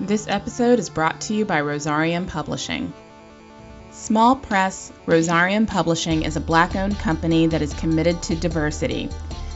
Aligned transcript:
This 0.00 0.26
episode 0.26 0.80
is 0.80 0.90
brought 0.90 1.20
to 1.22 1.34
you 1.34 1.44
by 1.44 1.60
Rosarium 1.60 2.26
Publishing. 2.26 2.92
Small 3.92 4.34
Press 4.34 4.90
Rosarium 5.06 5.68
Publishing 5.68 6.24
is 6.24 6.34
a 6.34 6.40
black 6.40 6.74
owned 6.74 6.98
company 6.98 7.46
that 7.46 7.62
is 7.62 7.72
committed 7.74 8.20
to 8.24 8.34
diversity. 8.34 9.08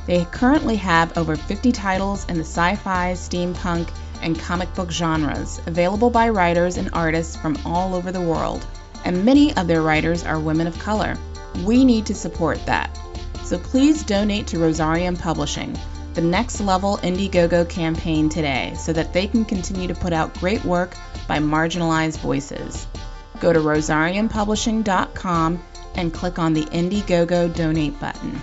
They 0.06 0.24
currently 0.26 0.76
have 0.76 1.18
over 1.18 1.34
50 1.34 1.72
titles 1.72 2.24
in 2.26 2.36
the 2.36 2.44
sci 2.44 2.76
fi, 2.76 3.14
steampunk, 3.14 3.90
and 4.22 4.38
comic 4.38 4.72
book 4.76 4.92
genres, 4.92 5.60
available 5.66 6.08
by 6.08 6.28
writers 6.28 6.76
and 6.76 6.88
artists 6.92 7.34
from 7.34 7.58
all 7.66 7.96
over 7.96 8.12
the 8.12 8.20
world. 8.20 8.64
And 9.04 9.24
many 9.24 9.56
of 9.56 9.66
their 9.66 9.82
writers 9.82 10.22
are 10.22 10.38
women 10.38 10.68
of 10.68 10.78
color. 10.78 11.18
We 11.64 11.84
need 11.84 12.06
to 12.06 12.14
support 12.14 12.64
that. 12.66 12.96
So 13.42 13.58
please 13.58 14.04
donate 14.04 14.46
to 14.48 14.58
Rosarium 14.58 15.18
Publishing 15.18 15.76
the 16.18 16.24
Next 16.24 16.60
Level 16.60 16.96
Indiegogo 16.96 17.68
campaign 17.68 18.28
today 18.28 18.74
so 18.76 18.92
that 18.92 19.12
they 19.12 19.28
can 19.28 19.44
continue 19.44 19.86
to 19.86 19.94
put 19.94 20.12
out 20.12 20.34
great 20.40 20.64
work 20.64 20.96
by 21.28 21.38
marginalized 21.38 22.18
voices. 22.18 22.88
Go 23.38 23.52
to 23.52 23.60
rosariumpublishing.com 23.60 25.62
and 25.94 26.12
click 26.12 26.40
on 26.40 26.54
the 26.54 26.64
Indiegogo 26.64 27.54
donate 27.54 28.00
button. 28.00 28.42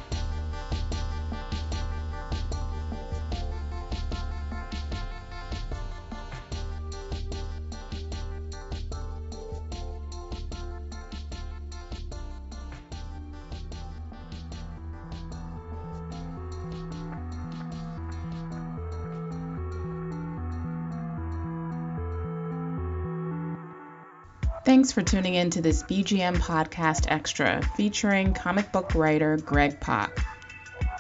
Thanks 24.86 24.94
for 24.94 25.02
tuning 25.02 25.34
in 25.34 25.50
to 25.50 25.64
this 25.64 25.82
BGN 25.82 26.38
Podcast 26.38 27.06
Extra 27.08 27.60
featuring 27.76 28.36
comic 28.36 28.72
book 28.72 28.94
writer 28.94 29.36
Greg 29.36 29.80
Pak. 29.80 30.24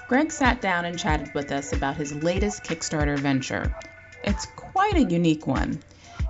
Greg 0.08 0.32
sat 0.32 0.60
down 0.60 0.86
and 0.86 0.98
chatted 0.98 1.32
with 1.36 1.52
us 1.52 1.72
about 1.72 1.96
his 1.96 2.12
latest 2.12 2.64
Kickstarter 2.64 3.20
venture. 3.20 3.76
It's 4.24 4.48
quite 4.56 4.96
a 4.96 5.04
unique 5.04 5.46
one. 5.46 5.78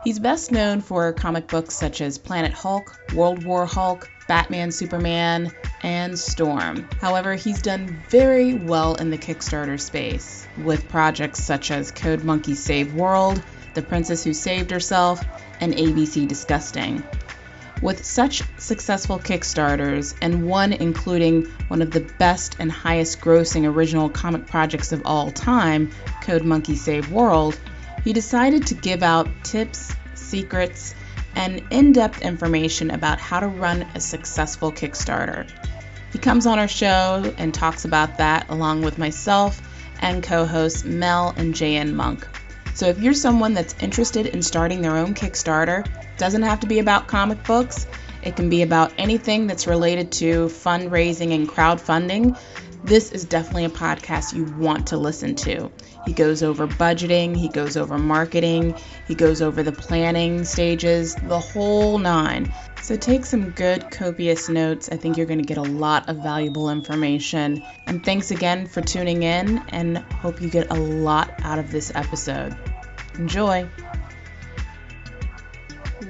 He's 0.03 0.20
best 0.20 0.52
known 0.52 0.81
for 0.81 1.14
comic 1.14 1.47
books 1.47 1.75
such 1.75 2.02
as 2.02 2.17
Planet 2.17 2.52
Hulk, 2.52 2.94
World 3.14 3.45
War 3.45 3.66
Hulk, 3.66 4.12
Batman 4.28 4.69
Superman, 4.73 5.50
and 5.81 6.19
Storm. 6.19 6.90
However, 7.00 7.36
he's 7.36 7.62
done 7.62 8.03
very 8.09 8.53
well 8.53 8.95
in 8.95 9.12
the 9.12 9.17
Kickstarter 9.17 9.80
space 9.80 10.45
with 10.62 10.90
projects 10.90 11.42
such 11.42 11.72
as 11.72 11.90
Code 11.90 12.25
Monkey 12.25 12.56
Save 12.56 12.94
World, 12.95 13.42
The 13.75 13.81
Princess 13.81 14.25
Who 14.25 14.34
Saved 14.34 14.72
Herself, 14.72 15.23
and 15.62 15.73
ABC 15.73 16.28
Disgusting. 16.28 17.02
With 17.81 18.06
such 18.06 18.42
successful 18.58 19.20
Kickstarters, 19.20 20.16
and 20.22 20.48
one 20.48 20.72
including 20.73 21.45
one 21.68 21.81
of 21.81 21.92
the 21.92 22.08
best 22.18 22.56
and 22.59 22.72
highest 22.72 23.20
grossing 23.20 23.70
original 23.70 24.09
comic 24.09 24.48
projects 24.48 24.92
of 24.92 25.02
all 25.06 25.30
time, 25.31 25.92
Code 26.22 26.44
Monkey 26.44 26.76
Save 26.76 27.12
World, 27.12 27.59
he 28.03 28.14
decided 28.14 28.68
to 28.68 28.76
give 28.76 29.03
out 29.03 29.28
tips, 29.44 29.94
secrets, 30.14 30.96
and 31.36 31.62
in 31.70 31.92
depth 31.92 32.22
information 32.22 32.92
about 32.92 33.20
how 33.20 33.42
to 33.42 33.48
run 33.48 33.86
a 33.94 34.00
successful 34.00 34.72
Kickstarter. 34.72 35.46
He 36.14 36.20
comes 36.20 36.46
on 36.46 36.59
our 36.59 36.68
show 36.68 37.34
and 37.38 37.53
talks 37.53 37.84
about 37.84 38.18
that 38.20 38.50
along 38.50 38.84
with 38.84 38.98
myself 38.98 39.62
and 40.00 40.23
co 40.23 40.46
hosts 40.46 40.86
Mel 40.86 41.34
and 41.36 41.53
JN 41.53 41.94
Monk. 41.94 42.26
So 42.73 42.88
if 42.88 43.00
you're 43.00 43.14
someone 43.14 43.53
that's 43.53 43.76
interested 43.81 44.28
in 44.28 44.42
starting 44.42 44.81
their 44.81 44.98
own 44.98 45.14
Kickstarter, 45.14 45.86
doesn't 46.17 46.44
have 46.44 46.61
to 46.61 46.67
be 46.67 46.80
about 46.80 47.08
comic 47.08 47.44
books. 47.44 47.88
It 48.23 48.35
can 48.35 48.49
be 48.49 48.63
about 48.63 48.94
anything 48.97 49.47
that's 49.47 49.67
related 49.67 50.11
to 50.13 50.47
fundraising 50.47 51.33
and 51.33 51.47
crowdfunding. 51.47 52.38
This 52.84 53.12
is 53.12 53.25
definitely 53.25 53.66
a 53.66 53.69
podcast 53.69 54.34
you 54.34 54.45
want 54.45 54.88
to 54.88 54.97
listen 54.97 55.35
to. 55.38 55.72
He 56.06 56.13
goes 56.13 56.44
over 56.44 56.67
budgeting, 56.67 57.35
he 57.35 57.50
goes 57.50 57.78
over 57.78 57.97
marketing, 57.97 58.75
he 59.07 59.16
goes 59.16 59.41
over 59.41 59.63
the 59.63 59.72
planning 59.72 60.44
stages, 60.44 61.16
the 61.16 61.40
whole 61.40 61.97
nine. 61.97 62.53
So 62.84 62.95
take 62.95 63.25
some 63.25 63.50
good, 63.50 63.90
copious 63.90 64.50
notes. 64.50 64.90
I 64.91 64.97
think 64.97 65.17
you're 65.17 65.25
going 65.25 65.41
to 65.41 65.45
get 65.45 65.57
a 65.57 65.63
lot 65.63 66.07
of 66.07 66.17
valuable 66.17 66.69
information. 66.69 67.63
And 67.88 68.06
thanks 68.06 68.29
again 68.29 68.67
for 68.67 68.81
tuning 68.81 69.23
in, 69.23 69.63
and 69.69 69.97
hope 69.97 70.40
you 70.40 70.50
get 70.50 70.69
a 70.69 70.75
lot 70.75 71.31
out 71.40 71.57
of 71.57 71.72
this 71.72 71.91
episode. 71.95 72.56
Enjoy! 73.17 73.67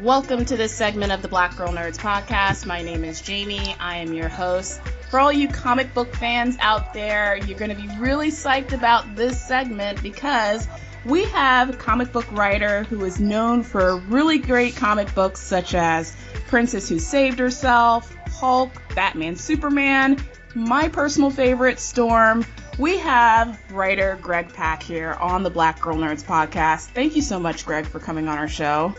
Welcome 0.02 0.44
to 0.46 0.58
this 0.58 0.74
segment 0.74 1.14
of 1.14 1.22
the 1.22 1.30
Black 1.30 1.56
Girl 1.56 1.70
Nerds 1.70 1.98
podcast. 1.98 2.66
My 2.66 2.82
name 2.82 3.06
is 3.06 3.22
Jamie. 3.22 3.76
I 3.80 3.98
am 3.98 4.12
your 4.14 4.28
host. 4.28 4.82
For 5.10 5.20
all 5.22 5.32
you 5.32 5.48
comic 5.48 5.94
book 5.94 6.14
fans 6.16 6.58
out 6.60 6.94
there, 6.94 7.38
you're 7.38 7.58
going 7.58 7.74
to 7.74 7.82
be 7.82 7.88
really 7.98 8.30
psyched 8.30 8.74
about 8.74 9.16
this 9.16 9.42
segment 9.42 10.04
because 10.04 10.68
we 11.06 11.24
have 11.26 11.70
a 11.70 11.78
comic 11.78 12.12
book 12.12 12.30
writer 12.34 12.84
who 12.84 13.06
is 13.06 13.22
known 13.22 13.64
for 13.64 13.98
really 14.10 14.38
great 14.38 14.76
comic 14.76 15.14
books 15.16 15.40
such 15.40 15.74
as 15.74 16.14
Princess 16.48 16.90
Who 16.90 17.00
Saved 17.00 17.40
Herself, 17.40 18.14
Hulk, 18.34 18.72
Batman 18.96 19.38
Superman, 19.38 20.22
my 20.56 20.90
personal 20.90 21.30
favorite, 21.30 21.80
Storm. 21.80 22.44
We 22.78 22.98
have 22.98 23.58
writer 23.72 24.20
Greg 24.22 24.52
Pak 24.54 24.84
here 24.84 25.14
on 25.22 25.44
the 25.44 25.50
Black 25.50 25.80
Girl 25.80 25.96
Nerds 25.96 26.24
podcast. 26.24 26.88
Thank 26.88 27.16
you 27.16 27.22
so 27.22 27.40
much, 27.40 27.66
Greg, 27.66 27.86
for 27.86 28.00
coming 28.00 28.28
on 28.28 28.38
our 28.38 28.50
show. 28.50 28.94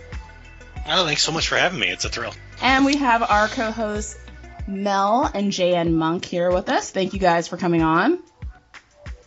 Oh, 0.88 1.04
thanks 1.04 1.22
so 1.22 1.32
much 1.32 1.48
for 1.48 1.56
having 1.56 1.78
me. 1.78 1.88
It's 1.88 2.04
a 2.04 2.08
thrill. 2.08 2.32
And 2.62 2.84
we 2.84 2.96
have 2.96 3.22
our 3.22 3.48
co 3.48 3.70
hosts, 3.70 4.16
Mel 4.66 5.30
and 5.34 5.52
JN 5.52 5.92
Monk, 5.92 6.24
here 6.24 6.50
with 6.50 6.68
us. 6.68 6.90
Thank 6.90 7.12
you 7.12 7.18
guys 7.18 7.48
for 7.48 7.56
coming 7.56 7.82
on. 7.82 8.20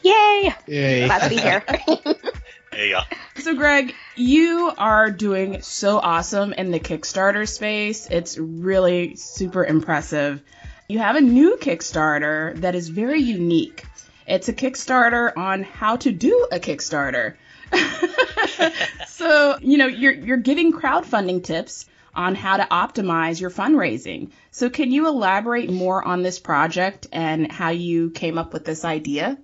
Yay! 0.01 0.53
Yay. 0.67 1.05
Glad 1.05 1.23
to 1.23 1.29
be 1.29 1.37
here. 1.37 1.63
Hey, 2.71 2.93
uh, 2.93 3.01
So, 3.35 3.55
Greg, 3.55 3.93
you 4.15 4.71
are 4.77 5.09
doing 5.09 5.61
so 5.63 5.97
awesome 5.97 6.53
in 6.53 6.69
the 6.71 6.79
Kickstarter 6.79 7.49
space. 7.49 8.07
It's 8.09 8.37
really 8.37 9.15
super 9.15 9.65
impressive. 9.65 10.41
You 10.87 10.99
have 10.99 11.15
a 11.15 11.21
new 11.21 11.57
Kickstarter 11.57 12.55
that 12.61 12.75
is 12.75 12.87
very 12.87 13.19
unique. 13.19 13.85
It's 14.27 14.49
a 14.49 14.53
Kickstarter 14.53 15.35
on 15.35 15.63
how 15.63 15.97
to 15.97 16.11
do 16.11 16.47
a 16.51 16.59
Kickstarter. 16.59 17.35
so, 19.07 19.57
you 19.61 19.77
know, 19.77 19.87
you're 19.87 20.13
you're 20.13 20.37
giving 20.37 20.73
crowdfunding 20.73 21.43
tips 21.43 21.85
on 22.13 22.35
how 22.35 22.57
to 22.57 22.63
optimize 22.63 23.39
your 23.39 23.51
fundraising. 23.51 24.31
So, 24.51 24.69
can 24.69 24.91
you 24.91 25.07
elaborate 25.07 25.69
more 25.69 26.05
on 26.05 26.23
this 26.23 26.39
project 26.39 27.07
and 27.11 27.51
how 27.51 27.69
you 27.69 28.11
came 28.11 28.37
up 28.37 28.53
with 28.53 28.65
this 28.65 28.85
idea? 28.85 29.37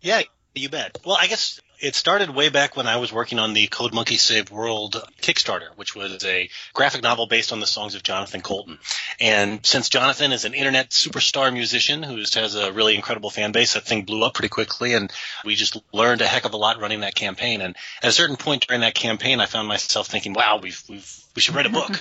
yeah, 0.00 0.22
you 0.54 0.68
bet. 0.68 0.98
Well, 1.04 1.16
I 1.20 1.26
guess 1.26 1.60
it 1.80 1.94
started 1.94 2.30
way 2.30 2.48
back 2.48 2.76
when 2.76 2.86
I 2.86 2.96
was 2.96 3.12
working 3.12 3.38
on 3.38 3.52
the 3.52 3.66
Code 3.68 3.94
Monkey 3.94 4.16
Save 4.16 4.50
World 4.50 5.02
Kickstarter, 5.22 5.68
which 5.76 5.94
was 5.94 6.24
a 6.24 6.50
graphic 6.74 7.02
novel 7.02 7.26
based 7.26 7.52
on 7.52 7.60
the 7.60 7.66
songs 7.66 7.94
of 7.94 8.02
Jonathan 8.02 8.40
Coulton. 8.40 8.78
And 9.20 9.64
since 9.64 9.88
Jonathan 9.88 10.32
is 10.32 10.44
an 10.44 10.54
internet 10.54 10.90
superstar 10.90 11.52
musician 11.52 12.02
who 12.02 12.16
has 12.16 12.54
a 12.54 12.72
really 12.72 12.96
incredible 12.96 13.30
fan 13.30 13.52
base, 13.52 13.74
that 13.74 13.84
thing 13.84 14.02
blew 14.02 14.24
up 14.24 14.34
pretty 14.34 14.48
quickly, 14.48 14.94
and 14.94 15.12
we 15.44 15.54
just 15.54 15.76
learned 15.92 16.20
a 16.20 16.26
heck 16.26 16.44
of 16.44 16.54
a 16.54 16.56
lot 16.56 16.80
running 16.80 17.00
that 17.00 17.14
campaign. 17.14 17.60
And 17.60 17.76
at 18.02 18.08
a 18.08 18.12
certain 18.12 18.36
point 18.36 18.66
during 18.66 18.80
that 18.80 18.94
campaign, 18.94 19.40
I 19.40 19.46
found 19.46 19.68
myself 19.68 20.08
thinking, 20.08 20.32
"Wow, 20.32 20.60
we've 20.62 20.82
we've 20.88 21.24
we 21.34 21.42
should 21.42 21.54
write 21.54 21.66
a 21.66 21.70
book." 21.70 22.00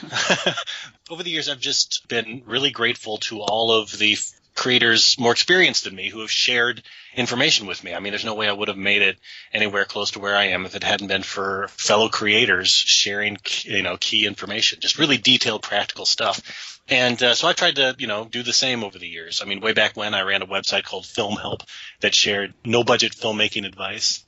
Over 1.09 1.23
the 1.23 1.31
years, 1.31 1.49
I've 1.49 1.59
just 1.59 2.07
been 2.07 2.43
really 2.45 2.71
grateful 2.71 3.17
to 3.17 3.41
all 3.41 3.71
of 3.71 3.97
the 3.97 4.17
creators 4.57 5.17
more 5.19 5.31
experienced 5.31 5.85
than 5.85 5.95
me 5.95 6.09
who 6.09 6.19
have 6.19 6.31
shared 6.31 6.81
information 7.15 7.67
with 7.67 7.83
me. 7.83 7.93
I 7.93 7.99
mean, 7.99 8.11
there's 8.11 8.25
no 8.25 8.35
way 8.35 8.49
I 8.49 8.53
would 8.53 8.67
have 8.67 8.77
made 8.77 9.01
it 9.01 9.17
anywhere 9.53 9.85
close 9.85 10.11
to 10.11 10.19
where 10.19 10.35
I 10.35 10.45
am 10.45 10.65
if 10.65 10.75
it 10.75 10.83
hadn't 10.83 11.07
been 11.07 11.23
for 11.23 11.67
fellow 11.69 12.09
creators 12.09 12.69
sharing, 12.69 13.37
you 13.63 13.83
know, 13.83 13.97
key 13.97 14.25
information, 14.25 14.79
just 14.81 14.97
really 14.99 15.17
detailed, 15.17 15.61
practical 15.61 16.05
stuff. 16.05 16.81
And 16.89 17.21
uh, 17.21 17.35
so 17.35 17.47
I 17.47 17.53
tried 17.53 17.75
to, 17.75 17.95
you 17.99 18.07
know, 18.07 18.25
do 18.25 18.43
the 18.43 18.53
same 18.53 18.83
over 18.83 18.97
the 18.97 19.07
years. 19.07 19.41
I 19.41 19.45
mean, 19.45 19.61
way 19.61 19.73
back 19.73 19.95
when 19.95 20.13
I 20.13 20.21
ran 20.21 20.41
a 20.41 20.47
website 20.47 20.83
called 20.83 21.05
Film 21.05 21.35
Help 21.35 21.63
that 21.99 22.15
shared 22.15 22.53
no 22.65 22.83
budget 22.83 23.13
filmmaking 23.13 23.65
advice. 23.65 24.25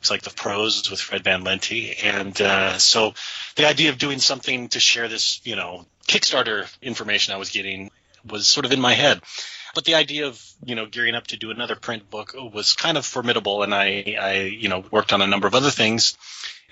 It's 0.00 0.10
like 0.10 0.22
the 0.22 0.30
pros 0.30 0.90
with 0.90 1.00
Fred 1.00 1.24
Van 1.24 1.42
Lente. 1.42 1.96
And 2.04 2.40
uh, 2.40 2.78
so 2.78 3.14
the 3.56 3.66
idea 3.66 3.90
of 3.90 3.98
doing 3.98 4.20
something 4.20 4.68
to 4.68 4.80
share 4.80 5.08
this, 5.08 5.40
you 5.44 5.56
know, 5.56 5.86
Kickstarter 6.06 6.72
information 6.80 7.34
I 7.34 7.38
was 7.38 7.50
getting 7.50 7.90
was 8.24 8.46
sort 8.46 8.64
of 8.64 8.72
in 8.72 8.80
my 8.80 8.94
head. 8.94 9.20
But 9.78 9.84
the 9.84 9.94
idea 9.94 10.26
of 10.26 10.44
you 10.64 10.74
know 10.74 10.86
gearing 10.86 11.14
up 11.14 11.28
to 11.28 11.36
do 11.36 11.52
another 11.52 11.76
print 11.76 12.10
book 12.10 12.34
was 12.34 12.72
kind 12.72 12.98
of 12.98 13.06
formidable, 13.06 13.62
and 13.62 13.72
I, 13.72 14.16
I 14.20 14.32
you 14.40 14.68
know 14.68 14.84
worked 14.90 15.12
on 15.12 15.22
a 15.22 15.26
number 15.28 15.46
of 15.46 15.54
other 15.54 15.70
things 15.70 16.18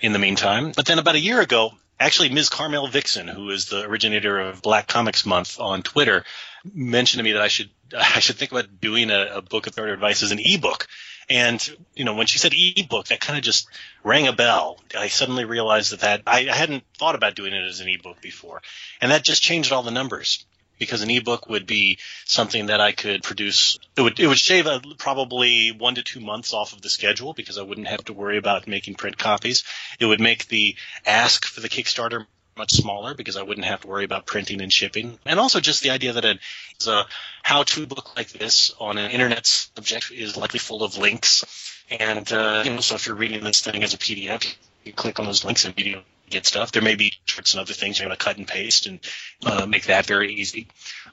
in 0.01 0.11
the 0.11 0.19
meantime. 0.19 0.73
But 0.75 0.87
then 0.87 0.99
about 0.99 1.15
a 1.15 1.19
year 1.21 1.39
ago, 1.39 1.71
actually 2.01 2.27
Ms. 2.27 2.49
Carmel 2.49 2.89
Vixen, 2.89 3.29
who 3.29 3.49
is 3.51 3.67
the 3.67 3.85
originator 3.85 4.37
of 4.37 4.61
Black 4.61 4.87
Comics 4.87 5.25
Month 5.25 5.57
on 5.57 5.83
Twitter, 5.83 6.25
mentioned 6.73 7.19
to 7.19 7.23
me 7.23 7.31
that 7.31 7.41
I 7.41 7.47
should 7.47 7.69
I 7.97 8.19
should 8.19 8.35
think 8.35 8.51
about 8.51 8.81
doing 8.81 9.09
a, 9.09 9.35
a 9.35 9.41
book 9.41 9.67
of 9.67 9.73
third 9.73 9.91
advice 9.91 10.21
as 10.21 10.33
an 10.33 10.39
ebook. 10.41 10.87
And 11.29 11.65
you 11.95 12.03
know, 12.03 12.15
when 12.15 12.27
she 12.27 12.39
said 12.39 12.51
ebook, 12.53 13.07
that 13.07 13.21
kind 13.21 13.37
of 13.37 13.43
just 13.45 13.69
rang 14.03 14.27
a 14.27 14.33
bell. 14.33 14.81
I 14.97 15.07
suddenly 15.07 15.45
realized 15.45 15.93
that 15.93 16.01
that 16.01 16.23
I, 16.27 16.49
I 16.49 16.53
hadn't 16.53 16.83
thought 16.97 17.15
about 17.15 17.35
doing 17.35 17.53
it 17.53 17.63
as 17.63 17.79
an 17.79 17.87
ebook 17.87 18.19
before, 18.19 18.61
and 18.99 19.13
that 19.13 19.23
just 19.23 19.41
changed 19.41 19.71
all 19.71 19.83
the 19.83 19.91
numbers 19.91 20.45
because 20.79 21.01
an 21.01 21.09
ebook 21.09 21.49
would 21.49 21.65
be 21.65 21.97
something 22.25 22.67
that 22.67 22.81
I 22.81 22.91
could 22.91 23.23
produce. 23.23 23.77
It 23.95 24.01
would 24.01 24.19
it 24.19 24.27
would 24.27 24.37
shave 24.37 24.67
a, 24.67 24.81
probably 24.97 25.71
one 25.71 25.95
to 25.95 26.03
two 26.03 26.19
months 26.19 26.53
off 26.53 26.73
of 26.73 26.81
the 26.81 26.89
schedule 26.89 27.33
because 27.33 27.57
I 27.57 27.63
wouldn't 27.63 27.87
have 27.87 28.05
to 28.05 28.13
worry 28.13 28.37
about 28.37 28.67
making 28.67 28.95
print 28.95 29.17
copies. 29.17 29.63
It 29.99 30.05
would 30.05 30.19
make 30.19 30.47
the 30.47 30.75
ask 31.05 31.45
for 31.45 31.61
the 31.61 31.69
Kickstarter 31.69 32.25
much 32.57 32.71
smaller 32.73 33.13
because 33.13 33.37
I 33.37 33.43
wouldn't 33.43 33.67
have 33.67 33.81
to 33.81 33.87
worry 33.87 34.03
about 34.03 34.25
printing 34.25 34.61
and 34.61 34.73
shipping. 34.73 35.19
And 35.25 35.39
also 35.39 35.59
just 35.59 35.83
the 35.83 35.91
idea 35.91 36.13
that 36.13 36.25
a 36.25 37.05
how-to 37.43 37.85
book 37.85 38.15
like 38.15 38.29
this 38.29 38.73
on 38.79 38.97
an 38.97 39.11
internet 39.11 39.45
subject 39.45 40.11
is 40.11 40.35
likely 40.35 40.59
full 40.59 40.83
of 40.83 40.97
links. 40.97 41.45
And, 41.89 42.31
uh, 42.31 42.63
you 42.65 42.71
know, 42.71 42.81
so 42.81 42.95
if 42.95 43.07
you're 43.07 43.15
reading 43.15 43.43
this 43.43 43.61
thing 43.61 43.83
as 43.83 43.93
a 43.93 43.97
PDF, 43.97 44.55
you 44.83 44.93
click 44.93 45.19
on 45.19 45.25
those 45.25 45.45
links 45.45 45.65
and 45.65 45.77
you 45.79 46.01
get 46.29 46.45
stuff. 46.45 46.71
There 46.71 46.81
may 46.81 46.95
be 46.95 47.13
shorts 47.25 47.53
and 47.53 47.61
other 47.61 47.73
things 47.73 47.99
you're 47.99 48.07
going 48.07 48.17
to 48.17 48.23
cut 48.23 48.37
and 48.37 48.47
paste 48.47 48.87
and 48.87 48.99
uh, 49.45 49.65
make 49.65 49.85
that 49.85 50.05
very 50.05 50.33
easy. 50.33 50.67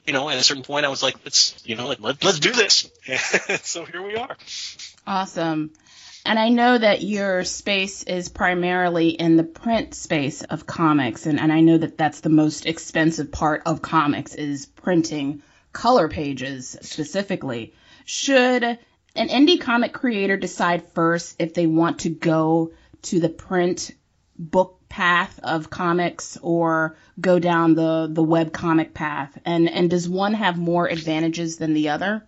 You 0.05 0.13
know, 0.13 0.29
at 0.29 0.37
a 0.37 0.43
certain 0.43 0.63
point, 0.63 0.85
I 0.85 0.89
was 0.89 1.01
like, 1.01 1.15
let's, 1.23 1.55
you 1.65 1.75
know, 1.75 1.87
let, 1.87 2.01
let, 2.01 2.23
let's 2.23 2.39
do 2.39 2.51
this. 2.51 2.89
so 3.63 3.85
here 3.85 4.01
we 4.01 4.15
are. 4.15 4.35
Awesome. 5.07 5.71
And 6.25 6.39
I 6.39 6.49
know 6.49 6.77
that 6.77 7.03
your 7.03 7.43
space 7.43 8.01
is 8.03 8.29
primarily 8.29 9.09
in 9.09 9.37
the 9.37 9.43
print 9.43 9.93
space 9.93 10.41
of 10.41 10.65
comics, 10.65 11.27
and, 11.27 11.39
and 11.39 11.53
I 11.53 11.61
know 11.61 11.77
that 11.77 11.99
that's 11.99 12.21
the 12.21 12.29
most 12.29 12.65
expensive 12.65 13.31
part 13.31 13.61
of 13.67 13.83
comics 13.83 14.33
is 14.33 14.65
printing 14.65 15.43
color 15.71 16.07
pages 16.07 16.75
specifically. 16.81 17.75
Should 18.05 18.63
an 18.63 19.29
indie 19.29 19.61
comic 19.61 19.93
creator 19.93 20.35
decide 20.35 20.91
first 20.93 21.35
if 21.37 21.53
they 21.53 21.67
want 21.67 21.99
to 21.99 22.09
go 22.09 22.71
to 23.03 23.19
the 23.19 23.29
print 23.29 23.91
book 24.37 24.79
path 24.89 25.39
of 25.43 25.69
comics 25.69 26.37
or 26.41 26.95
go 27.19 27.39
down 27.39 27.75
the, 27.75 28.07
the 28.09 28.23
web 28.23 28.51
comic 28.51 28.93
path? 28.93 29.37
And, 29.45 29.69
and 29.69 29.89
does 29.89 30.07
one 30.07 30.33
have 30.33 30.57
more 30.57 30.87
advantages 30.87 31.57
than 31.57 31.73
the 31.73 31.89
other? 31.89 32.25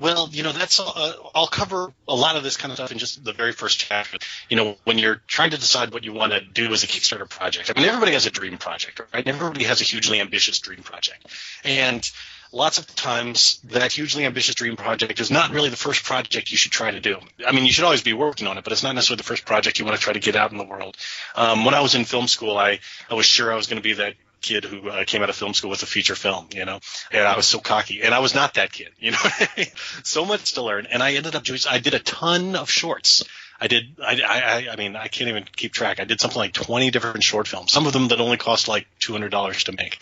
Well, 0.00 0.28
you 0.32 0.42
know, 0.42 0.50
that's 0.50 0.80
uh, 0.80 1.12
I'll 1.34 1.46
cover 1.46 1.92
a 2.08 2.14
lot 2.14 2.34
of 2.36 2.42
this 2.42 2.56
kind 2.56 2.72
of 2.72 2.76
stuff 2.76 2.90
in 2.90 2.98
just 2.98 3.22
the 3.22 3.32
very 3.32 3.52
first 3.52 3.78
chapter. 3.78 4.18
You 4.48 4.56
know, 4.56 4.76
when 4.82 4.98
you're 4.98 5.22
trying 5.26 5.50
to 5.50 5.56
decide 5.56 5.92
what 5.92 6.02
you 6.02 6.12
want 6.12 6.32
to 6.32 6.40
do 6.40 6.72
as 6.72 6.82
a 6.82 6.88
Kickstarter 6.88 7.28
project. 7.28 7.72
I 7.74 7.78
mean, 7.78 7.88
everybody 7.88 8.12
has 8.12 8.26
a 8.26 8.30
dream 8.30 8.58
project, 8.58 9.00
right? 9.12 9.26
Everybody 9.26 9.64
has 9.64 9.80
a 9.80 9.84
hugely 9.84 10.20
ambitious 10.20 10.58
dream 10.58 10.82
project, 10.82 11.26
and 11.62 12.10
lots 12.54 12.78
of 12.78 12.86
times 12.94 13.58
that 13.64 13.92
hugely 13.92 14.24
ambitious 14.24 14.54
dream 14.54 14.76
project 14.76 15.20
is 15.20 15.30
not 15.30 15.50
really 15.50 15.68
the 15.68 15.76
first 15.76 16.04
project 16.04 16.50
you 16.50 16.56
should 16.56 16.72
try 16.72 16.90
to 16.90 17.00
do. 17.00 17.18
I 17.46 17.52
mean, 17.52 17.66
you 17.66 17.72
should 17.72 17.84
always 17.84 18.02
be 18.02 18.12
working 18.12 18.46
on 18.46 18.56
it, 18.56 18.64
but 18.64 18.72
it's 18.72 18.82
not 18.82 18.94
necessarily 18.94 19.18
the 19.18 19.24
first 19.24 19.44
project 19.44 19.78
you 19.78 19.84
want 19.84 19.96
to 19.96 20.02
try 20.02 20.12
to 20.12 20.20
get 20.20 20.36
out 20.36 20.52
in 20.52 20.58
the 20.58 20.64
world. 20.64 20.96
Um, 21.34 21.64
when 21.64 21.74
I 21.74 21.80
was 21.80 21.94
in 21.94 22.04
film 22.04 22.28
school, 22.28 22.56
I, 22.56 22.78
I 23.10 23.14
was 23.14 23.26
sure 23.26 23.52
I 23.52 23.56
was 23.56 23.66
going 23.66 23.78
to 23.78 23.82
be 23.82 23.94
that 23.94 24.14
kid 24.40 24.64
who 24.64 24.88
uh, 24.88 25.04
came 25.04 25.22
out 25.22 25.30
of 25.30 25.36
film 25.36 25.54
school 25.54 25.70
with 25.70 25.82
a 25.82 25.86
feature 25.86 26.14
film, 26.14 26.48
you 26.54 26.64
know, 26.64 26.78
and 27.10 27.26
I 27.26 27.36
was 27.36 27.46
so 27.46 27.58
cocky, 27.58 28.02
and 28.02 28.14
I 28.14 28.20
was 28.20 28.34
not 28.34 28.54
that 28.54 28.72
kid, 28.72 28.90
you 28.98 29.10
know, 29.10 29.18
so 30.04 30.24
much 30.24 30.52
to 30.52 30.62
learn, 30.62 30.86
and 30.86 31.02
I 31.02 31.14
ended 31.14 31.34
up 31.34 31.44
doing. 31.44 31.58
I 31.68 31.78
did 31.78 31.94
a 31.94 31.98
ton 31.98 32.54
of 32.54 32.70
shorts. 32.70 33.24
I 33.60 33.68
did. 33.68 33.96
I, 34.02 34.20
I. 34.26 34.72
I 34.72 34.76
mean, 34.76 34.96
I 34.96 35.08
can't 35.08 35.30
even 35.30 35.44
keep 35.56 35.72
track. 35.72 35.98
I 36.00 36.04
did 36.04 36.20
something 36.20 36.38
like 36.38 36.52
20 36.52 36.90
different 36.90 37.22
short 37.22 37.48
films. 37.48 37.72
Some 37.72 37.86
of 37.86 37.92
them 37.92 38.08
that 38.08 38.20
only 38.20 38.36
cost 38.36 38.68
like 38.68 38.86
$200 39.00 39.64
to 39.64 39.72
make. 39.72 39.98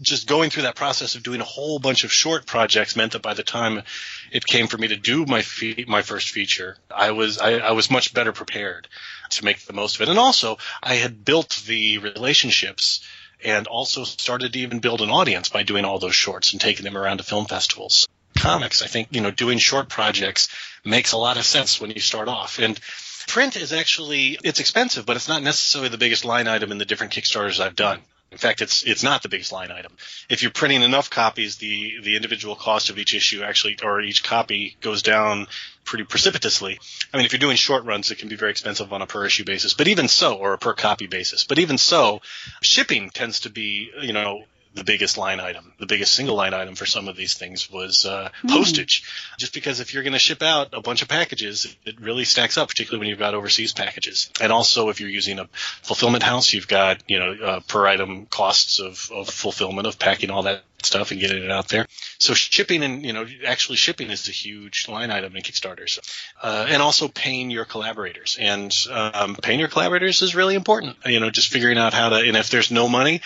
Just 0.00 0.28
going 0.28 0.50
through 0.50 0.62
that 0.62 0.76
process 0.76 1.16
of 1.16 1.22
doing 1.22 1.40
a 1.40 1.44
whole 1.44 1.78
bunch 1.78 2.04
of 2.04 2.12
short 2.12 2.46
projects 2.46 2.94
meant 2.94 3.12
that 3.12 3.22
by 3.22 3.34
the 3.34 3.42
time 3.42 3.82
it 4.30 4.46
came 4.46 4.68
for 4.68 4.78
me 4.78 4.88
to 4.88 4.96
do 4.96 5.26
my 5.26 5.42
fe- 5.42 5.84
my 5.88 6.02
first 6.02 6.30
feature, 6.30 6.76
I 6.94 7.10
was 7.10 7.38
I, 7.38 7.54
I 7.54 7.72
was 7.72 7.90
much 7.90 8.14
better 8.14 8.32
prepared 8.32 8.86
to 9.30 9.44
make 9.44 9.60
the 9.60 9.72
most 9.72 9.96
of 9.96 10.02
it. 10.02 10.08
And 10.08 10.18
also, 10.18 10.58
I 10.82 10.94
had 10.94 11.24
built 11.24 11.62
the 11.66 11.98
relationships 11.98 13.00
and 13.44 13.66
also 13.66 14.04
started 14.04 14.52
to 14.52 14.58
even 14.60 14.80
build 14.80 15.00
an 15.00 15.10
audience 15.10 15.48
by 15.48 15.62
doing 15.62 15.84
all 15.84 15.98
those 15.98 16.14
shorts 16.14 16.52
and 16.52 16.60
taking 16.60 16.84
them 16.84 16.96
around 16.96 17.18
to 17.18 17.24
film 17.24 17.46
festivals. 17.46 18.08
Comics, 18.36 18.82
I 18.82 18.86
think, 18.86 19.08
you 19.10 19.20
know, 19.20 19.30
doing 19.30 19.58
short 19.58 19.88
projects 19.88 20.48
makes 20.84 21.12
a 21.12 21.18
lot 21.18 21.36
of 21.36 21.44
sense 21.44 21.80
when 21.80 21.90
you 21.90 22.00
start 22.00 22.28
off. 22.28 22.58
And 22.58 22.78
print 23.26 23.56
is 23.56 23.72
actually 23.72 24.38
it's 24.42 24.60
expensive, 24.60 25.06
but 25.06 25.16
it's 25.16 25.28
not 25.28 25.42
necessarily 25.42 25.88
the 25.88 25.98
biggest 25.98 26.24
line 26.24 26.48
item 26.48 26.72
in 26.72 26.78
the 26.78 26.84
different 26.84 27.12
Kickstarters 27.12 27.60
I've 27.60 27.76
done. 27.76 28.00
In 28.30 28.36
fact, 28.38 28.60
it's 28.60 28.82
it's 28.82 29.02
not 29.02 29.22
the 29.22 29.28
biggest 29.28 29.52
line 29.52 29.70
item. 29.70 29.92
If 30.28 30.42
you're 30.42 30.50
printing 30.50 30.82
enough 30.82 31.08
copies, 31.08 31.56
the 31.56 31.98
the 32.02 32.14
individual 32.14 32.54
cost 32.54 32.90
of 32.90 32.98
each 32.98 33.14
issue 33.14 33.42
actually 33.42 33.78
or 33.82 34.00
each 34.02 34.22
copy 34.22 34.76
goes 34.80 35.02
down 35.02 35.46
pretty 35.84 36.04
precipitously. 36.04 36.78
I 37.12 37.16
mean, 37.16 37.24
if 37.24 37.32
you're 37.32 37.40
doing 37.40 37.56
short 37.56 37.84
runs, 37.84 38.10
it 38.10 38.18
can 38.18 38.28
be 38.28 38.36
very 38.36 38.50
expensive 38.50 38.92
on 38.92 39.00
a 39.00 39.06
per 39.06 39.24
issue 39.24 39.44
basis, 39.44 39.72
but 39.72 39.88
even 39.88 40.08
so, 40.08 40.36
or 40.36 40.52
a 40.52 40.58
per 40.58 40.74
copy 40.74 41.06
basis. 41.06 41.44
But 41.44 41.58
even 41.58 41.78
so, 41.78 42.20
shipping 42.60 43.08
tends 43.08 43.40
to 43.40 43.50
be, 43.50 43.90
you 44.02 44.12
know, 44.12 44.44
the 44.74 44.84
biggest 44.84 45.18
line 45.18 45.40
item, 45.40 45.72
the 45.78 45.86
biggest 45.86 46.14
single 46.14 46.36
line 46.36 46.54
item 46.54 46.74
for 46.74 46.86
some 46.86 47.08
of 47.08 47.16
these 47.16 47.34
things 47.34 47.70
was 47.70 48.04
uh, 48.04 48.30
mm. 48.42 48.48
postage. 48.48 49.04
Just 49.38 49.54
because 49.54 49.80
if 49.80 49.94
you're 49.94 50.02
going 50.02 50.12
to 50.12 50.18
ship 50.18 50.42
out 50.42 50.68
a 50.72 50.80
bunch 50.80 51.02
of 51.02 51.08
packages, 51.08 51.76
it 51.84 52.00
really 52.00 52.24
stacks 52.24 52.56
up, 52.56 52.68
particularly 52.68 53.00
when 53.00 53.08
you've 53.08 53.18
got 53.18 53.34
overseas 53.34 53.72
packages. 53.72 54.30
And 54.40 54.52
also, 54.52 54.88
if 54.88 55.00
you're 55.00 55.10
using 55.10 55.38
a 55.38 55.48
fulfillment 55.82 56.22
house, 56.22 56.52
you've 56.52 56.68
got 56.68 57.02
you 57.08 57.18
know 57.18 57.32
uh, 57.32 57.60
per 57.66 57.86
item 57.86 58.26
costs 58.26 58.80
of, 58.80 59.10
of 59.12 59.28
fulfillment 59.28 59.86
of 59.86 59.98
packing 59.98 60.30
all 60.30 60.42
that 60.42 60.62
stuff 60.82 61.10
and 61.10 61.20
getting 61.20 61.42
it 61.42 61.50
out 61.50 61.68
there. 61.68 61.86
So 62.18 62.34
shipping 62.34 62.82
and 62.82 63.04
you 63.04 63.12
know 63.12 63.26
actually 63.46 63.76
shipping 63.76 64.10
is 64.10 64.28
a 64.28 64.32
huge 64.32 64.88
line 64.88 65.10
item 65.10 65.34
in 65.36 65.42
Kickstarters, 65.42 65.98
uh, 66.42 66.66
and 66.68 66.82
also 66.82 67.08
paying 67.08 67.50
your 67.50 67.64
collaborators. 67.64 68.36
And 68.38 68.74
um, 68.90 69.36
paying 69.36 69.60
your 69.60 69.68
collaborators 69.68 70.22
is 70.22 70.34
really 70.34 70.54
important. 70.54 70.96
You 71.06 71.20
know, 71.20 71.30
just 71.30 71.48
figuring 71.48 71.78
out 71.78 71.94
how 71.94 72.10
to. 72.10 72.16
And 72.16 72.36
if 72.36 72.50
there's 72.50 72.70
no 72.70 72.88
money, 72.88 73.20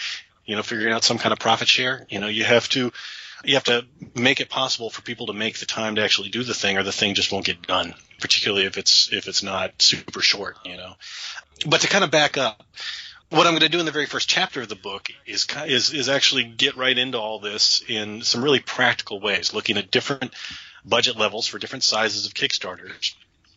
you 0.44 0.56
know, 0.56 0.62
figuring 0.62 0.92
out 0.92 1.04
some 1.04 1.18
kind 1.18 1.32
of 1.32 1.38
profit 1.38 1.68
share. 1.68 2.06
You 2.10 2.20
know, 2.20 2.28
you 2.28 2.44
have 2.44 2.68
to 2.70 2.92
you 3.44 3.54
have 3.54 3.64
to 3.64 3.84
make 4.14 4.40
it 4.40 4.48
possible 4.48 4.90
for 4.90 5.02
people 5.02 5.26
to 5.26 5.32
make 5.32 5.58
the 5.58 5.66
time 5.66 5.96
to 5.96 6.02
actually 6.02 6.28
do 6.28 6.42
the 6.42 6.54
thing, 6.54 6.78
or 6.78 6.82
the 6.82 6.92
thing 6.92 7.14
just 7.14 7.32
won't 7.32 7.46
get 7.46 7.62
done. 7.62 7.94
Particularly 8.20 8.66
if 8.66 8.78
it's 8.78 9.12
if 9.12 9.28
it's 9.28 9.42
not 9.42 9.82
super 9.82 10.20
short, 10.20 10.56
you 10.64 10.76
know. 10.76 10.94
But 11.66 11.80
to 11.82 11.88
kind 11.88 12.04
of 12.04 12.10
back 12.10 12.38
up, 12.38 12.62
what 13.30 13.46
I'm 13.46 13.52
going 13.52 13.62
to 13.62 13.68
do 13.68 13.80
in 13.80 13.86
the 13.86 13.92
very 13.92 14.06
first 14.06 14.28
chapter 14.28 14.62
of 14.62 14.68
the 14.68 14.76
book 14.76 15.08
is 15.26 15.46
is 15.66 15.92
is 15.92 16.08
actually 16.08 16.44
get 16.44 16.76
right 16.76 16.96
into 16.96 17.18
all 17.18 17.40
this 17.40 17.82
in 17.88 18.22
some 18.22 18.44
really 18.44 18.60
practical 18.60 19.20
ways, 19.20 19.52
looking 19.52 19.76
at 19.76 19.90
different 19.90 20.34
budget 20.84 21.16
levels 21.16 21.46
for 21.46 21.58
different 21.58 21.84
sizes 21.84 22.26
of 22.26 22.34
Kickstarters 22.34 23.14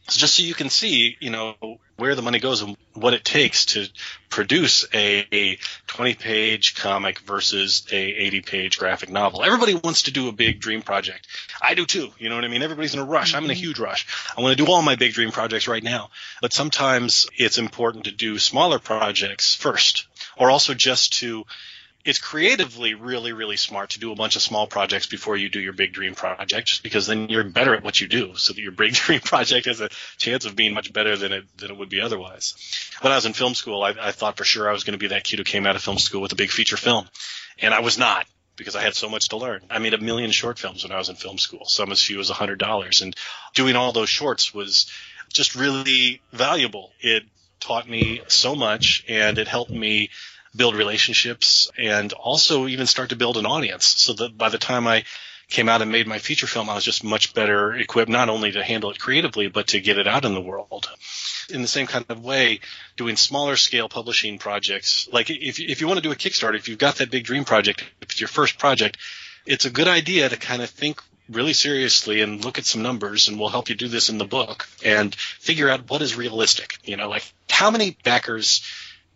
just 0.08 0.36
so 0.36 0.44
you 0.44 0.54
can 0.54 0.70
see, 0.70 1.18
you 1.20 1.32
know, 1.32 1.56
where 1.98 2.16
the 2.16 2.22
money 2.22 2.40
goes 2.40 2.62
and 2.62 2.78
what 2.94 3.14
it 3.14 3.24
takes 3.24 3.66
to 3.66 3.88
produce 4.30 4.86
a, 4.94 5.26
a 5.32 5.58
20 5.88 6.14
page 6.14 6.76
comic 6.76 7.20
versus 7.20 7.88
a 7.92 7.96
80 7.96 8.42
page 8.42 8.78
graphic 8.78 9.10
novel. 9.10 9.44
Everybody 9.44 9.74
wants 9.74 10.04
to 10.04 10.12
do 10.12 10.28
a 10.28 10.32
big 10.32 10.60
dream 10.60 10.82
project. 10.82 11.28
I 11.62 11.74
do 11.74 11.86
too. 11.86 12.10
You 12.20 12.30
know 12.30 12.36
what 12.36 12.46
I 12.46 12.50
mean? 12.50 12.62
Everybody's 12.62 12.94
in 12.94 13.00
a 13.00 13.06
rush. 13.06 13.34
I'm 13.34 13.46
in 13.46 13.50
a 13.50 13.54
mm-hmm. 13.54 13.62
huge 13.62 13.80
rush. 13.80 14.06
I 14.38 14.42
want 14.42 14.58
to 14.58 14.64
do 14.64 14.72
all 14.72 14.82
my 14.82 14.96
big 14.96 15.14
dream 15.14 15.32
projects 15.32 15.68
right 15.68 15.84
now. 15.84 16.10
But 16.42 16.54
sometimes 16.54 17.28
it's 17.36 17.58
important 17.58 18.06
to 18.06 18.12
do 18.12 18.38
smaller 18.38 18.80
projects 18.80 19.56
first 19.56 20.08
or 20.38 20.52
also 20.52 20.74
just 20.74 21.14
to 21.20 21.46
it's 22.06 22.20
creatively 22.20 22.94
really 22.94 23.34
really 23.34 23.58
smart 23.58 23.90
to 23.90 24.00
do 24.00 24.12
a 24.12 24.16
bunch 24.16 24.36
of 24.36 24.42
small 24.42 24.68
projects 24.68 25.08
before 25.08 25.36
you 25.36 25.50
do 25.50 25.60
your 25.60 25.74
big 25.74 25.92
dream 25.92 26.14
project 26.14 26.68
just 26.68 26.84
because 26.84 27.08
then 27.08 27.30
you're 27.30 27.44
better 27.44 27.74
at 27.74 27.84
what 27.84 28.00
you 28.00 28.08
do. 28.08 28.36
So 28.36 28.54
that 28.54 28.62
your 28.62 28.72
big 28.72 28.94
dream 29.06 29.20
project 29.20 29.66
has 29.66 29.82
a 29.82 29.90
chance 30.18 30.46
of 30.46 30.56
being 30.56 30.74
much 30.74 30.94
better 30.94 31.18
than 31.18 31.34
it 31.34 31.46
than 31.58 31.72
it 31.72 31.78
would 31.78 31.90
be 31.90 32.02
otherwise. 32.02 32.54
When 33.02 33.12
i 33.12 33.16
was 33.16 33.26
in 33.26 33.34
film 33.34 33.56
school 33.56 33.84
i, 33.84 33.94
I 34.00 34.12
thought 34.12 34.38
for 34.38 34.46
sure 34.46 34.70
i 34.70 34.74
was 34.74 34.84
going 34.84 34.94
to 34.94 35.04
be 35.04 35.08
that 35.08 35.24
kid 35.24 35.40
who 35.40 35.46
came 35.46 35.66
out 35.66 35.76
of 35.76 35.82
film 35.82 35.98
school 35.98 36.22
with 36.22 36.32
a 36.32 36.36
big 36.36 36.52
feature 36.52 36.78
film. 36.78 37.08
And 37.60 37.74
i 37.74 37.80
was 37.80 37.98
not 37.98 38.26
because 38.58 38.76
I 38.76 38.82
had 38.82 38.96
so 38.96 39.10
much 39.10 39.30
to 39.30 39.38
learn. 39.38 39.62
I 39.70 39.80
made 39.80 39.94
a 39.94 39.98
million 39.98 40.32
short 40.32 40.60
films 40.60 40.84
when 40.84 40.92
I 40.94 40.98
was 40.98 41.10
in 41.10 41.16
film 41.16 41.38
school, 41.38 41.66
some 41.66 41.92
as 41.92 42.02
few 42.02 42.22
as 42.22 42.30
a 42.30 42.34
hundred 42.34 42.58
dollars, 42.60 43.02
and 43.02 43.14
doing 43.54 43.76
all 43.76 43.92
those 43.92 44.10
shorts 44.10 44.54
was 44.54 44.90
just 45.34 45.56
really 45.56 46.22
valuable. 46.32 46.94
It 47.02 47.24
taught 47.60 47.90
me 47.90 48.22
so 48.28 48.56
much, 48.56 49.04
and 49.10 49.38
it 49.38 49.48
helped 49.48 49.72
me 49.72 50.10
build 50.56 50.76
relationships 50.76 51.70
and 51.78 52.14
also 52.14 52.68
even 52.68 52.88
start 52.88 53.10
to 53.10 53.16
build 53.16 53.38
an 53.38 53.46
audience 53.46 53.86
so 53.86 54.14
that 54.14 54.38
by 54.38 54.50
the 54.50 54.58
time 54.58 54.88
I 54.88 55.04
came 55.50 55.70
out 55.70 55.82
and 55.82 55.92
made 55.92 56.08
my 56.08 56.18
feature 56.18 56.48
film, 56.48 56.70
I 56.70 56.76
was 56.76 56.84
just 56.84 57.04
much 57.04 57.34
better 57.34 57.74
equipped 57.74 58.10
not 58.10 58.30
only 58.30 58.52
to 58.54 58.64
handle 58.64 58.90
it 58.90 59.00
creatively, 59.00 59.48
but 59.48 59.68
to 59.68 59.80
get 59.80 59.98
it 59.98 60.08
out 60.08 60.26
in 60.26 60.34
the 60.34 60.42
world. 60.42 60.90
In 61.50 61.62
the 61.62 61.68
same 61.68 61.86
kind 61.86 62.06
of 62.10 62.24
way, 62.24 62.62
doing 62.98 63.16
smaller 63.16 63.56
scale 63.56 63.88
publishing 63.88 64.40
projects, 64.40 65.08
like 65.12 65.30
if, 65.30 65.60
if 65.60 65.82
you 65.82 65.88
want 65.88 65.98
to 65.98 66.04
do 66.04 66.12
a 66.12 66.16
Kickstarter, 66.16 66.56
if 66.56 66.68
you've 66.68 66.80
got 66.80 66.96
that 66.96 67.12
big 67.12 67.24
dream 67.24 67.46
project, 67.46 67.84
if 68.02 68.12
it's 68.12 68.20
your 68.20 68.28
first 68.28 68.58
project, 68.58 68.98
it's 69.46 69.66
a 69.66 69.70
good 69.70 69.88
idea 69.88 70.28
to 70.28 70.38
kind 70.38 70.64
of 70.64 70.70
think 70.70 71.00
really 71.30 71.54
seriously 71.54 72.22
and 72.22 72.44
look 72.44 72.58
at 72.58 72.66
some 72.66 72.82
numbers 72.82 73.28
and 73.28 73.40
we'll 73.40 73.50
help 73.50 73.70
you 73.70 73.76
do 73.76 73.88
this 73.88 74.10
in 74.10 74.18
the 74.18 74.26
book 74.26 74.68
and 74.84 75.14
figure 75.16 75.70
out 75.70 75.90
what 75.90 76.02
is 76.02 76.16
realistic. 76.16 76.78
You 76.84 76.98
know, 76.98 77.10
like 77.10 77.24
how 77.50 77.72
many 77.72 77.98
backers 78.04 78.64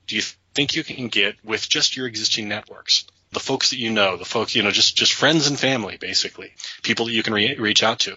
do 0.08 0.16
you 0.16 0.22
think 0.54 0.76
you 0.76 0.84
can 0.84 1.08
get 1.08 1.36
with 1.44 1.68
just 1.70 1.96
your 1.96 2.08
existing 2.08 2.48
networks. 2.50 3.06
the 3.32 3.40
folks 3.40 3.70
that 3.70 3.78
you 3.78 3.92
know, 3.92 4.18
the 4.18 4.26
folks, 4.26 4.56
you 4.56 4.64
know, 4.64 4.72
just, 4.72 4.96
just 4.96 5.14
friends 5.14 5.48
and 5.48 5.60
family, 5.60 5.98
basically, 5.98 6.52
people 6.82 7.06
that 7.06 7.12
you 7.12 7.22
can 7.22 7.34
re- 7.34 7.56
reach 7.58 7.84
out 7.84 8.00
to. 8.00 8.16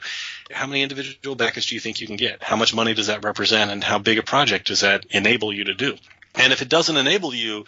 How 0.50 0.66
many 0.66 0.82
individual 0.82 1.36
backers 1.36 1.66
do 1.66 1.74
you 1.74 1.80
think 1.80 2.00
you 2.00 2.06
can 2.06 2.16
get? 2.16 2.42
How 2.42 2.56
much 2.56 2.74
money 2.74 2.94
does 2.94 3.08
that 3.08 3.22
represent 3.22 3.70
and 3.70 3.84
how 3.84 3.98
big 3.98 4.18
a 4.18 4.22
project 4.22 4.68
does 4.68 4.80
that 4.80 5.04
enable 5.10 5.52
you 5.52 5.64
to 5.64 5.74
do? 5.74 5.96
And 6.34 6.52
if 6.52 6.62
it 6.62 6.70
doesn't 6.70 6.96
enable 6.96 7.34
you 7.34 7.66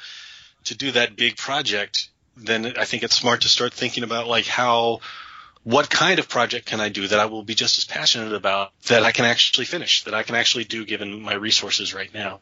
to 0.64 0.74
do 0.74 0.92
that 0.92 1.16
big 1.16 1.36
project, 1.36 2.08
then 2.36 2.78
I 2.78 2.86
think 2.86 3.02
it's 3.02 3.14
smart 3.14 3.42
to 3.42 3.48
start 3.48 3.74
thinking 3.74 4.04
about 4.04 4.26
like 4.26 4.46
how, 4.46 5.00
what 5.64 5.90
kind 5.90 6.18
of 6.18 6.30
project 6.30 6.64
can 6.64 6.80
I 6.80 6.88
do 6.88 7.06
that 7.08 7.20
I 7.20 7.26
will 7.26 7.42
be 7.42 7.54
just 7.54 7.76
as 7.76 7.84
passionate 7.84 8.32
about 8.32 8.72
that 8.86 9.02
I 9.02 9.12
can 9.12 9.26
actually 9.26 9.66
finish, 9.66 10.04
that 10.04 10.14
I 10.14 10.22
can 10.22 10.34
actually 10.34 10.64
do 10.64 10.86
given 10.86 11.20
my 11.20 11.34
resources 11.34 11.92
right 11.92 12.12
now. 12.14 12.40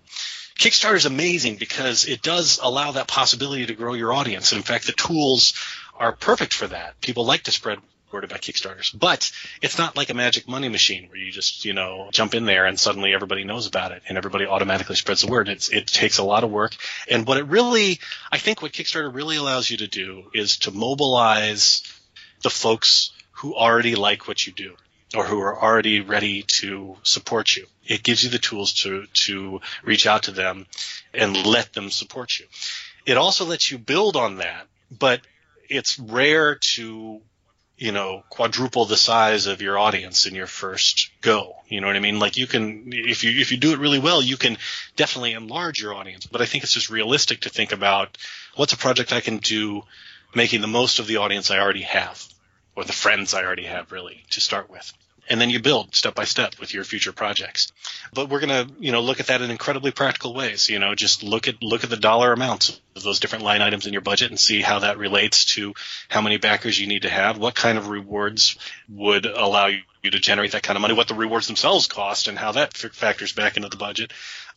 Kickstarter 0.59 0.97
is 0.97 1.06
amazing 1.06 1.56
because 1.56 2.06
it 2.06 2.23
does 2.23 2.61
allow 2.62 2.92
that 2.92 3.09
possibility 3.09 3.66
to 3.66 3.75
grow 3.75 3.94
your 3.94 4.12
audience. 4.12 4.52
And 4.52 4.59
in 4.59 4.62
fact, 4.62 4.87
the 4.87 4.92
tools 4.92 5.54
are 5.99 6.12
perfect 6.12 6.54
for 6.54 6.66
that. 6.68 7.00
People 7.00 7.25
like 7.25 7.44
to 7.44 7.52
spread 7.52 7.78
word 8.12 8.25
about 8.25 8.42
Kickstarters, 8.42 8.97
but 8.97 9.32
it's 9.62 9.78
not 9.78 9.97
like 9.97 10.11
a 10.11 10.14
magic 10.14 10.47
money 10.47 10.68
machine 10.68 11.09
where 11.09 11.16
you 11.16 11.32
just, 11.32 11.64
you 11.64 11.73
know, 11.73 12.11
jump 12.12 12.35
in 12.35 12.44
there 12.44 12.66
and 12.66 12.78
suddenly 12.78 13.14
everybody 13.14 13.44
knows 13.44 13.66
about 13.66 13.92
it 13.92 14.02
and 14.06 14.18
everybody 14.18 14.44
automatically 14.44 14.97
spreads 14.97 15.23
the 15.23 15.30
word. 15.30 15.49
It's, 15.49 15.71
it 15.71 15.87
takes 15.87 16.18
a 16.18 16.25
lot 16.25 16.44
of 16.44 16.50
work. 16.50 16.76
And 17.09 17.26
what 17.26 17.38
it 17.38 17.44
really, 17.44 18.00
I 18.30 18.38
think 18.38 18.61
what 18.61 18.73
Kickstarter 18.73 19.12
really 19.12 19.37
allows 19.37 19.71
you 19.71 19.78
to 19.78 19.88
do 19.88 20.25
is 20.35 20.59
to 20.59 20.71
mobilize 20.71 21.82
the 22.42 22.50
folks 22.50 23.12
who 23.30 23.54
already 23.54 23.94
like 23.94 24.28
what 24.28 24.47
you 24.47 24.52
do 24.52 24.76
or 25.14 25.25
who 25.25 25.40
are 25.40 25.61
already 25.61 26.00
ready 26.00 26.42
to 26.42 26.97
support 27.02 27.57
you. 27.57 27.66
It 27.87 28.02
gives 28.02 28.25
you 28.25 28.31
the 28.31 28.38
tools 28.38 28.73
to, 28.83 29.07
to 29.26 29.61
reach 29.83 30.07
out 30.07 30.25
to 30.25 30.31
them 30.31 30.66
and 31.12 31.47
let 31.47 31.73
them 31.73 31.90
support 31.90 32.38
you. 32.38 32.47
It 33.04 33.16
also 33.16 33.45
lets 33.45 33.71
you 33.71 33.78
build 33.78 34.16
on 34.16 34.37
that, 34.37 34.66
but 34.90 35.21
it's 35.69 35.99
rare 35.99 36.54
to, 36.54 37.21
you 37.76 37.92
know, 37.92 38.23
quadruple 38.31 38.85
the 38.85 38.97
size 38.97 39.47
of 39.47 39.61
your 39.61 39.78
audience 39.78 40.26
in 40.26 40.35
your 40.35 40.47
first 40.47 41.11
go. 41.21 41.57
You 41.69 41.81
know 41.81 41.88
what 41.88 41.97
I 41.97 42.00
mean? 42.00 42.19
Like 42.19 42.37
you 42.37 42.47
can, 42.47 42.92
if 42.92 43.25
you, 43.25 43.40
if 43.40 43.50
you 43.50 43.59
do 43.59 43.73
it 43.73 43.81
really 43.81 43.99
well, 43.99 44.23
you 44.23 44.37
can 44.37 44.57
definitely 44.97 45.33
enlarge 45.33 45.81
your 45.81 45.95
audience, 45.95 46.26
but 46.26 46.40
I 46.40 46.47
think 46.47 46.64
it's 46.64 46.73
just 46.73 46.90
realistic 46.90 47.40
to 47.40 47.50
think 47.50 47.73
about 47.73 48.16
what's 48.54 48.73
a 48.73 48.78
project 48.78 49.12
I 49.12 49.21
can 49.21 49.38
do 49.38 49.83
making 50.35 50.61
the 50.62 50.69
most 50.69 51.00
of 51.00 51.07
the 51.07 51.19
audience 51.19 51.50
I 51.50 51.59
already 51.59 51.83
have 51.83 52.26
or 52.76 52.85
the 52.85 52.92
friends 52.92 53.35
I 53.35 53.45
already 53.45 53.64
have 53.64 53.92
really 53.92 54.25
to 54.31 54.40
start 54.40 54.71
with 54.71 54.92
and 55.32 55.40
then 55.40 55.48
you 55.48 55.60
build 55.60 55.94
step 55.94 56.14
by 56.14 56.24
step 56.24 56.60
with 56.60 56.74
your 56.74 56.84
future 56.84 57.10
projects. 57.10 57.72
But 58.12 58.28
we're 58.28 58.40
going 58.40 58.68
to, 58.68 58.74
you 58.78 58.92
know, 58.92 59.00
look 59.00 59.18
at 59.18 59.28
that 59.28 59.40
in 59.40 59.50
incredibly 59.50 59.90
practical 59.90 60.34
ways. 60.34 60.68
You 60.68 60.78
know, 60.78 60.94
just 60.94 61.22
look 61.22 61.48
at 61.48 61.62
look 61.62 61.84
at 61.84 61.90
the 61.90 61.96
dollar 61.96 62.34
amounts 62.34 62.78
of 62.94 63.02
those 63.02 63.18
different 63.18 63.42
line 63.42 63.62
items 63.62 63.86
in 63.86 63.94
your 63.94 64.02
budget 64.02 64.28
and 64.28 64.38
see 64.38 64.60
how 64.60 64.80
that 64.80 64.98
relates 64.98 65.46
to 65.54 65.72
how 66.10 66.20
many 66.20 66.36
backers 66.36 66.78
you 66.78 66.86
need 66.86 67.02
to 67.02 67.08
have, 67.08 67.38
what 67.38 67.54
kind 67.54 67.78
of 67.78 67.88
rewards 67.88 68.58
would 68.90 69.24
allow 69.24 69.68
you 69.68 70.10
to 70.10 70.18
generate 70.18 70.52
that 70.52 70.62
kind 70.62 70.76
of 70.76 70.82
money, 70.82 70.92
what 70.92 71.08
the 71.08 71.14
rewards 71.14 71.46
themselves 71.46 71.86
cost, 71.86 72.28
and 72.28 72.38
how 72.38 72.52
that 72.52 72.76
factors 72.76 73.32
back 73.32 73.56
into 73.56 73.70
the 73.70 73.78
budget. 73.78 74.12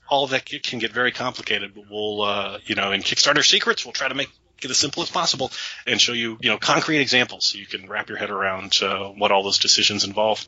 All 0.09 0.27
that 0.27 0.45
can 0.45 0.79
get 0.79 0.91
very 0.91 1.13
complicated, 1.13 1.73
but 1.73 1.85
we'll, 1.89 2.21
uh, 2.21 2.57
you 2.65 2.75
know, 2.75 2.91
in 2.91 3.01
Kickstarter 3.01 3.45
secrets, 3.45 3.85
we'll 3.85 3.93
try 3.93 4.09
to 4.09 4.13
make 4.13 4.29
it 4.61 4.69
as 4.69 4.77
simple 4.77 5.03
as 5.03 5.09
possible 5.09 5.51
and 5.87 6.01
show 6.01 6.13
you, 6.13 6.37
you 6.41 6.49
know, 6.49 6.57
concrete 6.57 6.99
examples 6.99 7.45
so 7.45 7.57
you 7.57 7.65
can 7.65 7.87
wrap 7.87 8.09
your 8.09 8.17
head 8.17 8.29
around 8.29 8.77
uh, 8.81 9.07
what 9.09 9.31
all 9.31 9.41
those 9.41 9.59
decisions 9.59 10.03
involve. 10.03 10.45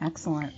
Excellent. 0.00 0.52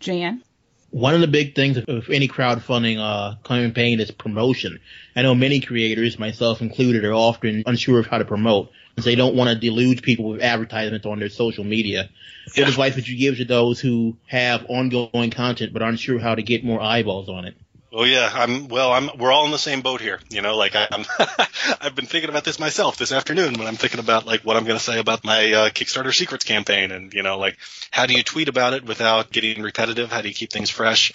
Jan? 0.00 0.42
One 0.90 1.14
of 1.14 1.22
the 1.22 1.26
big 1.26 1.54
things 1.54 1.78
of 1.78 2.10
any 2.10 2.28
crowdfunding 2.28 2.98
uh, 2.98 3.36
campaign 3.44 3.98
is 3.98 4.10
promotion. 4.10 4.78
I 5.16 5.22
know 5.22 5.34
many 5.34 5.60
creators, 5.60 6.18
myself 6.18 6.60
included, 6.60 7.04
are 7.04 7.14
often 7.14 7.62
unsure 7.66 7.98
of 7.98 8.06
how 8.06 8.18
to 8.18 8.26
promote 8.26 8.70
because 8.90 9.06
they 9.06 9.14
don't 9.14 9.34
want 9.34 9.48
to 9.48 9.54
deluge 9.54 10.02
people 10.02 10.26
with 10.28 10.42
advertisements 10.42 11.06
on 11.06 11.18
their 11.18 11.30
social 11.30 11.64
media. 11.64 12.10
Yeah. 12.54 12.64
What 12.64 12.70
advice 12.70 12.94
would 12.96 13.08
you 13.08 13.16
give 13.16 13.38
to 13.38 13.46
those 13.46 13.80
who 13.80 14.18
have 14.26 14.66
ongoing 14.68 15.30
content 15.30 15.72
but 15.72 15.80
aren't 15.80 15.98
sure 15.98 16.18
how 16.18 16.34
to 16.34 16.42
get 16.42 16.62
more 16.62 16.80
eyeballs 16.80 17.30
on 17.30 17.46
it? 17.46 17.54
Oh 17.94 18.04
yeah, 18.04 18.30
I'm 18.32 18.68
well. 18.68 18.90
I'm. 18.90 19.10
We're 19.18 19.30
all 19.30 19.44
in 19.44 19.50
the 19.50 19.58
same 19.58 19.82
boat 19.82 20.00
here. 20.00 20.18
You 20.30 20.40
know, 20.40 20.56
like 20.56 20.74
I, 20.74 20.88
am 20.90 21.04
I've 21.80 21.94
been 21.94 22.06
thinking 22.06 22.30
about 22.30 22.42
this 22.42 22.58
myself 22.58 22.96
this 22.96 23.12
afternoon 23.12 23.58
when 23.58 23.68
I'm 23.68 23.76
thinking 23.76 24.00
about 24.00 24.24
like 24.24 24.40
what 24.42 24.56
I'm 24.56 24.64
going 24.64 24.78
to 24.78 24.82
say 24.82 24.98
about 24.98 25.24
my 25.24 25.52
uh, 25.52 25.68
Kickstarter 25.68 26.14
secrets 26.14 26.44
campaign, 26.44 26.90
and 26.90 27.12
you 27.12 27.22
know, 27.22 27.38
like 27.38 27.58
how 27.90 28.06
do 28.06 28.14
you 28.14 28.22
tweet 28.22 28.48
about 28.48 28.72
it 28.72 28.86
without 28.86 29.30
getting 29.30 29.62
repetitive? 29.62 30.10
How 30.10 30.22
do 30.22 30.28
you 30.28 30.34
keep 30.34 30.50
things 30.50 30.70
fresh? 30.70 31.12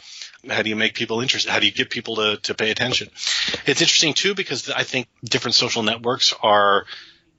How 0.48 0.62
do 0.62 0.70
you 0.70 0.76
make 0.76 0.94
people 0.94 1.22
interested? 1.22 1.50
How 1.50 1.60
do 1.60 1.66
you 1.66 1.72
get 1.72 1.90
people 1.90 2.18
to 2.18 2.38
to 2.44 2.54
pay 2.54 2.70
attention? 2.70 3.10
It's 3.66 3.82
interesting 3.82 4.14
too 4.14 4.36
because 4.36 4.70
I 4.70 4.84
think 4.84 5.08
different 5.24 5.56
social 5.56 5.82
networks 5.82 6.32
are 6.44 6.86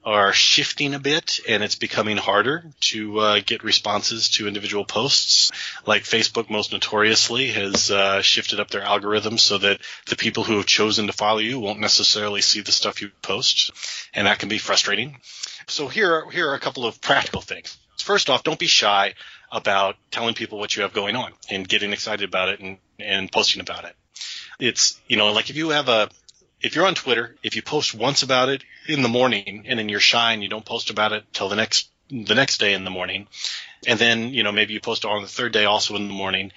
are 0.08 0.32
shifting 0.32 0.94
a 0.94 0.98
bit 0.98 1.38
and 1.46 1.62
it's 1.62 1.74
becoming 1.74 2.16
harder 2.16 2.64
to 2.80 3.18
uh, 3.18 3.40
get 3.44 3.62
responses 3.62 4.30
to 4.30 4.48
individual 4.48 4.86
posts. 4.86 5.50
Like 5.84 6.04
Facebook 6.04 6.48
most 6.48 6.72
notoriously 6.72 7.48
has 7.48 7.90
uh, 7.90 8.22
shifted 8.22 8.58
up 8.58 8.70
their 8.70 8.80
algorithms 8.80 9.40
so 9.40 9.58
that 9.58 9.80
the 10.06 10.16
people 10.16 10.44
who 10.44 10.56
have 10.56 10.64
chosen 10.64 11.08
to 11.08 11.12
follow 11.12 11.40
you 11.40 11.60
won't 11.60 11.80
necessarily 11.80 12.40
see 12.40 12.62
the 12.62 12.72
stuff 12.72 13.02
you 13.02 13.10
post. 13.20 13.70
And 14.14 14.26
that 14.26 14.38
can 14.38 14.48
be 14.48 14.56
frustrating. 14.56 15.18
So 15.66 15.88
here 15.88 16.10
are, 16.10 16.30
here 16.30 16.48
are 16.48 16.54
a 16.54 16.60
couple 16.60 16.86
of 16.86 17.02
practical 17.02 17.42
things. 17.42 17.76
First 17.98 18.30
off, 18.30 18.42
don't 18.42 18.58
be 18.58 18.66
shy 18.66 19.12
about 19.52 19.96
telling 20.10 20.32
people 20.32 20.58
what 20.58 20.74
you 20.74 20.84
have 20.84 20.94
going 20.94 21.16
on 21.16 21.32
and 21.50 21.68
getting 21.68 21.92
excited 21.92 22.26
about 22.26 22.48
it 22.48 22.60
and, 22.60 22.78
and 22.98 23.30
posting 23.30 23.60
about 23.60 23.84
it. 23.84 23.94
It's, 24.58 24.98
you 25.06 25.18
know, 25.18 25.32
like 25.32 25.50
if 25.50 25.56
you 25.56 25.68
have 25.68 25.90
a, 25.90 26.08
if 26.60 26.74
you're 26.74 26.86
on 26.86 26.94
Twitter, 26.94 27.36
if 27.42 27.56
you 27.56 27.62
post 27.62 27.94
once 27.94 28.22
about 28.22 28.48
it 28.48 28.64
in 28.88 29.02
the 29.02 29.08
morning 29.08 29.64
and 29.66 29.78
then 29.78 29.88
you're 29.88 30.00
shy 30.00 30.32
and 30.32 30.42
you 30.42 30.48
don't 30.48 30.64
post 30.64 30.90
about 30.90 31.12
it 31.12 31.24
till 31.32 31.48
the 31.48 31.56
next 31.56 31.90
the 32.10 32.34
next 32.34 32.58
day 32.58 32.72
in 32.72 32.84
the 32.84 32.90
morning, 32.90 33.26
and 33.86 33.98
then 33.98 34.32
you 34.32 34.42
know 34.42 34.52
maybe 34.52 34.72
you 34.72 34.80
post 34.80 35.04
on 35.04 35.22
the 35.22 35.28
third 35.28 35.52
day 35.52 35.66
also 35.66 35.94
in 35.94 36.08
the 36.08 36.14
morning, 36.14 36.52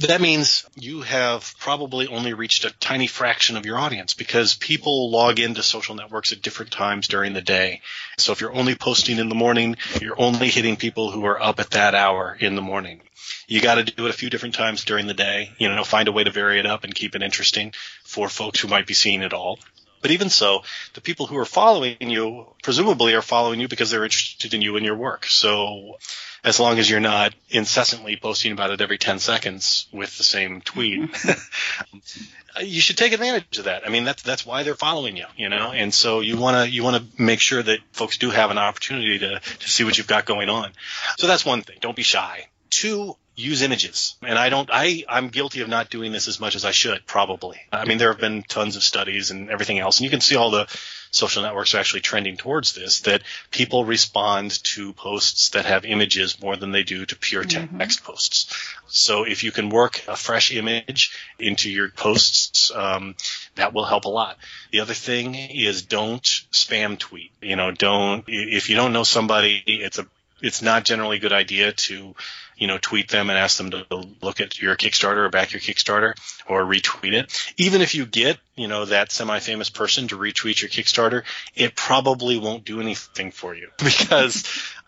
that 0.00 0.20
means 0.20 0.66
you 0.74 1.02
have 1.02 1.54
probably 1.58 2.08
only 2.08 2.34
reached 2.34 2.64
a 2.64 2.74
tiny 2.78 3.06
fraction 3.06 3.56
of 3.56 3.64
your 3.64 3.78
audience 3.78 4.12
because 4.14 4.54
people 4.54 5.10
log 5.10 5.38
into 5.38 5.62
social 5.62 5.94
networks 5.94 6.32
at 6.32 6.42
different 6.42 6.72
times 6.72 7.06
during 7.06 7.32
the 7.32 7.40
day. 7.40 7.80
So 8.18 8.32
if 8.32 8.40
you're 8.40 8.54
only 8.54 8.74
posting 8.74 9.18
in 9.18 9.28
the 9.28 9.34
morning, 9.34 9.76
you're 10.00 10.20
only 10.20 10.48
hitting 10.48 10.76
people 10.76 11.10
who 11.10 11.24
are 11.26 11.40
up 11.40 11.60
at 11.60 11.70
that 11.70 11.94
hour 11.94 12.36
in 12.38 12.56
the 12.56 12.62
morning. 12.62 13.02
You 13.46 13.60
got 13.60 13.76
to 13.76 13.84
do 13.84 14.06
it 14.06 14.10
a 14.10 14.18
few 14.18 14.30
different 14.30 14.56
times 14.56 14.84
during 14.84 15.06
the 15.06 15.14
day. 15.14 15.52
You 15.58 15.68
know, 15.68 15.84
find 15.84 16.08
a 16.08 16.12
way 16.12 16.24
to 16.24 16.30
vary 16.30 16.58
it 16.58 16.66
up 16.66 16.84
and 16.84 16.94
keep 16.94 17.14
it 17.14 17.22
interesting 17.22 17.72
for 18.02 18.28
folks 18.28 18.60
who 18.60 18.68
might 18.68 18.86
be 18.86 18.94
seeing 18.94 19.22
it 19.22 19.32
all. 19.32 19.58
But 20.02 20.10
even 20.10 20.28
so, 20.28 20.64
the 20.92 21.00
people 21.00 21.26
who 21.26 21.38
are 21.38 21.46
following 21.46 21.96
you 22.00 22.48
presumably 22.62 23.14
are 23.14 23.22
following 23.22 23.58
you 23.58 23.68
because 23.68 23.90
they're 23.90 24.04
interested 24.04 24.52
in 24.52 24.60
you 24.60 24.76
and 24.76 24.84
your 24.84 24.96
work. 24.96 25.24
So 25.24 25.96
as 26.44 26.60
long 26.60 26.78
as 26.78 26.88
you're 26.88 27.00
not 27.00 27.34
incessantly 27.48 28.16
posting 28.16 28.52
about 28.52 28.70
it 28.70 28.80
every 28.80 28.98
10 28.98 29.18
seconds 29.18 29.86
with 29.92 30.16
the 30.18 30.24
same 30.24 30.60
tweet, 30.60 31.00
mm-hmm. 31.00 31.94
um, 32.56 32.66
you 32.66 32.80
should 32.80 32.98
take 32.98 33.12
advantage 33.12 33.58
of 33.58 33.64
that. 33.64 33.86
I 33.86 33.90
mean, 33.90 34.04
that's, 34.04 34.22
that's 34.22 34.44
why 34.44 34.62
they're 34.62 34.74
following 34.74 35.16
you, 35.16 35.26
you 35.36 35.48
know, 35.48 35.72
and 35.72 35.92
so 35.92 36.20
you 36.20 36.36
want 36.36 36.56
to, 36.56 36.70
you 36.70 36.84
want 36.84 36.96
to 36.96 37.22
make 37.22 37.40
sure 37.40 37.62
that 37.62 37.78
folks 37.92 38.18
do 38.18 38.30
have 38.30 38.50
an 38.50 38.58
opportunity 38.58 39.18
to, 39.20 39.40
to 39.40 39.70
see 39.70 39.84
what 39.84 39.96
you've 39.96 40.06
got 40.06 40.26
going 40.26 40.50
on. 40.50 40.70
So 41.16 41.26
that's 41.26 41.46
one 41.46 41.62
thing. 41.62 41.78
Don't 41.80 41.96
be 41.96 42.02
shy. 42.02 42.46
Two, 42.68 43.16
use 43.36 43.62
images. 43.62 44.16
And 44.22 44.38
I 44.38 44.48
don't, 44.50 44.68
I, 44.72 45.04
I'm 45.08 45.28
guilty 45.28 45.62
of 45.62 45.68
not 45.68 45.90
doing 45.90 46.12
this 46.12 46.28
as 46.28 46.38
much 46.38 46.54
as 46.54 46.64
I 46.64 46.70
should, 46.70 47.06
probably. 47.06 47.60
I 47.72 47.84
mean, 47.86 47.98
there 47.98 48.12
have 48.12 48.20
been 48.20 48.42
tons 48.42 48.76
of 48.76 48.82
studies 48.82 49.30
and 49.30 49.50
everything 49.50 49.78
else, 49.78 49.98
and 49.98 50.04
you 50.04 50.10
can 50.10 50.20
see 50.20 50.36
all 50.36 50.50
the 50.50 50.66
social 51.14 51.42
networks 51.42 51.74
are 51.74 51.78
actually 51.78 52.00
trending 52.00 52.36
towards 52.36 52.72
this, 52.72 53.00
that 53.00 53.22
people 53.50 53.84
respond 53.84 54.62
to 54.64 54.92
posts 54.94 55.50
that 55.50 55.64
have 55.64 55.84
images 55.84 56.40
more 56.42 56.56
than 56.56 56.72
they 56.72 56.82
do 56.82 57.06
to 57.06 57.16
pure 57.16 57.44
mm-hmm. 57.44 57.78
text 57.78 58.02
posts. 58.02 58.52
So 58.88 59.24
if 59.24 59.44
you 59.44 59.52
can 59.52 59.68
work 59.68 60.02
a 60.08 60.16
fresh 60.16 60.52
image 60.52 61.16
into 61.38 61.70
your 61.70 61.88
posts, 61.90 62.72
um, 62.74 63.14
that 63.54 63.72
will 63.72 63.84
help 63.84 64.06
a 64.06 64.08
lot. 64.08 64.36
The 64.72 64.80
other 64.80 64.94
thing 64.94 65.34
is 65.34 65.82
don't 65.82 66.22
spam 66.22 66.98
tweet. 66.98 67.30
You 67.40 67.56
know, 67.56 67.70
don't, 67.70 68.24
if 68.26 68.68
you 68.68 68.76
don't 68.76 68.92
know 68.92 69.04
somebody, 69.04 69.62
it's 69.66 69.98
a, 69.98 70.06
it's 70.42 70.62
not 70.62 70.84
generally 70.84 71.18
a 71.18 71.20
good 71.20 71.32
idea 71.32 71.72
to 71.72 72.14
you 72.56 72.66
know, 72.66 72.78
tweet 72.78 73.08
them 73.08 73.30
and 73.30 73.38
ask 73.38 73.56
them 73.56 73.70
to 73.70 73.86
look 74.22 74.40
at 74.40 74.60
your 74.60 74.76
Kickstarter 74.76 75.26
or 75.26 75.28
back 75.28 75.52
your 75.52 75.60
Kickstarter 75.60 76.14
or 76.46 76.64
retweet 76.64 77.12
it. 77.12 77.52
Even 77.56 77.80
if 77.80 77.94
you 77.94 78.06
get, 78.06 78.38
you 78.56 78.68
know, 78.68 78.84
that 78.84 79.12
semi-famous 79.12 79.70
person 79.70 80.08
to 80.08 80.18
retweet 80.18 80.60
your 80.60 80.70
Kickstarter, 80.70 81.24
it 81.54 81.74
probably 81.74 82.38
won't 82.38 82.64
do 82.64 82.80
anything 82.80 83.30
for 83.30 83.54
you 83.54 83.70
because 83.78 84.44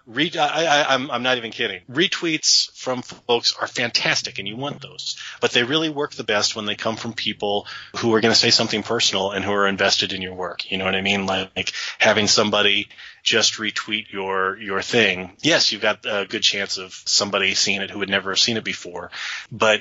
Re- 0.07 0.33
I, 0.39 0.95
am 0.95 1.11
I'm 1.11 1.25
not 1.25 1.37
even 1.37 1.51
kidding. 1.51 1.81
Retweets 1.91 2.71
from 2.77 3.03
folks 3.03 3.57
are 3.61 3.67
fantastic, 3.67 4.39
and 4.39 4.47
you 4.47 4.57
want 4.57 4.81
those. 4.81 5.17
But 5.41 5.51
they 5.51 5.65
really 5.65 5.89
work 5.89 6.13
the 6.13 6.23
best 6.23 6.55
when 6.55 6.65
they 6.65 6.77
come 6.77 6.97
from 6.97 7.13
people 7.13 7.67
who 7.97 8.15
are 8.15 8.21
going 8.21 8.33
to 8.33 8.39
say 8.39 8.51
something 8.51 8.85
personal 8.85 9.33
and 9.33 9.45
who 9.45 9.53
are 9.53 9.67
invested 9.67 10.13
in 10.13 10.23
your 10.23 10.35
work. 10.35 10.71
You 10.71 10.79
know 10.79 10.85
what 10.85 10.95
I 10.95 11.01
mean? 11.01 11.27
Like, 11.27 11.51
like 11.57 11.73
having 11.99 12.29
somebody 12.29 12.89
just 13.25 13.55
retweet 13.55 14.13
your 14.13 14.57
your 14.59 14.81
thing. 14.81 15.33
Yes, 15.43 15.73
you've 15.73 15.83
got 15.83 16.07
a 16.07 16.25
good 16.25 16.43
chance 16.43 16.79
of 16.79 16.95
somebody 17.05 17.55
seeing 17.55 17.83
it 17.83 17.91
who 17.91 18.01
had 18.01 18.09
never 18.09 18.31
have 18.31 18.39
seen 18.39 18.57
it 18.57 18.65
before, 18.65 19.11
but 19.51 19.81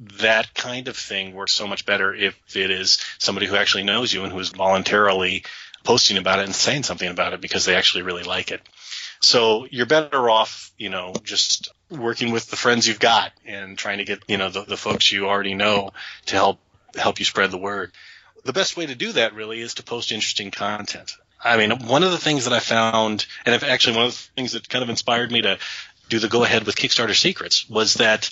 that 0.00 0.54
kind 0.54 0.88
of 0.88 0.96
thing 0.96 1.34
works 1.34 1.52
so 1.52 1.66
much 1.66 1.86
better 1.86 2.14
if 2.14 2.36
it 2.56 2.70
is 2.70 2.98
somebody 3.18 3.46
who 3.46 3.56
actually 3.56 3.84
knows 3.84 4.12
you 4.12 4.22
and 4.22 4.32
who 4.32 4.38
is 4.38 4.50
voluntarily 4.50 5.44
posting 5.84 6.16
about 6.16 6.38
it 6.38 6.46
and 6.46 6.54
saying 6.54 6.82
something 6.82 7.08
about 7.08 7.32
it 7.32 7.40
because 7.40 7.64
they 7.64 7.76
actually 7.76 8.02
really 8.02 8.22
like 8.22 8.50
it. 8.50 8.60
So 9.24 9.66
you're 9.70 9.86
better 9.86 10.28
off, 10.28 10.72
you 10.78 10.90
know, 10.90 11.14
just 11.24 11.72
working 11.90 12.30
with 12.30 12.48
the 12.50 12.56
friends 12.56 12.86
you've 12.86 13.00
got 13.00 13.32
and 13.46 13.76
trying 13.76 13.98
to 13.98 14.04
get, 14.04 14.22
you 14.28 14.36
know, 14.36 14.50
the, 14.50 14.62
the 14.62 14.76
folks 14.76 15.10
you 15.10 15.26
already 15.28 15.54
know 15.54 15.92
to 16.26 16.36
help 16.36 16.60
help 16.96 17.18
you 17.18 17.24
spread 17.24 17.50
the 17.50 17.58
word. 17.58 17.92
The 18.44 18.52
best 18.52 18.76
way 18.76 18.86
to 18.86 18.94
do 18.94 19.12
that 19.12 19.34
really 19.34 19.60
is 19.60 19.74
to 19.74 19.82
post 19.82 20.12
interesting 20.12 20.50
content. 20.50 21.16
I 21.42 21.56
mean, 21.56 21.86
one 21.86 22.02
of 22.02 22.10
the 22.10 22.18
things 22.18 22.44
that 22.44 22.52
I 22.52 22.60
found, 22.60 23.26
and 23.44 23.62
actually 23.62 23.96
one 23.96 24.06
of 24.06 24.12
the 24.12 24.30
things 24.36 24.52
that 24.52 24.68
kind 24.68 24.82
of 24.82 24.90
inspired 24.90 25.32
me 25.32 25.42
to 25.42 25.58
do 26.08 26.18
the 26.18 26.28
go 26.28 26.44
ahead 26.44 26.64
with 26.64 26.76
Kickstarter 26.76 27.14
Secrets 27.14 27.68
was 27.68 27.94
that 27.94 28.30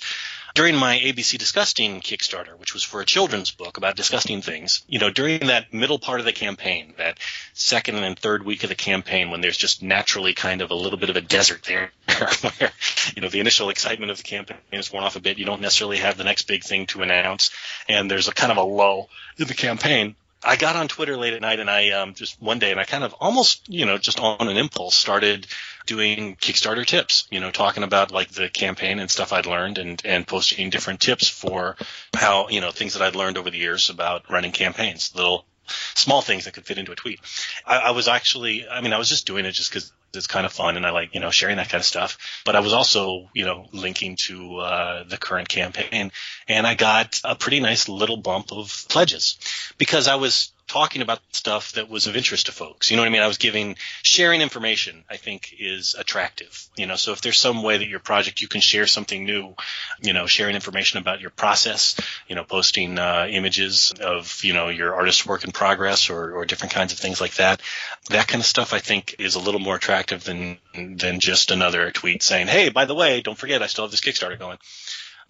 during 0.53 0.75
my 0.75 0.97
ABC 0.97 1.37
Disgusting 1.37 2.01
Kickstarter, 2.01 2.57
which 2.59 2.73
was 2.73 2.83
for 2.83 3.01
a 3.01 3.05
children's 3.05 3.51
book 3.51 3.77
about 3.77 3.95
disgusting 3.95 4.41
things, 4.41 4.83
you 4.87 4.99
know, 4.99 5.09
during 5.09 5.47
that 5.47 5.73
middle 5.73 5.97
part 5.97 6.19
of 6.19 6.25
the 6.25 6.31
campaign, 6.31 6.93
that 6.97 7.19
second 7.53 7.95
and 7.95 8.17
third 8.17 8.43
week 8.43 8.63
of 8.63 8.69
the 8.69 8.75
campaign, 8.75 9.31
when 9.31 9.41
there's 9.41 9.57
just 9.57 9.81
naturally 9.81 10.33
kind 10.33 10.61
of 10.61 10.69
a 10.69 10.75
little 10.75 10.99
bit 10.99 11.09
of 11.09 11.15
a 11.15 11.21
desert 11.21 11.63
there, 11.63 11.91
where, 12.57 12.71
you 13.15 13.21
know, 13.21 13.29
the 13.29 13.39
initial 13.39 13.69
excitement 13.69 14.11
of 14.11 14.17
the 14.17 14.23
campaign 14.23 14.57
is 14.71 14.91
worn 14.91 15.03
off 15.03 15.15
a 15.15 15.19
bit, 15.19 15.39
you 15.39 15.45
don't 15.45 15.61
necessarily 15.61 15.97
have 15.97 16.17
the 16.17 16.23
next 16.23 16.43
big 16.43 16.63
thing 16.63 16.85
to 16.87 17.01
announce, 17.01 17.49
and 17.89 18.09
there's 18.09 18.27
a 18.27 18.33
kind 18.33 18.51
of 18.51 18.57
a 18.57 18.63
lull 18.63 19.09
in 19.37 19.47
the 19.47 19.53
campaign. 19.55 20.15
I 20.45 20.57
got 20.57 20.75
on 20.75 20.87
Twitter 20.87 21.15
late 21.15 21.33
at 21.33 21.41
night 21.41 21.59
and 21.59 21.69
I 21.69 21.91
um, 21.91 22.13
just 22.13 22.41
one 22.41 22.59
day 22.59 22.71
and 22.71 22.79
I 22.79 22.83
kind 22.83 23.03
of 23.03 23.13
almost, 23.13 23.69
you 23.69 23.85
know, 23.85 23.97
just 23.97 24.19
on 24.19 24.49
an 24.49 24.57
impulse 24.57 24.95
started 24.95 25.47
doing 25.93 26.35
Kickstarter 26.37 26.85
tips, 26.85 27.27
you 27.29 27.39
know, 27.39 27.51
talking 27.51 27.83
about 27.83 28.11
like 28.11 28.29
the 28.29 28.49
campaign 28.49 28.97
and 28.99 29.11
stuff 29.11 29.31
I'd 29.31 29.45
learned 29.45 29.77
and, 29.77 30.01
and 30.03 30.25
posting 30.25 30.71
different 30.71 31.01
tips 31.01 31.27
for 31.27 31.75
how, 32.15 32.49
you 32.49 32.61
know, 32.61 32.71
things 32.71 32.93
that 32.93 33.03
I'd 33.03 33.15
learned 33.15 33.37
over 33.37 33.51
the 33.51 33.59
years 33.59 33.91
about 33.91 34.29
running 34.29 34.51
campaigns, 34.51 35.13
little 35.15 35.45
small 35.93 36.21
things 36.21 36.45
that 36.45 36.55
could 36.55 36.65
fit 36.65 36.79
into 36.79 36.91
a 36.91 36.95
tweet. 36.95 37.19
I, 37.65 37.77
I 37.77 37.91
was 37.91 38.07
actually, 38.07 38.67
I 38.67 38.81
mean, 38.81 38.91
I 38.91 38.97
was 38.97 39.07
just 39.07 39.27
doing 39.27 39.45
it 39.45 39.51
just 39.51 39.69
because 39.69 39.93
it's 40.15 40.25
kind 40.25 40.47
of 40.47 40.51
fun 40.51 40.77
and 40.77 40.85
I 40.85 40.89
like, 40.89 41.13
you 41.13 41.19
know, 41.19 41.29
sharing 41.29 41.57
that 41.57 41.69
kind 41.69 41.81
of 41.81 41.85
stuff. 41.85 42.17
But 42.43 42.55
I 42.55 42.61
was 42.61 42.73
also, 42.73 43.29
you 43.35 43.45
know, 43.45 43.67
linking 43.71 44.15
to 44.21 44.57
uh, 44.57 45.03
the 45.03 45.17
current 45.17 45.47
campaign 45.47 46.11
and 46.47 46.65
I 46.65 46.73
got 46.73 47.21
a 47.23 47.35
pretty 47.35 47.59
nice 47.59 47.87
little 47.87 48.17
bump 48.17 48.51
of 48.51 48.85
pledges 48.89 49.37
because 49.77 50.07
I 50.07 50.15
was 50.15 50.52
talking 50.67 51.01
about 51.01 51.19
stuff 51.31 51.73
that 51.73 51.89
was 51.89 52.07
of 52.07 52.15
interest 52.15 52.45
to 52.45 52.51
folks. 52.51 52.89
You 52.89 52.97
know 52.97 53.03
what 53.03 53.09
I 53.09 53.11
mean? 53.11 53.21
I 53.21 53.27
was 53.27 53.37
giving 53.37 53.75
sharing 54.01 54.41
information. 54.41 55.03
I 55.09 55.17
think 55.17 55.53
is 55.59 55.95
attractive. 55.97 56.67
You 56.77 56.87
know, 56.87 56.95
so 56.95 57.11
if 57.11 57.21
there's 57.21 57.37
some 57.37 57.63
way 57.63 57.77
that 57.77 57.87
your 57.87 57.99
project 57.99 58.41
you 58.41 58.47
can 58.47 58.61
share 58.61 58.87
something 58.87 59.25
new, 59.25 59.55
you 60.01 60.13
know, 60.13 60.25
sharing 60.25 60.55
information 60.55 60.99
about 60.99 61.21
your 61.21 61.29
process, 61.29 61.95
you 62.27 62.35
know, 62.35 62.43
posting 62.43 62.97
uh, 62.97 63.27
images 63.29 63.93
of 64.01 64.43
you 64.43 64.53
know 64.53 64.69
your 64.69 64.95
artist's 64.95 65.25
work 65.25 65.43
in 65.43 65.51
progress 65.51 66.09
or, 66.09 66.33
or 66.33 66.45
different 66.45 66.73
kinds 66.73 66.93
of 66.93 66.99
things 66.99 67.19
like 67.19 67.35
that. 67.35 67.61
That 68.09 68.27
kind 68.27 68.41
of 68.41 68.45
stuff 68.45 68.73
I 68.73 68.79
think 68.79 69.15
is 69.19 69.35
a 69.35 69.39
little 69.39 69.61
more 69.61 69.75
attractive 69.75 70.23
than 70.23 70.57
than 70.73 71.19
just 71.19 71.51
another 71.51 71.91
tweet 71.91 72.23
saying, 72.23 72.47
"Hey, 72.47 72.69
by 72.69 72.85
the 72.85 72.95
way, 72.95 73.21
don't 73.21 73.37
forget 73.37 73.61
I 73.61 73.67
still 73.67 73.85
have 73.85 73.91
this 73.91 74.01
Kickstarter 74.01 74.39
going." 74.39 74.57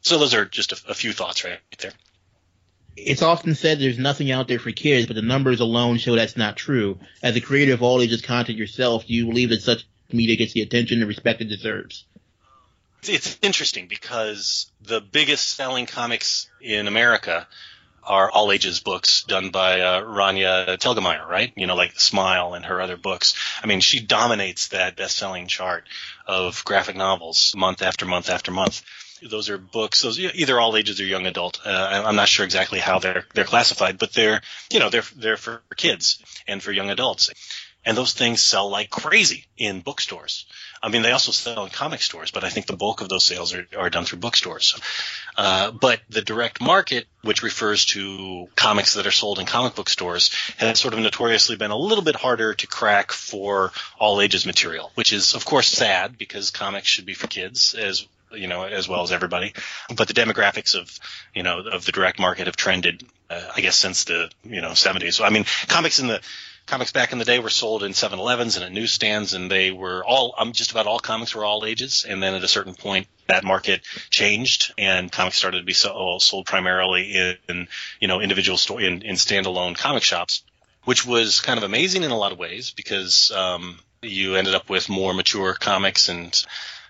So 0.02 0.18
those 0.18 0.34
are 0.34 0.46
just 0.46 0.74
a, 0.74 0.92
a 0.92 0.94
few 0.94 1.13
thoughts 1.13 1.44
right 1.44 1.60
there 1.80 1.94
it's 2.96 3.22
often 3.22 3.56
said 3.56 3.80
there's 3.80 3.98
nothing 3.98 4.32
out 4.32 4.48
there 4.48 4.60
for 4.60 4.72
kids, 4.72 5.08
but 5.08 5.16
the 5.16 5.22
numbers 5.22 5.60
alone 5.60 5.98
show 5.98 6.16
that's 6.16 6.38
not 6.38 6.56
true. 6.56 7.00
As 7.22 7.36
a 7.36 7.42
creator 7.42 7.74
of 7.74 7.84
all 7.84 8.02
ages 8.02 8.22
content 8.22 8.58
yourself, 8.58 9.08
do 9.08 9.14
you 9.14 9.26
believe 9.26 9.50
that 9.50 9.62
such 9.62 9.86
media 10.12 10.36
gets 10.36 10.54
the 10.54 10.62
attention 10.62 11.00
and 11.00 11.08
respect 11.08 11.42
it 11.42 11.46
deserves? 11.46 12.06
It's 13.04 13.38
interesting 13.42 13.88
because 13.88 14.72
the 14.82 15.02
biggest 15.02 15.50
selling 15.50 15.86
comics 15.86 16.50
in 16.62 16.88
America 16.88 17.48
are 18.06 18.30
all 18.30 18.52
ages 18.52 18.80
books 18.80 19.24
done 19.24 19.50
by 19.50 19.80
uh, 19.82 20.02
Raina 20.02 20.78
Telgemeier, 20.78 21.28
right? 21.28 21.54
You 21.56 21.68
know, 21.68 21.76
like 21.76 22.00
Smile 22.00 22.54
and 22.54 22.66
her 22.66 22.82
other 22.82 22.98
books. 22.98 23.34
I 23.64 23.68
mean, 23.68 23.80
she 23.80 24.02
dominates 24.02 24.70
that 24.70 24.96
best-selling 24.98 25.48
chart 25.48 25.88
of 26.28 26.64
graphic 26.66 26.96
novels 26.96 27.54
month 27.56 27.82
after 27.82 28.06
month 28.06 28.30
after 28.30 28.52
month 28.52 28.84
those 29.30 29.50
are 29.50 29.58
books. 29.58 30.01
Those 30.01 30.20
either 30.20 30.60
all 30.60 30.75
ages 30.75 31.00
or 31.00 31.06
young 31.06 31.25
adult. 31.25 31.60
Uh, 31.65 32.03
I'm 32.06 32.15
not 32.15 32.27
sure 32.27 32.46
exactly 32.46 32.80
how 32.80 33.00
they're 33.00 33.25
they're 33.34 33.44
classified, 33.44 33.98
but 33.98 34.13
they're 34.13 34.42
you 34.72 34.80
know 34.80 34.89
they're 34.89 35.03
they're 35.15 35.38
for 35.38 35.62
kids 35.75 36.22
and 36.48 36.62
for 36.62 36.72
young 36.72 36.89
adults, 36.89 37.30
and 37.86 37.98
those 37.98 38.13
things 38.13 38.42
sell 38.42 38.70
like 38.70 38.89
crazy 38.89 39.46
in 39.58 39.81
bookstores. 39.81 40.46
I 40.81 40.90
mean, 40.90 41.01
they 41.01 41.12
also 41.12 41.31
sell 41.31 41.64
in 41.64 41.70
comic 41.70 42.01
stores, 42.01 42.31
but 42.31 42.44
I 42.44 42.50
think 42.50 42.66
the 42.66 42.75
bulk 42.75 43.00
of 43.00 43.07
those 43.07 43.24
sales 43.24 43.53
are, 43.53 43.66
are 43.77 43.90
done 43.90 44.03
through 44.03 44.20
bookstores. 44.20 44.77
Uh, 45.38 45.72
but 45.72 46.01
the 46.09 46.22
direct 46.22 46.59
market, 46.62 47.07
which 47.22 47.42
refers 47.42 47.86
to 47.86 48.50
comics 48.57 48.96
that 48.96 49.07
are 49.07 49.12
sold 49.12 49.40
in 49.40 49.46
comic 49.46 49.75
book 49.75 49.90
stores, 49.90 50.33
has 50.57 50.79
sort 50.79 50.94
of 50.94 51.00
notoriously 51.00 51.55
been 51.55 51.72
a 51.72 51.77
little 51.77 52.03
bit 52.03 52.18
harder 52.18 52.53
to 52.53 52.68
crack 52.68 53.14
for 53.14 53.72
all 53.98 54.20
ages 54.20 54.46
material, 54.46 54.92
which 54.96 55.14
is 55.14 55.36
of 55.36 55.46
course 55.46 55.70
sad 55.70 56.18
because 56.18 56.51
comics 56.51 56.88
should 56.88 57.05
be 57.05 57.14
for 57.14 57.27
kids 57.27 57.74
as 57.74 58.05
you 58.35 58.48
know, 58.48 58.63
as 58.63 58.87
well 58.87 59.03
as 59.03 59.11
everybody. 59.11 59.53
But 59.96 60.07
the 60.07 60.13
demographics 60.13 60.75
of, 60.75 61.00
you 61.33 61.43
know, 61.43 61.59
of 61.59 61.85
the 61.85 61.91
direct 61.91 62.19
market 62.19 62.48
have 62.48 62.55
trended, 62.55 63.03
uh, 63.29 63.51
I 63.55 63.61
guess, 63.61 63.77
since 63.77 64.05
the, 64.05 64.29
you 64.43 64.61
know, 64.61 64.72
70s. 64.72 65.13
So, 65.13 65.24
I 65.24 65.29
mean, 65.29 65.46
comics 65.67 66.00
in 66.00 66.07
the, 66.07 66.22
comics 66.65 66.91
back 66.91 67.11
in 67.11 67.19
the 67.19 67.25
day 67.25 67.39
were 67.39 67.50
sold 67.50 67.83
in 67.83 67.91
7-Elevens 67.91 68.55
and 68.55 68.65
at 68.65 68.72
newsstands, 68.72 69.33
and 69.33 69.51
they 69.51 69.72
were 69.72 70.03
all, 70.05 70.33
um, 70.37 70.53
just 70.53 70.72
about 70.72 70.87
all 70.87 71.00
comics 71.00 71.35
were 71.35 71.43
all 71.43 71.65
ages. 71.65 72.05
And 72.07 72.22
then 72.24 72.35
at 72.35 72.43
a 72.43 72.48
certain 72.48 72.74
point, 72.74 73.07
that 73.27 73.43
market 73.43 73.81
changed, 74.09 74.74
and 74.77 75.11
comics 75.11 75.37
started 75.37 75.59
to 75.59 75.65
be 75.65 75.74
sold, 75.74 76.24
primarily 76.46 77.15
in, 77.15 77.37
in, 77.50 77.67
you 78.00 78.07
know, 78.07 78.22
individual 78.22 78.57
store 78.57 78.81
in, 78.81 79.01
in 79.01 79.15
standalone 79.15 79.77
comic 79.77 80.03
shops, 80.03 80.43
which 80.85 81.05
was 81.05 81.41
kind 81.41 81.57
of 81.57 81.63
amazing 81.63 82.03
in 82.03 82.11
a 82.11 82.17
lot 82.17 82.31
of 82.31 82.37
ways 82.37 82.72
because 82.72 83.31
um, 83.31 83.79
you 84.01 84.35
ended 84.35 84.55
up 84.55 84.69
with 84.69 84.89
more 84.89 85.13
mature 85.13 85.53
comics 85.53 86.09
and 86.09 86.46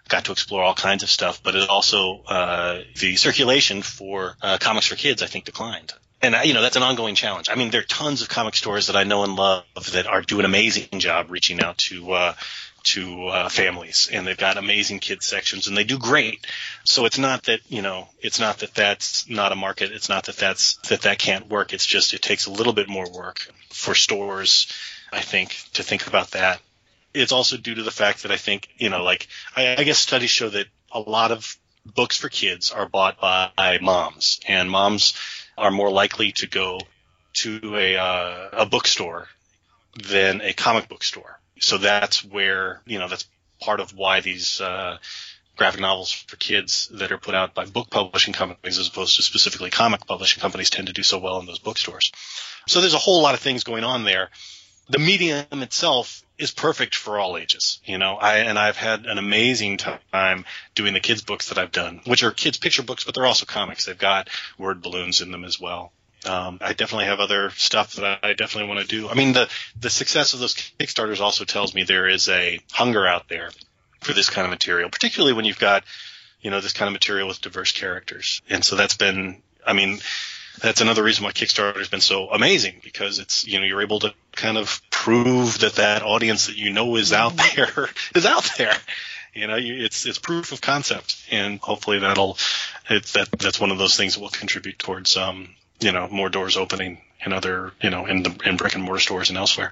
got 0.09 0.25
to 0.25 0.31
explore 0.31 0.63
all 0.63 0.73
kinds 0.73 1.03
of 1.03 1.09
stuff, 1.09 1.41
but 1.43 1.55
it 1.55 1.69
also 1.69 2.23
uh, 2.27 2.79
the 2.99 3.15
circulation 3.15 3.81
for 3.81 4.35
uh, 4.41 4.57
comics 4.59 4.87
for 4.87 4.95
kids, 4.95 5.21
I 5.21 5.27
think, 5.27 5.45
declined. 5.45 5.93
And 6.21 6.35
you 6.45 6.53
know 6.53 6.61
that's 6.61 6.77
an 6.77 6.83
ongoing 6.83 7.15
challenge. 7.15 7.49
I 7.51 7.55
mean, 7.55 7.69
there 7.69 7.81
are 7.81 7.85
tons 7.85 8.21
of 8.21 8.29
comic 8.29 8.55
stores 8.55 8.87
that 8.87 8.95
I 8.95 9.03
know 9.03 9.23
and 9.23 9.35
love 9.35 9.65
that 9.91 10.07
are 10.07 10.21
doing 10.21 10.41
an 10.41 10.45
amazing 10.45 10.99
job 10.99 11.29
reaching 11.29 11.61
out 11.61 11.77
to 11.79 12.13
uh, 12.13 12.33
to 12.83 13.27
uh, 13.27 13.49
families, 13.49 14.09
and 14.11 14.25
they've 14.25 14.37
got 14.37 14.57
amazing 14.57 14.99
kids 14.99 15.25
sections, 15.25 15.67
and 15.67 15.75
they 15.75 15.83
do 15.83 15.97
great. 15.97 16.45
So 16.85 17.05
it's 17.05 17.17
not 17.17 17.43
that 17.43 17.59
you 17.67 17.81
know, 17.81 18.07
it's 18.21 18.39
not 18.39 18.59
that 18.59 18.73
that's 18.73 19.27
not 19.29 19.51
a 19.51 19.55
market. 19.55 19.91
It's 19.91 20.07
not 20.07 20.25
that 20.27 20.37
that's 20.37 20.75
that 20.87 21.01
that 21.01 21.19
can't 21.19 21.49
work. 21.49 21.73
It's 21.73 21.85
just 21.85 22.13
it 22.13 22.21
takes 22.21 22.45
a 22.45 22.51
little 22.51 22.73
bit 22.73 22.87
more 22.87 23.09
work 23.11 23.39
for 23.69 23.93
stores, 23.93 24.67
I 25.11 25.19
think, 25.19 25.57
to 25.73 25.83
think 25.83 26.07
about 26.07 26.31
that 26.31 26.61
it's 27.13 27.31
also 27.31 27.57
due 27.57 27.75
to 27.75 27.83
the 27.83 27.91
fact 27.91 28.23
that 28.23 28.31
I 28.31 28.37
think, 28.37 28.69
you 28.77 28.89
know, 28.89 29.03
like 29.03 29.27
I, 29.55 29.75
I 29.77 29.83
guess 29.83 29.99
studies 29.99 30.29
show 30.29 30.49
that 30.49 30.67
a 30.91 30.99
lot 30.99 31.31
of 31.31 31.57
books 31.85 32.17
for 32.17 32.29
kids 32.29 32.71
are 32.71 32.87
bought 32.87 33.19
by 33.19 33.79
moms, 33.81 34.39
and 34.47 34.69
moms 34.69 35.13
are 35.57 35.71
more 35.71 35.91
likely 35.91 36.31
to 36.33 36.47
go 36.47 36.79
to 37.33 37.77
a 37.77 37.97
uh, 37.97 38.49
a 38.53 38.65
bookstore 38.65 39.27
than 40.01 40.41
a 40.41 40.53
comic 40.53 40.87
book 40.89 41.03
store. 41.03 41.39
So 41.59 41.77
that's 41.77 42.23
where 42.23 42.81
you 42.85 42.99
know 42.99 43.07
that's 43.07 43.27
part 43.59 43.79
of 43.79 43.91
why 43.95 44.21
these 44.21 44.61
uh, 44.61 44.97
graphic 45.55 45.81
novels 45.81 46.11
for 46.11 46.35
kids 46.35 46.89
that 46.93 47.11
are 47.11 47.17
put 47.17 47.35
out 47.35 47.53
by 47.53 47.65
book 47.65 47.89
publishing 47.89 48.33
companies 48.33 48.79
as 48.79 48.87
opposed 48.87 49.15
to 49.15 49.21
specifically 49.21 49.69
comic 49.69 50.05
publishing 50.05 50.41
companies 50.41 50.69
tend 50.69 50.87
to 50.87 50.93
do 50.93 51.03
so 51.03 51.19
well 51.19 51.39
in 51.39 51.45
those 51.45 51.59
bookstores. 51.59 52.11
So 52.67 52.81
there's 52.81 52.93
a 52.93 52.99
whole 52.99 53.21
lot 53.21 53.35
of 53.35 53.39
things 53.39 53.63
going 53.63 53.83
on 53.83 54.03
there. 54.03 54.29
The 54.89 54.99
medium 54.99 55.45
itself 55.63 56.23
is 56.37 56.51
perfect 56.51 56.95
for 56.95 57.17
all 57.17 57.37
ages. 57.37 57.79
You 57.85 57.97
know, 57.97 58.15
I 58.15 58.39
and 58.39 58.59
I've 58.59 58.77
had 58.77 59.05
an 59.05 59.17
amazing 59.17 59.77
time 59.77 60.45
doing 60.75 60.93
the 60.93 60.99
kids 60.99 61.21
books 61.21 61.49
that 61.49 61.57
I've 61.57 61.71
done, 61.71 62.01
which 62.05 62.23
are 62.23 62.31
kids 62.31 62.57
picture 62.57 62.83
books, 62.83 63.03
but 63.03 63.15
they're 63.15 63.25
also 63.25 63.45
comics. 63.45 63.85
They've 63.85 63.97
got 63.97 64.29
word 64.57 64.81
balloons 64.81 65.21
in 65.21 65.31
them 65.31 65.45
as 65.45 65.59
well. 65.59 65.91
Um, 66.25 66.59
I 66.61 66.73
definitely 66.73 67.05
have 67.05 67.19
other 67.19 67.49
stuff 67.51 67.95
that 67.95 68.19
I 68.23 68.33
definitely 68.33 68.69
want 68.73 68.81
to 68.81 68.87
do. 68.87 69.09
I 69.09 69.13
mean, 69.13 69.33
the 69.33 69.49
the 69.79 69.89
success 69.89 70.33
of 70.33 70.39
those 70.39 70.55
Kickstarters 70.55 71.19
also 71.19 71.45
tells 71.45 71.73
me 71.73 71.83
there 71.83 72.07
is 72.07 72.29
a 72.29 72.59
hunger 72.71 73.05
out 73.05 73.27
there 73.29 73.51
for 74.01 74.13
this 74.13 74.29
kind 74.29 74.45
of 74.45 74.51
material, 74.51 74.89
particularly 74.89 75.33
when 75.33 75.45
you've 75.45 75.59
got 75.59 75.83
you 76.41 76.51
know 76.51 76.61
this 76.61 76.73
kind 76.73 76.87
of 76.87 76.93
material 76.93 77.27
with 77.27 77.41
diverse 77.41 77.71
characters. 77.71 78.41
And 78.49 78.63
so 78.63 78.75
that's 78.75 78.97
been, 78.97 79.41
I 79.65 79.73
mean, 79.73 79.99
that's 80.61 80.81
another 80.81 81.03
reason 81.03 81.23
why 81.23 81.31
Kickstarter 81.31 81.77
has 81.77 81.87
been 81.87 82.01
so 82.01 82.29
amazing 82.29 82.79
because 82.83 83.19
it's 83.19 83.47
you 83.47 83.59
know 83.59 83.65
you're 83.65 83.81
able 83.81 83.99
to 84.01 84.13
kind 84.33 84.57
of 84.57 84.81
prove 84.89 85.59
that 85.59 85.75
that 85.75 86.03
audience 86.03 86.47
that 86.47 86.57
you 86.57 86.71
know 86.71 86.95
is 86.95 87.13
out 87.13 87.33
mm-hmm. 87.33 87.75
there 87.75 87.89
is 88.15 88.25
out 88.25 88.49
there. 88.57 88.75
You 89.33 89.47
know, 89.47 89.57
it's 89.59 90.05
it's 90.05 90.19
proof 90.19 90.51
of 90.51 90.61
concept, 90.61 91.25
and 91.31 91.59
hopefully 91.59 91.99
that'll 91.99 92.37
it's 92.89 93.13
that 93.13 93.31
that's 93.31 93.59
one 93.59 93.71
of 93.71 93.77
those 93.77 93.97
things 93.97 94.13
that 94.15 94.21
will 94.21 94.29
contribute 94.29 94.77
towards 94.77 95.17
um 95.17 95.49
you 95.79 95.91
know 95.91 96.07
more 96.07 96.29
doors 96.29 96.55
opening 96.55 97.01
in 97.25 97.33
other 97.33 97.71
you 97.81 97.89
know 97.89 98.05
in 98.05 98.23
the 98.23 98.37
in 98.45 98.57
brick 98.57 98.75
and 98.75 98.83
mortar 98.83 98.99
stores 98.99 99.29
and 99.29 99.37
elsewhere. 99.37 99.71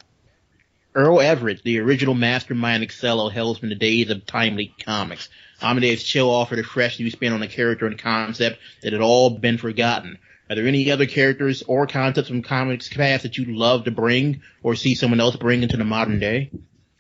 Earl 0.93 1.21
Everett, 1.21 1.63
the 1.63 1.79
original 1.79 2.15
mastermind 2.15 2.83
Excello, 2.83 3.31
hails 3.31 3.59
from 3.59 3.69
the 3.69 3.75
days 3.75 4.09
of 4.09 4.25
timely 4.25 4.75
comics. 4.83 5.29
Amadeus 5.61 6.03
Cho 6.03 6.29
offered 6.29 6.59
a 6.59 6.63
fresh 6.63 6.99
new 6.99 7.09
spin 7.09 7.31
on 7.31 7.41
a 7.41 7.47
character 7.47 7.85
and 7.85 7.97
concept 7.97 8.59
that 8.81 8.91
had 8.91 9.01
all 9.01 9.29
been 9.29 9.57
forgotten. 9.57 10.17
Are 10.51 10.55
there 10.55 10.67
any 10.67 10.91
other 10.91 11.05
characters 11.05 11.63
or 11.65 11.87
concepts 11.87 12.27
from 12.27 12.41
comics 12.41 12.89
past 12.89 13.23
that 13.23 13.37
you'd 13.37 13.47
love 13.47 13.85
to 13.85 13.91
bring 13.91 14.41
or 14.61 14.75
see 14.75 14.95
someone 14.95 15.21
else 15.21 15.37
bring 15.37 15.63
into 15.63 15.77
the 15.77 15.85
modern 15.85 16.19
day? 16.19 16.51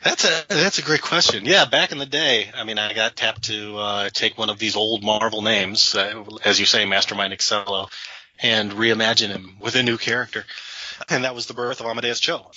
That's 0.01 0.23
a 0.23 0.45
that's 0.47 0.79
a 0.79 0.81
great 0.81 1.01
question. 1.01 1.43
Yeah, 1.43 1.65
back 1.65 1.91
in 1.91 1.97
the 1.97 2.05
day, 2.05 2.49
I 2.55 2.63
mean, 2.63 2.79
I 2.79 2.93
got 2.93 3.17
tapped 3.17 3.43
to 3.43 3.77
uh, 3.77 4.09
take 4.09 4.37
one 4.37 4.49
of 4.49 4.57
these 4.57 4.77
old 4.77 5.03
Marvel 5.03 5.41
names, 5.41 5.93
uh, 5.95 6.23
as 6.45 6.61
you 6.61 6.65
say, 6.65 6.85
Mastermind 6.85 7.33
Excello, 7.33 7.89
and 8.41 8.71
reimagine 8.71 9.27
him 9.27 9.57
with 9.59 9.75
a 9.75 9.83
new 9.83 9.97
character, 9.97 10.45
and 11.09 11.25
that 11.25 11.35
was 11.35 11.47
the 11.47 11.53
birth 11.53 11.81
of 11.81 11.87
Amadeus 11.87 12.21
Cho. 12.21 12.49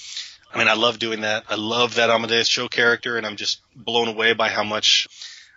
I 0.53 0.59
mean, 0.59 0.69
I 0.69 0.75
love 0.75 1.01
doing 1.01 1.23
that. 1.23 1.47
I 1.51 1.57
love 1.57 1.97
that 1.97 2.09
Amadeus 2.09 2.49
Cho 2.49 2.69
character, 2.69 3.17
and 3.19 3.27
I'm 3.27 3.35
just 3.35 3.61
blown 3.75 4.07
away 4.07 4.33
by 4.35 4.49
how 4.49 4.63
much 4.63 5.09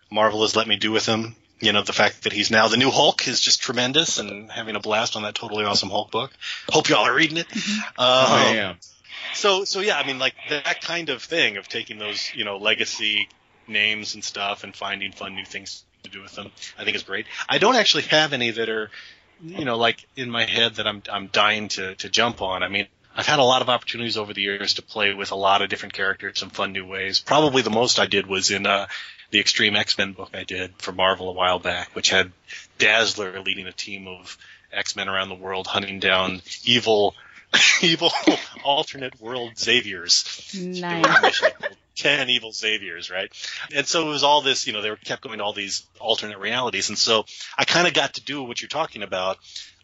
Marvel 0.10 0.41
has 0.41 0.56
let 0.56 0.67
me 0.67 0.78
do 0.78 0.91
with 0.91 1.06
him. 1.06 1.36
You 1.59 1.73
know, 1.73 1.81
the 1.81 1.93
fact 1.93 2.23
that 2.23 2.33
he's 2.33 2.51
now 2.51 2.67
the 2.67 2.77
new 2.77 2.91
Hulk 2.91 3.27
is 3.27 3.41
just 3.41 3.61
tremendous, 3.61 4.19
and 4.19 4.51
having 4.51 4.75
a 4.75 4.79
blast 4.79 5.15
on 5.15 5.23
that 5.23 5.33
totally 5.33 5.65
awesome 5.65 5.89
Hulk 5.89 6.11
book. 6.11 6.31
Hope 6.69 6.89
y'all 6.89 7.05
are 7.05 7.15
reading 7.15 7.37
it. 7.37 7.47
Mm-hmm. 7.47 7.79
Um, 7.79 7.95
oh, 7.99 8.53
yeah. 8.53 8.73
So 9.33 9.65
so 9.65 9.79
yeah, 9.79 9.97
I 9.97 10.05
mean 10.05 10.19
like 10.19 10.35
that 10.49 10.81
kind 10.81 11.09
of 11.09 11.23
thing 11.23 11.57
of 11.57 11.67
taking 11.67 11.97
those 11.97 12.31
you 12.35 12.45
know 12.45 12.57
legacy 12.57 13.29
names 13.67 14.13
and 14.13 14.23
stuff 14.23 14.63
and 14.63 14.75
finding 14.75 15.11
fun 15.11 15.35
new 15.35 15.45
things 15.45 15.83
to 16.03 16.09
do 16.09 16.21
with 16.21 16.33
them, 16.33 16.51
I 16.77 16.83
think 16.83 16.95
is 16.95 17.03
great. 17.03 17.25
I 17.49 17.57
don't 17.57 17.75
actually 17.75 18.03
have 18.03 18.33
any 18.33 18.51
that 18.51 18.69
are 18.69 18.89
you 19.41 19.65
know 19.65 19.77
like 19.77 20.05
in 20.15 20.29
my 20.29 20.45
head 20.45 20.75
that 20.75 20.87
I'm 20.87 21.01
I'm 21.11 21.27
dying 21.27 21.69
to 21.69 21.95
to 21.95 22.09
jump 22.09 22.41
on. 22.41 22.63
I 22.63 22.67
mean. 22.67 22.87
I've 23.19 23.25
had 23.25 23.39
a 23.39 23.43
lot 23.43 23.63
of 23.63 23.69
opportunities 23.69 24.15
over 24.15 24.31
the 24.31 24.43
years 24.43 24.75
to 24.75 24.83
play 24.83 25.11
with 25.15 25.31
a 25.31 25.35
lot 25.35 25.63
of 25.63 25.69
different 25.69 25.95
characters 25.95 26.43
in 26.43 26.51
fun 26.51 26.71
new 26.71 26.85
ways. 26.85 27.19
Probably 27.19 27.63
the 27.63 27.71
most 27.71 27.97
I 27.97 28.05
did 28.05 28.27
was 28.27 28.51
in 28.51 28.67
uh, 28.67 28.85
the 29.31 29.39
Extreme 29.39 29.75
X-Men 29.75 30.13
book 30.13 30.31
I 30.33 30.43
did 30.43 30.73
for 30.77 30.91
Marvel 30.91 31.29
a 31.29 31.33
while 31.33 31.59
back, 31.59 31.95
which 31.95 32.09
had 32.09 32.31
Dazzler 32.77 33.39
leading 33.41 33.67
a 33.67 33.71
team 33.71 34.07
of 34.07 34.37
X-Men 34.71 35.09
around 35.09 35.29
the 35.29 35.35
world 35.35 35.67
hunting 35.67 35.99
down 35.99 36.41
evil 36.65 37.15
evil 37.81 38.11
alternate 38.63 39.19
world 39.19 39.57
Xaviers. 39.57 40.53
Nice. 40.55 41.41
Ten 41.97 42.29
evil 42.29 42.51
Xaviers, 42.51 43.10
right? 43.10 43.31
And 43.73 43.88
so 43.88 44.07
it 44.07 44.10
was 44.12 44.23
all 44.23 44.41
this, 44.41 44.67
you 44.67 44.73
know, 44.73 44.81
they 44.81 44.89
were 44.91 44.97
kept 44.97 45.23
going 45.23 45.39
to 45.39 45.43
all 45.43 45.53
these 45.53 45.86
alternate 45.99 46.38
realities. 46.38 46.89
And 46.89 46.97
so 46.97 47.25
I 47.57 47.65
kind 47.65 47.88
of 47.88 47.93
got 47.93 48.13
to 48.13 48.21
do 48.23 48.43
what 48.43 48.62
you're 48.62 48.69
talking 48.69 49.01
about 49.01 49.38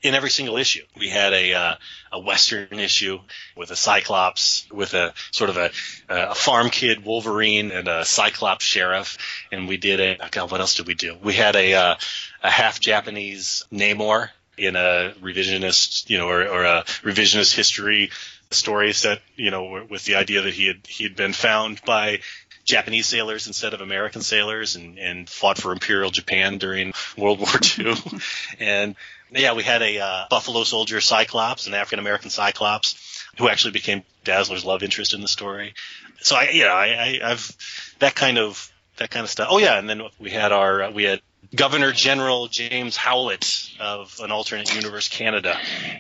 in 0.04 0.14
every 0.14 0.30
single 0.30 0.58
issue. 0.58 0.84
We 0.98 1.10
had 1.10 1.34
a 1.34 1.54
uh, 1.54 1.76
a 2.12 2.20
Western 2.20 2.80
issue 2.80 3.20
with 3.56 3.72
a 3.72 3.76
Cyclops, 3.76 4.68
with 4.72 4.94
a 4.94 5.14
sort 5.32 5.50
of 5.50 5.58
a, 5.58 5.72
a 6.10 6.36
farm 6.36 6.70
kid 6.70 7.06
Wolverine 7.06 7.72
and 7.72 7.88
a 7.88 8.06
Cyclops 8.06 8.66
sheriff, 8.66 9.18
and 9.52 9.68
we 9.68 9.78
did 9.78 10.00
a 10.00 10.18
oh 10.24 10.28
God, 10.30 10.52
what 10.52 10.60
else 10.60 10.76
did 10.76 10.88
we 10.88 10.94
do? 10.94 11.18
We 11.24 11.34
had 11.34 11.56
a 11.56 11.74
uh, 11.74 11.96
a 12.44 12.50
half 12.50 12.80
Japanese 12.80 13.66
Namor 13.72 14.30
in 14.58 14.76
a 14.76 15.14
revisionist, 15.22 16.10
you 16.10 16.18
know, 16.18 16.28
or, 16.28 16.48
or 16.48 16.64
a 16.64 16.84
revisionist 17.02 17.56
history 17.56 18.12
story 18.54 18.94
set, 18.94 19.22
you 19.36 19.52
know, 19.52 19.86
with 19.90 20.06
the 20.06 20.16
idea 20.16 20.42
that 20.42 20.54
he 20.54 20.68
had 20.68 20.86
he 20.88 21.04
had 21.04 21.16
been 21.16 21.34
found 21.34 21.82
by 21.86 22.20
Japanese 22.66 23.08
sailors 23.08 23.48
instead 23.48 23.74
of 23.74 23.82
American 23.82 24.22
sailors 24.22 24.76
and, 24.76 24.98
and 24.98 25.30
fought 25.30 25.58
for 25.58 25.72
Imperial 25.72 26.12
Japan 26.12 26.58
during 26.58 26.94
World 27.18 27.40
War 27.40 27.50
II. 27.78 27.96
and 28.60 28.96
yeah, 29.32 29.54
we 29.54 29.64
had 29.64 29.82
a 29.82 30.00
uh, 30.00 30.26
Buffalo 30.30 30.64
Soldier 30.64 31.02
Cyclops, 31.02 31.68
an 31.68 31.74
African 31.74 32.00
American 32.00 32.30
Cyclops, 32.30 33.24
who 33.38 33.50
actually 33.50 33.72
became 33.72 34.04
Dazzler's 34.24 34.64
love 34.66 34.84
interest 34.84 35.14
in 35.14 35.22
the 35.22 35.28
story. 35.28 35.74
So 36.22 36.36
I, 36.36 36.50
you 36.50 36.64
know, 36.64 36.74
I, 36.74 36.86
I, 36.88 37.32
I've 37.32 37.96
that 38.00 38.16
kind 38.16 38.38
of 38.38 38.72
that 38.98 39.10
kind 39.10 39.24
of 39.24 39.30
stuff. 39.30 39.48
Oh 39.52 39.58
yeah, 39.58 39.78
and 39.78 39.90
then 39.90 40.04
we 40.20 40.30
had 40.30 40.52
our 40.52 40.84
uh, 40.84 40.92
we 40.92 41.04
had 41.04 41.22
Governor 41.56 41.92
General 41.92 42.48
James 42.48 42.98
Howlett 42.98 43.70
of 43.80 44.20
an 44.22 44.32
alternate 44.32 44.74
universe 44.74 45.08
Canada, 45.08 45.56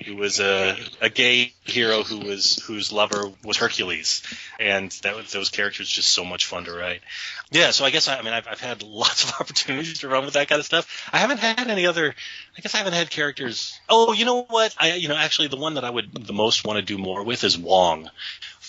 who 0.05 0.15
was 0.15 0.39
a, 0.39 0.77
a 1.01 1.09
gay 1.09 1.53
hero 1.63 2.03
who 2.03 2.19
was 2.19 2.63
whose 2.65 2.91
lover 2.91 3.31
was 3.43 3.57
Hercules, 3.57 4.23
and 4.59 4.91
that 5.03 5.27
those 5.27 5.49
characters 5.49 5.87
just 5.89 6.09
so 6.09 6.25
much 6.25 6.45
fun 6.45 6.65
to 6.65 6.73
write. 6.73 7.01
Yeah, 7.51 7.71
so 7.71 7.85
I 7.85 7.91
guess 7.91 8.07
I, 8.07 8.17
I 8.17 8.21
mean 8.21 8.33
I've, 8.33 8.47
I've 8.47 8.59
had 8.59 8.83
lots 8.83 9.23
of 9.23 9.33
opportunities 9.39 9.99
to 9.99 10.07
run 10.07 10.25
with 10.25 10.33
that 10.33 10.47
kind 10.47 10.59
of 10.59 10.65
stuff. 10.65 11.09
I 11.11 11.19
haven't 11.19 11.39
had 11.39 11.67
any 11.67 11.85
other. 11.85 12.15
I 12.57 12.61
guess 12.61 12.73
I 12.73 12.79
haven't 12.79 12.93
had 12.93 13.09
characters. 13.09 13.79
Oh, 13.89 14.13
you 14.13 14.25
know 14.25 14.43
what? 14.43 14.75
I 14.79 14.93
you 14.93 15.07
know 15.07 15.15
actually 15.15 15.49
the 15.49 15.57
one 15.57 15.75
that 15.75 15.83
I 15.83 15.89
would 15.89 16.13
the 16.13 16.33
most 16.33 16.65
want 16.65 16.77
to 16.77 16.83
do 16.83 16.97
more 16.97 17.23
with 17.23 17.43
is 17.43 17.57
Wong 17.57 18.09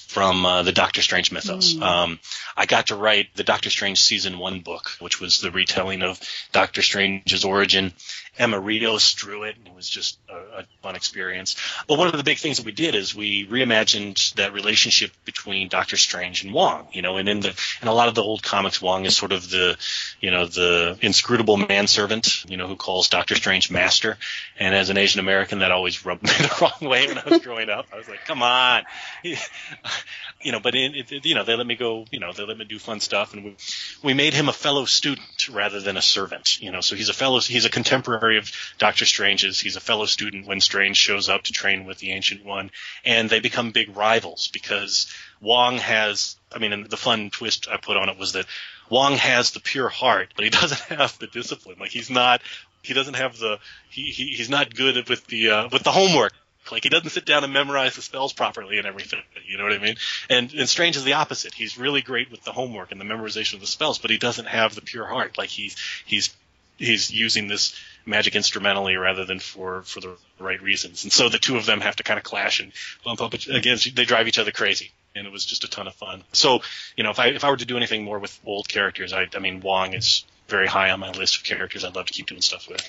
from 0.08 0.44
uh, 0.46 0.62
the 0.62 0.72
Doctor 0.72 1.02
Strange 1.02 1.32
mythos. 1.32 1.74
Mm. 1.74 1.82
Um, 1.82 2.20
I 2.56 2.66
got 2.66 2.88
to 2.88 2.96
write 2.96 3.34
the 3.34 3.44
Doctor 3.44 3.70
Strange 3.70 4.00
season 4.00 4.38
one 4.38 4.60
book, 4.60 4.90
which 5.00 5.20
was 5.20 5.40
the 5.40 5.50
retelling 5.50 6.02
of 6.02 6.20
Doctor 6.52 6.82
Strange's 6.82 7.44
origin. 7.44 7.92
Emma 8.36 8.58
Rios 8.58 9.14
drew 9.14 9.44
it, 9.44 9.56
and 9.56 9.68
it 9.68 9.74
was 9.74 9.88
just 9.88 10.18
a, 10.28 10.60
a 10.60 10.64
fun 10.82 10.96
experience. 10.96 11.56
But 11.86 11.98
one 11.98 12.08
of 12.08 12.16
the 12.16 12.24
big 12.24 12.38
things 12.38 12.56
that 12.56 12.66
we 12.66 12.72
did 12.72 12.94
is 12.94 13.14
we 13.14 13.46
reimagined 13.46 14.34
that 14.34 14.52
relationship 14.52 15.12
between 15.24 15.68
Doctor 15.68 15.96
Strange 15.96 16.42
and 16.42 16.52
Wong. 16.52 16.88
You 16.92 17.02
know, 17.02 17.16
and 17.16 17.28
in 17.28 17.40
the 17.40 17.54
in 17.80 17.88
a 17.88 17.94
lot 17.94 18.08
of 18.08 18.14
the 18.14 18.22
old 18.22 18.42
comics, 18.42 18.82
Wong 18.82 19.04
is 19.04 19.16
sort 19.16 19.32
of 19.32 19.48
the 19.50 19.76
you 20.20 20.30
know 20.30 20.46
the 20.46 20.98
inscrutable 21.00 21.56
manservant, 21.56 22.44
you 22.48 22.56
know, 22.56 22.66
who 22.66 22.76
calls 22.76 23.08
Doctor 23.08 23.36
Strange 23.36 23.70
master. 23.70 24.18
And 24.58 24.74
as 24.74 24.90
an 24.90 24.96
Asian 24.96 25.20
American, 25.20 25.60
that 25.60 25.70
always 25.70 26.04
rubbed 26.04 26.22
me 26.24 26.30
the 26.30 26.56
wrong 26.60 26.90
way 26.90 27.06
when 27.06 27.18
I 27.18 27.28
was 27.28 27.40
growing 27.40 27.70
up. 27.70 27.86
I 27.92 27.96
was 27.96 28.08
like, 28.08 28.24
come 28.24 28.42
on, 28.42 28.82
you 30.42 30.52
know. 30.52 30.60
But 30.60 30.74
in, 30.74 30.94
you 31.22 31.34
know, 31.34 31.44
they 31.44 31.56
let 31.56 31.66
me 31.66 31.76
go. 31.76 32.06
You 32.10 32.20
know, 32.20 32.32
they 32.32 32.44
let 32.44 32.56
me 32.56 32.64
do 32.64 32.78
fun 32.78 33.00
stuff, 33.00 33.32
and 33.32 33.44
we 33.44 33.56
we 34.02 34.14
made 34.14 34.34
him 34.34 34.48
a 34.48 34.52
fellow 34.52 34.84
student 34.84 35.48
rather 35.48 35.80
than 35.80 35.96
a 35.96 36.02
servant. 36.02 36.60
You 36.60 36.70
know, 36.70 36.80
so 36.80 36.96
he's 36.96 37.08
a 37.08 37.14
fellow. 37.14 37.40
He's 37.40 37.64
a 37.64 37.70
contemporary 37.70 38.38
of 38.38 38.50
Doctor 38.78 39.06
Strange's. 39.06 39.58
He's 39.58 39.76
a 39.76 39.80
fellow 39.80 40.06
student 40.06 40.46
when 40.46 40.60
Strange 40.60 40.96
shows 40.96 41.28
up 41.28 41.44
to 41.44 41.52
train 41.52 41.84
with 41.84 41.98
the 41.98 42.12
Ancient 42.12 42.44
One, 42.44 42.70
and 43.04 43.28
they 43.28 43.40
become 43.40 43.72
big 43.72 43.96
rivals 43.96 44.48
because 44.52 45.12
Wong 45.40 45.78
has. 45.78 46.36
I 46.52 46.58
mean, 46.58 46.72
and 46.72 46.88
the 46.88 46.96
fun 46.96 47.30
twist 47.30 47.66
I 47.70 47.76
put 47.78 47.96
on 47.96 48.08
it 48.08 48.18
was 48.18 48.32
that 48.32 48.46
Wong 48.90 49.14
has 49.16 49.50
the 49.50 49.60
pure 49.60 49.88
heart, 49.88 50.32
but 50.36 50.44
he 50.44 50.50
doesn't 50.60 50.98
have 50.98 51.18
the 51.18 51.26
discipline. 51.26 51.76
Like 51.80 51.90
he's 51.90 52.10
not. 52.10 52.42
He 52.82 52.92
doesn't 52.92 53.14
have 53.14 53.38
the. 53.38 53.58
He, 53.88 54.10
he 54.10 54.26
he's 54.28 54.50
not 54.50 54.74
good 54.74 55.08
with 55.08 55.26
the 55.26 55.50
uh, 55.50 55.68
with 55.72 55.82
the 55.82 55.92
homework 55.92 56.32
like 56.70 56.84
he 56.84 56.88
doesn't 56.88 57.10
sit 57.10 57.24
down 57.24 57.44
and 57.44 57.52
memorize 57.52 57.96
the 57.96 58.02
spells 58.02 58.32
properly 58.32 58.78
and 58.78 58.86
everything. 58.86 59.22
You 59.46 59.58
know 59.58 59.64
what 59.64 59.72
I 59.72 59.78
mean? 59.78 59.96
And 60.30 60.52
and 60.54 60.68
Strange 60.68 60.96
is 60.96 61.04
the 61.04 61.14
opposite. 61.14 61.54
He's 61.54 61.78
really 61.78 62.02
great 62.02 62.30
with 62.30 62.42
the 62.44 62.52
homework 62.52 62.92
and 62.92 63.00
the 63.00 63.04
memorization 63.04 63.54
of 63.54 63.60
the 63.60 63.66
spells, 63.66 63.98
but 63.98 64.10
he 64.10 64.18
doesn't 64.18 64.46
have 64.46 64.74
the 64.74 64.82
pure 64.82 65.06
heart. 65.06 65.38
Like 65.38 65.50
he's 65.50 65.76
he's 66.04 66.34
he's 66.78 67.10
using 67.10 67.48
this 67.48 67.74
magic 68.06 68.34
instrumentally 68.34 68.96
rather 68.96 69.24
than 69.24 69.38
for 69.38 69.82
for 69.82 70.00
the 70.00 70.16
right 70.38 70.60
reasons. 70.62 71.04
And 71.04 71.12
so 71.12 71.28
the 71.28 71.38
two 71.38 71.56
of 71.56 71.66
them 71.66 71.80
have 71.80 71.96
to 71.96 72.02
kind 72.02 72.18
of 72.18 72.24
clash 72.24 72.60
and 72.60 72.72
bump 73.04 73.20
up 73.20 73.34
against. 73.34 73.94
They 73.94 74.04
drive 74.04 74.28
each 74.28 74.38
other 74.38 74.50
crazy, 74.50 74.90
and 75.14 75.26
it 75.26 75.32
was 75.32 75.44
just 75.44 75.64
a 75.64 75.68
ton 75.68 75.86
of 75.86 75.94
fun. 75.94 76.24
So 76.32 76.60
you 76.96 77.04
know, 77.04 77.10
if 77.10 77.18
I 77.18 77.28
if 77.28 77.44
I 77.44 77.50
were 77.50 77.56
to 77.56 77.66
do 77.66 77.76
anything 77.76 78.04
more 78.04 78.18
with 78.18 78.38
old 78.44 78.68
characters, 78.68 79.12
I 79.12 79.28
I 79.34 79.38
mean 79.38 79.60
Wong 79.60 79.94
is 79.94 80.24
very 80.48 80.66
high 80.66 80.90
on 80.90 81.00
my 81.00 81.10
list 81.10 81.36
of 81.36 81.44
characters 81.44 81.84
I'd 81.84 81.96
love 81.96 82.06
to 82.06 82.12
keep 82.12 82.26
doing 82.26 82.42
stuff 82.42 82.68
with. 82.68 82.82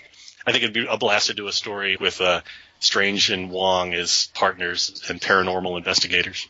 I 0.46 0.52
think 0.52 0.64
it'd 0.64 0.74
be 0.74 0.86
a 0.88 0.98
blast 0.98 1.28
to 1.28 1.34
do 1.34 1.48
a 1.48 1.52
story 1.52 1.98
with 2.00 2.22
uh, 2.22 2.42
Strange 2.80 3.30
and 3.30 3.50
Wong 3.50 3.94
as 3.94 4.30
partners 4.34 5.02
and 5.10 5.20
paranormal 5.20 5.78
investigators. 5.78 6.48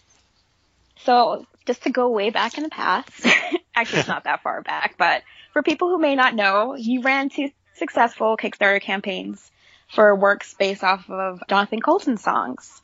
So, 1.04 1.46
just 1.66 1.84
to 1.84 1.90
go 1.90 2.10
way 2.10 2.30
back 2.30 2.58
in 2.58 2.64
the 2.64 2.70
past, 2.70 3.26
actually, 3.76 4.00
it's 4.00 4.08
not 4.08 4.24
that 4.26 4.44
far 4.44 4.62
back, 4.62 4.96
but 4.98 5.24
for 5.54 5.64
people 5.64 5.90
who 5.90 6.00
may 6.00 6.16
not 6.16 6.36
know, 6.36 6.76
you 6.76 7.02
ran 7.02 7.30
two 7.30 7.52
successful 7.76 8.38
Kickstarter 8.38 8.82
campaigns 8.82 9.52
for 9.94 10.16
works 10.16 10.54
based 10.56 10.84
off 10.84 11.10
of 11.10 11.44
Jonathan 11.48 11.82
Coulton's 11.82 12.24
songs. 12.24 12.82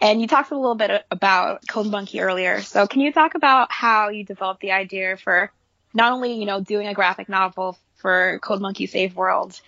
And 0.00 0.20
you 0.20 0.26
talked 0.26 0.50
a 0.50 0.56
little 0.56 0.74
bit 0.74 1.04
about 1.10 1.66
Code 1.68 1.86
Monkey 1.86 2.20
earlier. 2.20 2.60
So, 2.60 2.86
can 2.86 3.00
you 3.00 3.12
talk 3.12 3.34
about 3.34 3.70
how 3.70 4.08
you 4.08 4.24
developed 4.24 4.60
the 4.60 4.72
idea 4.72 5.16
for 5.16 5.50
not 5.94 6.12
only, 6.12 6.34
you 6.34 6.46
know, 6.46 6.60
doing 6.60 6.88
a 6.88 6.94
graphic 6.94 7.28
novel 7.28 7.78
for 8.02 8.38
Code 8.40 8.60
Monkey 8.60 8.86
Save 8.86 9.16
World 9.16 9.58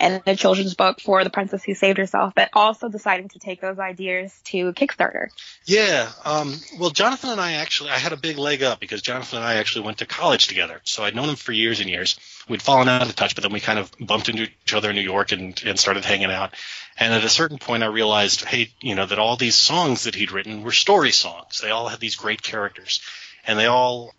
and 0.00 0.20
a 0.26 0.34
children's 0.34 0.74
book 0.74 1.00
for 1.00 1.22
The 1.22 1.30
Princess 1.30 1.62
Who 1.62 1.74
Saved 1.74 1.98
Herself, 1.98 2.32
but 2.34 2.48
also 2.54 2.88
deciding 2.88 3.28
to 3.28 3.38
take 3.38 3.60
those 3.60 3.78
ideas 3.78 4.34
to 4.46 4.72
Kickstarter. 4.72 5.28
Yeah. 5.64 6.10
Um, 6.24 6.58
well, 6.78 6.90
Jonathan 6.90 7.30
and 7.30 7.40
I 7.40 7.52
actually, 7.52 7.90
I 7.90 7.98
had 7.98 8.12
a 8.12 8.16
big 8.16 8.38
leg 8.38 8.64
up 8.64 8.80
because 8.80 9.02
Jonathan 9.02 9.38
and 9.38 9.46
I 9.46 9.54
actually 9.54 9.84
went 9.84 9.98
to 9.98 10.06
college 10.06 10.48
together. 10.48 10.80
So 10.82 11.04
I'd 11.04 11.14
known 11.14 11.28
him 11.28 11.36
for 11.36 11.52
years 11.52 11.78
and 11.78 11.88
years. 11.88 12.18
We'd 12.48 12.62
fallen 12.62 12.88
out 12.88 13.06
of 13.06 13.14
touch, 13.14 13.36
but 13.36 13.42
then 13.42 13.52
we 13.52 13.60
kind 13.60 13.78
of 13.78 13.92
bumped 14.00 14.28
into 14.28 14.42
each 14.42 14.74
other 14.74 14.90
in 14.90 14.96
New 14.96 15.02
York 15.02 15.30
and, 15.30 15.62
and 15.64 15.78
started 15.78 16.04
hanging 16.04 16.32
out. 16.32 16.54
And 16.98 17.14
at 17.14 17.24
a 17.24 17.28
certain 17.28 17.58
point, 17.58 17.84
I 17.84 17.86
realized, 17.86 18.44
hey, 18.44 18.70
you 18.80 18.94
know, 18.96 19.06
that 19.06 19.18
all 19.18 19.36
these 19.36 19.54
songs 19.54 20.04
that 20.04 20.16
he'd 20.16 20.32
written 20.32 20.64
were 20.64 20.72
story 20.72 21.12
songs. 21.12 21.60
They 21.60 21.70
all 21.70 21.88
had 21.88 22.00
these 22.00 22.16
great 22.16 22.42
characters, 22.42 23.00
and 23.46 23.58
they 23.58 23.66
all 23.66 24.14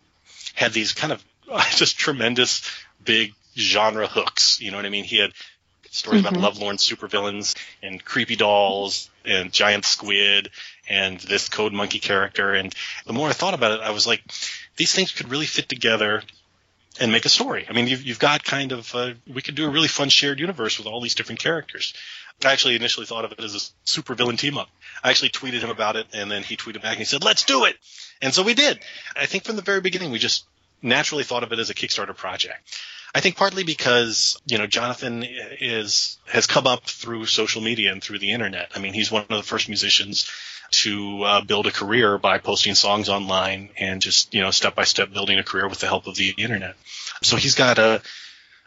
had 0.55 0.71
these 0.71 0.93
kind 0.93 1.12
of 1.12 1.23
just 1.75 1.97
tremendous 1.97 2.62
big 3.03 3.33
genre 3.57 4.07
hooks. 4.07 4.59
You 4.61 4.71
know 4.71 4.77
what 4.77 4.85
I 4.85 4.89
mean? 4.89 5.03
He 5.03 5.17
had 5.17 5.31
stories 5.91 6.23
Mhm. 6.23 6.29
about 6.29 6.41
lovelorn 6.41 6.77
supervillains 6.77 7.55
and 7.83 8.03
creepy 8.03 8.35
dolls 8.35 9.09
and 9.25 9.53
giant 9.53 9.85
squid 9.85 10.49
and 10.89 11.19
this 11.19 11.49
code 11.49 11.71
monkey 11.71 11.99
character. 11.99 12.53
And 12.53 12.73
the 13.05 13.13
more 13.13 13.29
I 13.29 13.33
thought 13.33 13.53
about 13.53 13.71
it, 13.73 13.81
I 13.81 13.91
was 13.91 14.07
like, 14.07 14.23
these 14.75 14.93
things 14.93 15.11
could 15.11 15.29
really 15.29 15.45
fit 15.45 15.69
together 15.69 16.23
and 16.99 17.11
make 17.11 17.25
a 17.25 17.29
story. 17.29 17.65
I 17.69 17.73
mean, 17.73 17.87
you've, 17.87 18.03
you've 18.03 18.19
got 18.19 18.43
kind 18.43 18.71
of, 18.71 18.93
uh, 18.95 19.13
we 19.31 19.41
could 19.41 19.55
do 19.55 19.65
a 19.65 19.69
really 19.69 19.87
fun 19.87 20.09
shared 20.09 20.39
universe 20.39 20.77
with 20.77 20.87
all 20.87 20.99
these 21.01 21.15
different 21.15 21.39
characters. 21.41 21.93
I 22.43 22.51
actually 22.51 22.75
initially 22.75 23.05
thought 23.05 23.25
of 23.25 23.31
it 23.31 23.39
as 23.39 23.55
a 23.55 23.59
super 23.87 24.15
villain 24.15 24.37
team 24.37 24.57
up. 24.57 24.69
I 25.03 25.09
actually 25.11 25.29
tweeted 25.29 25.61
him 25.61 25.69
about 25.69 25.95
it 25.95 26.07
and 26.13 26.29
then 26.29 26.43
he 26.43 26.57
tweeted 26.57 26.81
back 26.81 26.91
and 26.91 26.99
he 26.99 27.05
said, 27.05 27.23
let's 27.23 27.43
do 27.43 27.65
it. 27.65 27.77
And 28.21 28.33
so 28.33 28.41
we 28.43 28.53
did. 28.55 28.79
I 29.15 29.27
think 29.27 29.43
from 29.43 29.55
the 29.55 29.61
very 29.61 29.81
beginning, 29.81 30.11
we 30.11 30.19
just 30.19 30.45
naturally 30.81 31.23
thought 31.23 31.43
of 31.43 31.51
it 31.51 31.59
as 31.59 31.69
a 31.69 31.73
Kickstarter 31.75 32.15
project. 32.15 32.59
I 33.15 33.19
think 33.19 33.36
partly 33.36 33.63
because, 33.63 34.39
you 34.47 34.58
know, 34.58 34.65
Jonathan 34.65 35.23
is, 35.23 36.17
has 36.28 36.47
come 36.47 36.65
up 36.65 36.86
through 36.86 37.26
social 37.28 37.62
media 37.62 37.91
and 37.91 38.04
through 38.04 38.19
the 38.19 38.32
internet. 38.32 38.71
I 38.76 38.80
mean, 38.80 38.93
he's 38.93 39.12
one 39.12 39.21
of 39.21 39.28
the 39.28 39.43
first 39.43 39.67
musicians 39.69 40.30
to 40.71 41.21
uh, 41.23 41.41
build 41.41 41.67
a 41.67 41.71
career 41.71 42.17
by 42.17 42.39
posting 42.39 42.73
songs 42.73 43.10
online 43.10 43.69
and 43.78 44.02
just, 44.02 44.34
you 44.34 44.41
know, 44.41 44.49
step 44.49 44.73
by 44.73 44.84
step 44.86 45.13
building 45.13 45.38
a 45.38 45.43
career 45.43 45.67
with 45.67 45.80
the 45.80 45.86
help 45.86 46.08
of 46.08 46.15
the 46.15 46.34
internet. 46.38 46.76
So 47.21 47.36
he's 47.36 47.54
got 47.54 47.78
a, 47.78 48.02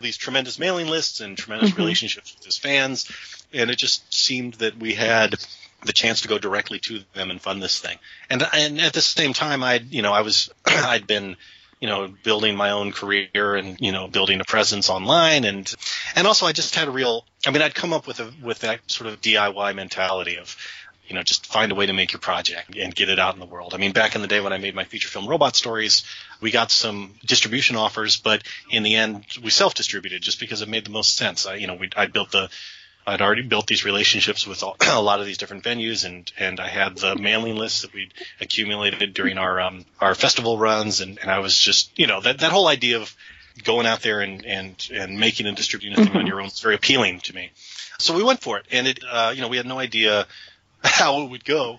these 0.00 0.16
tremendous 0.16 0.58
mailing 0.60 0.86
lists 0.86 1.20
and 1.20 1.36
tremendous 1.36 1.72
Mhm. 1.72 1.78
relationships 1.78 2.32
with 2.36 2.44
his 2.44 2.56
fans. 2.56 3.10
And 3.52 3.70
it 3.70 3.78
just 3.78 4.14
seemed 4.14 4.54
that 4.54 4.76
we 4.78 4.94
had 4.94 5.34
the 5.82 5.92
chance 5.92 6.20
to 6.20 6.28
go 6.28 6.38
directly 6.38 6.78
to 6.84 7.02
them 7.14 7.30
and 7.32 7.40
fund 7.42 7.60
this 7.60 7.80
thing. 7.80 7.98
And, 8.30 8.46
and 8.52 8.80
at 8.80 8.92
the 8.92 9.02
same 9.02 9.32
time, 9.32 9.64
I'd, 9.64 9.92
you 9.92 10.02
know, 10.02 10.12
I 10.12 10.20
was, 10.20 10.50
I'd 10.66 11.08
been, 11.08 11.36
you 11.80 11.88
know, 11.88 12.08
building 12.22 12.56
my 12.56 12.70
own 12.70 12.92
career 12.92 13.56
and, 13.56 13.78
you 13.80 13.92
know, 13.92 14.08
building 14.08 14.40
a 14.40 14.44
presence 14.44 14.88
online. 14.88 15.44
And, 15.44 15.72
and 16.14 16.26
also 16.26 16.46
I 16.46 16.52
just 16.52 16.74
had 16.74 16.88
a 16.88 16.90
real, 16.90 17.24
I 17.46 17.50
mean, 17.50 17.62
I'd 17.62 17.74
come 17.74 17.92
up 17.92 18.06
with 18.06 18.20
a, 18.20 18.32
with 18.42 18.60
that 18.60 18.80
sort 18.90 19.12
of 19.12 19.20
DIY 19.20 19.74
mentality 19.74 20.38
of, 20.38 20.56
you 21.06 21.14
know, 21.14 21.22
just 21.22 21.46
find 21.46 21.70
a 21.70 21.74
way 21.74 21.86
to 21.86 21.92
make 21.92 22.12
your 22.12 22.20
project 22.20 22.76
and 22.76 22.94
get 22.94 23.08
it 23.08 23.18
out 23.18 23.34
in 23.34 23.40
the 23.40 23.46
world. 23.46 23.74
I 23.74 23.76
mean, 23.76 23.92
back 23.92 24.16
in 24.16 24.22
the 24.22 24.26
day 24.26 24.40
when 24.40 24.52
I 24.52 24.58
made 24.58 24.74
my 24.74 24.84
feature 24.84 25.08
film 25.08 25.28
robot 25.28 25.54
stories, 25.54 26.02
we 26.40 26.50
got 26.50 26.70
some 26.70 27.14
distribution 27.24 27.76
offers, 27.76 28.16
but 28.16 28.42
in 28.70 28.82
the 28.82 28.96
end, 28.96 29.24
we 29.42 29.50
self-distributed 29.50 30.22
just 30.22 30.40
because 30.40 30.62
it 30.62 30.68
made 30.68 30.84
the 30.84 30.90
most 30.90 31.16
sense. 31.16 31.46
I, 31.46 31.56
you 31.56 31.66
know, 31.66 31.74
we, 31.74 31.90
I 31.96 32.06
built 32.06 32.32
the, 32.32 32.48
I'd 33.06 33.22
already 33.22 33.42
built 33.42 33.68
these 33.68 33.84
relationships 33.84 34.46
with 34.46 34.62
all, 34.64 34.76
a 34.86 35.00
lot 35.00 35.20
of 35.20 35.26
these 35.26 35.38
different 35.38 35.62
venues, 35.62 36.04
and 36.04 36.30
and 36.38 36.58
I 36.58 36.68
had 36.68 36.96
the 36.96 37.14
mailing 37.14 37.56
lists 37.56 37.82
that 37.82 37.94
we'd 37.94 38.12
accumulated 38.40 39.14
during 39.14 39.38
our 39.38 39.60
um 39.60 39.84
our 40.00 40.14
festival 40.14 40.58
runs, 40.58 41.00
and, 41.00 41.18
and 41.20 41.30
I 41.30 41.38
was 41.38 41.56
just, 41.56 41.96
you 41.98 42.06
know, 42.06 42.20
that 42.20 42.40
that 42.40 42.50
whole 42.50 42.66
idea 42.66 42.98
of 42.98 43.14
going 43.62 43.86
out 43.86 44.00
there 44.02 44.20
and 44.20 44.44
and 44.44 44.88
and 44.92 45.20
making 45.20 45.46
and 45.46 45.56
distributing 45.56 45.98
a 45.98 46.04
thing 46.04 46.16
on 46.16 46.26
your 46.26 46.40
own 46.40 46.48
is 46.48 46.60
very 46.60 46.74
appealing 46.74 47.20
to 47.20 47.34
me. 47.34 47.50
So 47.98 48.14
we 48.14 48.24
went 48.24 48.40
for 48.40 48.58
it, 48.58 48.66
and 48.70 48.88
it, 48.88 49.00
uh, 49.08 49.32
you 49.34 49.40
know, 49.40 49.48
we 49.48 49.56
had 49.56 49.66
no 49.66 49.78
idea 49.78 50.26
how 50.84 51.22
it 51.22 51.30
would 51.30 51.44
go. 51.44 51.78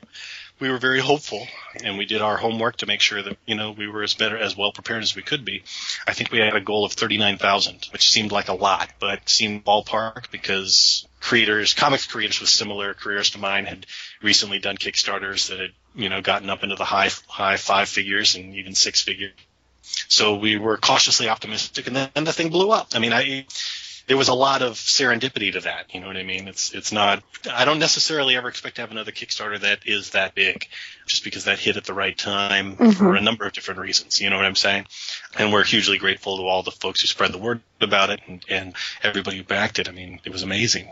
We 0.60 0.72
were 0.72 0.80
very 0.80 1.00
hopeful, 1.00 1.48
and 1.84 2.00
we 2.00 2.08
did 2.08 2.24
our 2.24 2.36
homework 2.36 2.78
to 2.78 2.88
make 2.88 3.02
sure 3.02 3.22
that 3.22 3.38
you 3.46 3.54
know 3.54 3.72
we 3.72 3.88
were 3.88 4.02
as 4.02 4.16
better 4.16 4.38
as 4.38 4.58
well 4.58 4.72
prepared 4.72 5.04
as 5.04 5.16
we 5.16 5.22
could 5.22 5.46
be. 5.46 5.64
I 6.08 6.14
think 6.14 6.32
we 6.32 6.40
had 6.40 6.56
a 6.56 6.62
goal 6.62 6.86
of 6.86 6.94
thirty 6.94 7.18
nine 7.18 7.38
thousand, 7.38 7.86
which 7.92 8.10
seemed 8.10 8.32
like 8.32 8.48
a 8.48 8.54
lot, 8.54 8.90
but 8.98 9.30
seemed 9.30 9.66
ballpark 9.66 10.32
because 10.32 11.06
creators, 11.20 11.74
comics 11.74 12.06
creators 12.06 12.40
with 12.40 12.50
similar 12.50 12.94
careers 12.94 13.32
to 13.32 13.40
mine, 13.40 13.66
had 13.66 13.86
recently 14.22 14.60
done 14.60 14.78
Kickstarters 14.78 15.50
that 15.50 15.60
had 15.60 15.72
you 15.96 16.10
know 16.10 16.22
gotten 16.22 16.50
up 16.50 16.64
into 16.64 16.76
the 16.76 16.86
high 16.86 17.10
high 17.28 17.58
five 17.58 17.90
figures 17.90 18.36
and 18.36 18.56
even 18.56 18.76
six 18.76 19.02
figures. 19.02 19.34
So 20.10 20.36
we 20.36 20.58
were 20.58 20.78
cautiously 20.78 21.30
optimistic, 21.30 21.88
and 21.88 21.96
then 21.96 22.24
the 22.24 22.34
thing 22.34 22.50
blew 22.50 22.72
up. 22.72 22.90
I 22.94 23.00
mean, 23.00 23.14
I 23.14 23.46
there 24.08 24.18
was 24.18 24.30
a 24.30 24.34
lot 24.34 24.62
of 24.62 24.76
serendipity 24.76 25.52
to 25.54 25.60
that. 25.62 25.94
You 25.94 26.00
know 26.00 26.08
what 26.08 26.18
I 26.18 26.24
mean? 26.24 26.48
It's 26.48 26.74
it's 26.74 26.92
not. 26.92 27.22
I 27.52 27.66
don't 27.66 27.80
necessarily 27.80 28.36
ever 28.38 28.48
expect 28.48 28.76
to 28.78 28.82
have 28.82 28.92
another 28.92 29.12
Kickstarter 29.12 29.60
that 29.60 29.80
is 29.86 30.12
that 30.12 30.34
big, 30.34 30.68
just 31.08 31.24
because 31.26 31.44
that 31.44 31.60
hit 31.60 31.76
at 31.78 31.84
the 31.84 31.94
right 31.94 32.18
time 32.18 32.76
for 32.78 32.84
Mhm. 32.84 33.18
a 33.18 33.22
number 33.22 33.46
of 33.46 33.54
different 33.54 33.82
reasons. 33.82 34.22
You 34.22 34.30
know 34.30 34.38
what 34.38 34.46
I'm 34.46 34.56
saying? 34.56 34.88
And 35.38 35.52
we're 35.52 35.66
hugely 35.66 35.98
grateful 35.98 36.38
to 36.38 36.44
all 36.44 36.64
the 36.64 36.72
folks 36.72 37.02
who 37.02 37.08
spread 37.08 37.34
the 37.34 37.38
word 37.38 37.62
about 37.82 38.10
it 38.10 38.22
and, 38.28 38.44
and 38.50 38.74
everybody 39.04 39.38
who 39.38 39.44
backed 39.44 39.78
it. 39.80 39.90
I 39.90 39.92
mean, 39.92 40.20
it 40.24 40.32
was 40.32 40.44
amazing. 40.44 40.90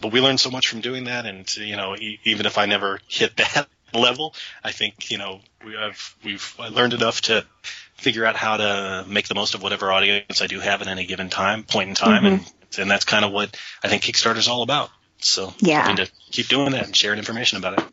But 0.00 0.12
we 0.12 0.20
learned 0.20 0.40
so 0.40 0.50
much 0.50 0.68
from 0.68 0.80
doing 0.80 1.04
that, 1.04 1.26
and 1.26 1.52
you 1.56 1.76
know, 1.76 1.96
e- 1.96 2.20
even 2.24 2.46
if 2.46 2.56
I 2.56 2.66
never 2.66 3.00
hit 3.08 3.36
that 3.36 3.66
level, 3.92 4.34
I 4.62 4.70
think 4.72 5.10
you 5.10 5.18
know 5.18 5.40
we 5.64 5.74
have 5.74 6.14
we've 6.24 6.54
I 6.58 6.68
learned 6.68 6.92
enough 6.94 7.20
to 7.22 7.44
figure 7.94 8.24
out 8.24 8.36
how 8.36 8.56
to 8.56 9.04
make 9.08 9.28
the 9.28 9.34
most 9.34 9.54
of 9.54 9.62
whatever 9.62 9.92
audience 9.92 10.42
I 10.42 10.46
do 10.46 10.60
have 10.60 10.82
at 10.82 10.88
any 10.88 11.06
given 11.06 11.30
time, 11.30 11.62
point 11.62 11.88
in 11.88 11.94
time, 11.94 12.24
mm-hmm. 12.24 12.34
and 12.34 12.52
and 12.78 12.90
that's 12.90 13.04
kind 13.04 13.24
of 13.24 13.32
what 13.32 13.56
I 13.82 13.88
think 13.88 14.02
Kickstarter 14.02 14.36
is 14.36 14.48
all 14.48 14.62
about. 14.62 14.90
So 15.18 15.54
Yeah. 15.58 15.94
to 15.94 16.10
keep 16.30 16.48
doing 16.48 16.72
that 16.72 16.86
and 16.86 16.96
sharing 16.96 17.18
information 17.18 17.58
about 17.58 17.78
it. 17.78 17.84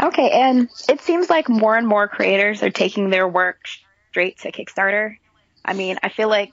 Okay, 0.00 0.30
and 0.30 0.68
it 0.88 1.00
seems 1.02 1.30
like 1.30 1.48
more 1.48 1.76
and 1.76 1.86
more 1.86 2.08
creators 2.08 2.62
are 2.62 2.70
taking 2.70 3.10
their 3.10 3.28
work 3.28 3.60
straight 4.10 4.38
to 4.40 4.50
Kickstarter. 4.50 5.16
I 5.64 5.72
mean, 5.74 5.98
I 6.02 6.08
feel 6.08 6.28
like 6.28 6.52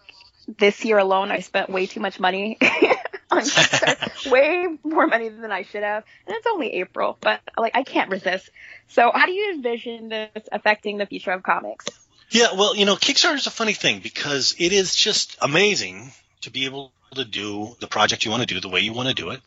this 0.59 0.85
year 0.85 0.97
alone 0.97 1.31
I 1.31 1.39
spent 1.39 1.69
way 1.69 1.85
too 1.87 1.99
much 1.99 2.19
money 2.19 2.57
on 3.31 3.41
Kickstarter, 3.41 4.31
way 4.31 4.67
more 4.83 5.07
money 5.07 5.29
than 5.29 5.51
I 5.51 5.63
should 5.63 5.83
have. 5.83 6.03
And 6.27 6.35
it's 6.35 6.47
only 6.47 6.73
April, 6.73 7.17
but 7.19 7.41
like 7.57 7.75
I 7.75 7.83
can't 7.83 8.11
resist. 8.11 8.49
So 8.89 9.11
how 9.13 9.25
do 9.25 9.31
you 9.31 9.53
envision 9.53 10.09
this 10.09 10.47
affecting 10.51 10.97
the 10.97 11.07
future 11.07 11.31
of 11.31 11.41
comics? 11.41 11.87
Yeah, 12.31 12.53
well, 12.53 12.75
you 12.75 12.85
know, 12.85 12.95
Kickstarter's 12.95 13.47
a 13.47 13.51
funny 13.51 13.73
thing 13.73 13.99
because 13.99 14.55
it 14.57 14.71
is 14.71 14.95
just 14.95 15.37
amazing 15.41 16.13
to 16.41 16.49
be 16.49 16.63
able 16.63 16.93
to 17.13 17.25
do 17.25 17.75
the 17.81 17.87
project 17.87 18.23
you 18.23 18.31
want 18.31 18.41
to 18.41 18.47
do 18.47 18.61
the 18.61 18.69
way 18.69 18.79
you 18.79 18.93
want 18.93 19.09
to 19.09 19.13
do 19.13 19.31
it. 19.31 19.41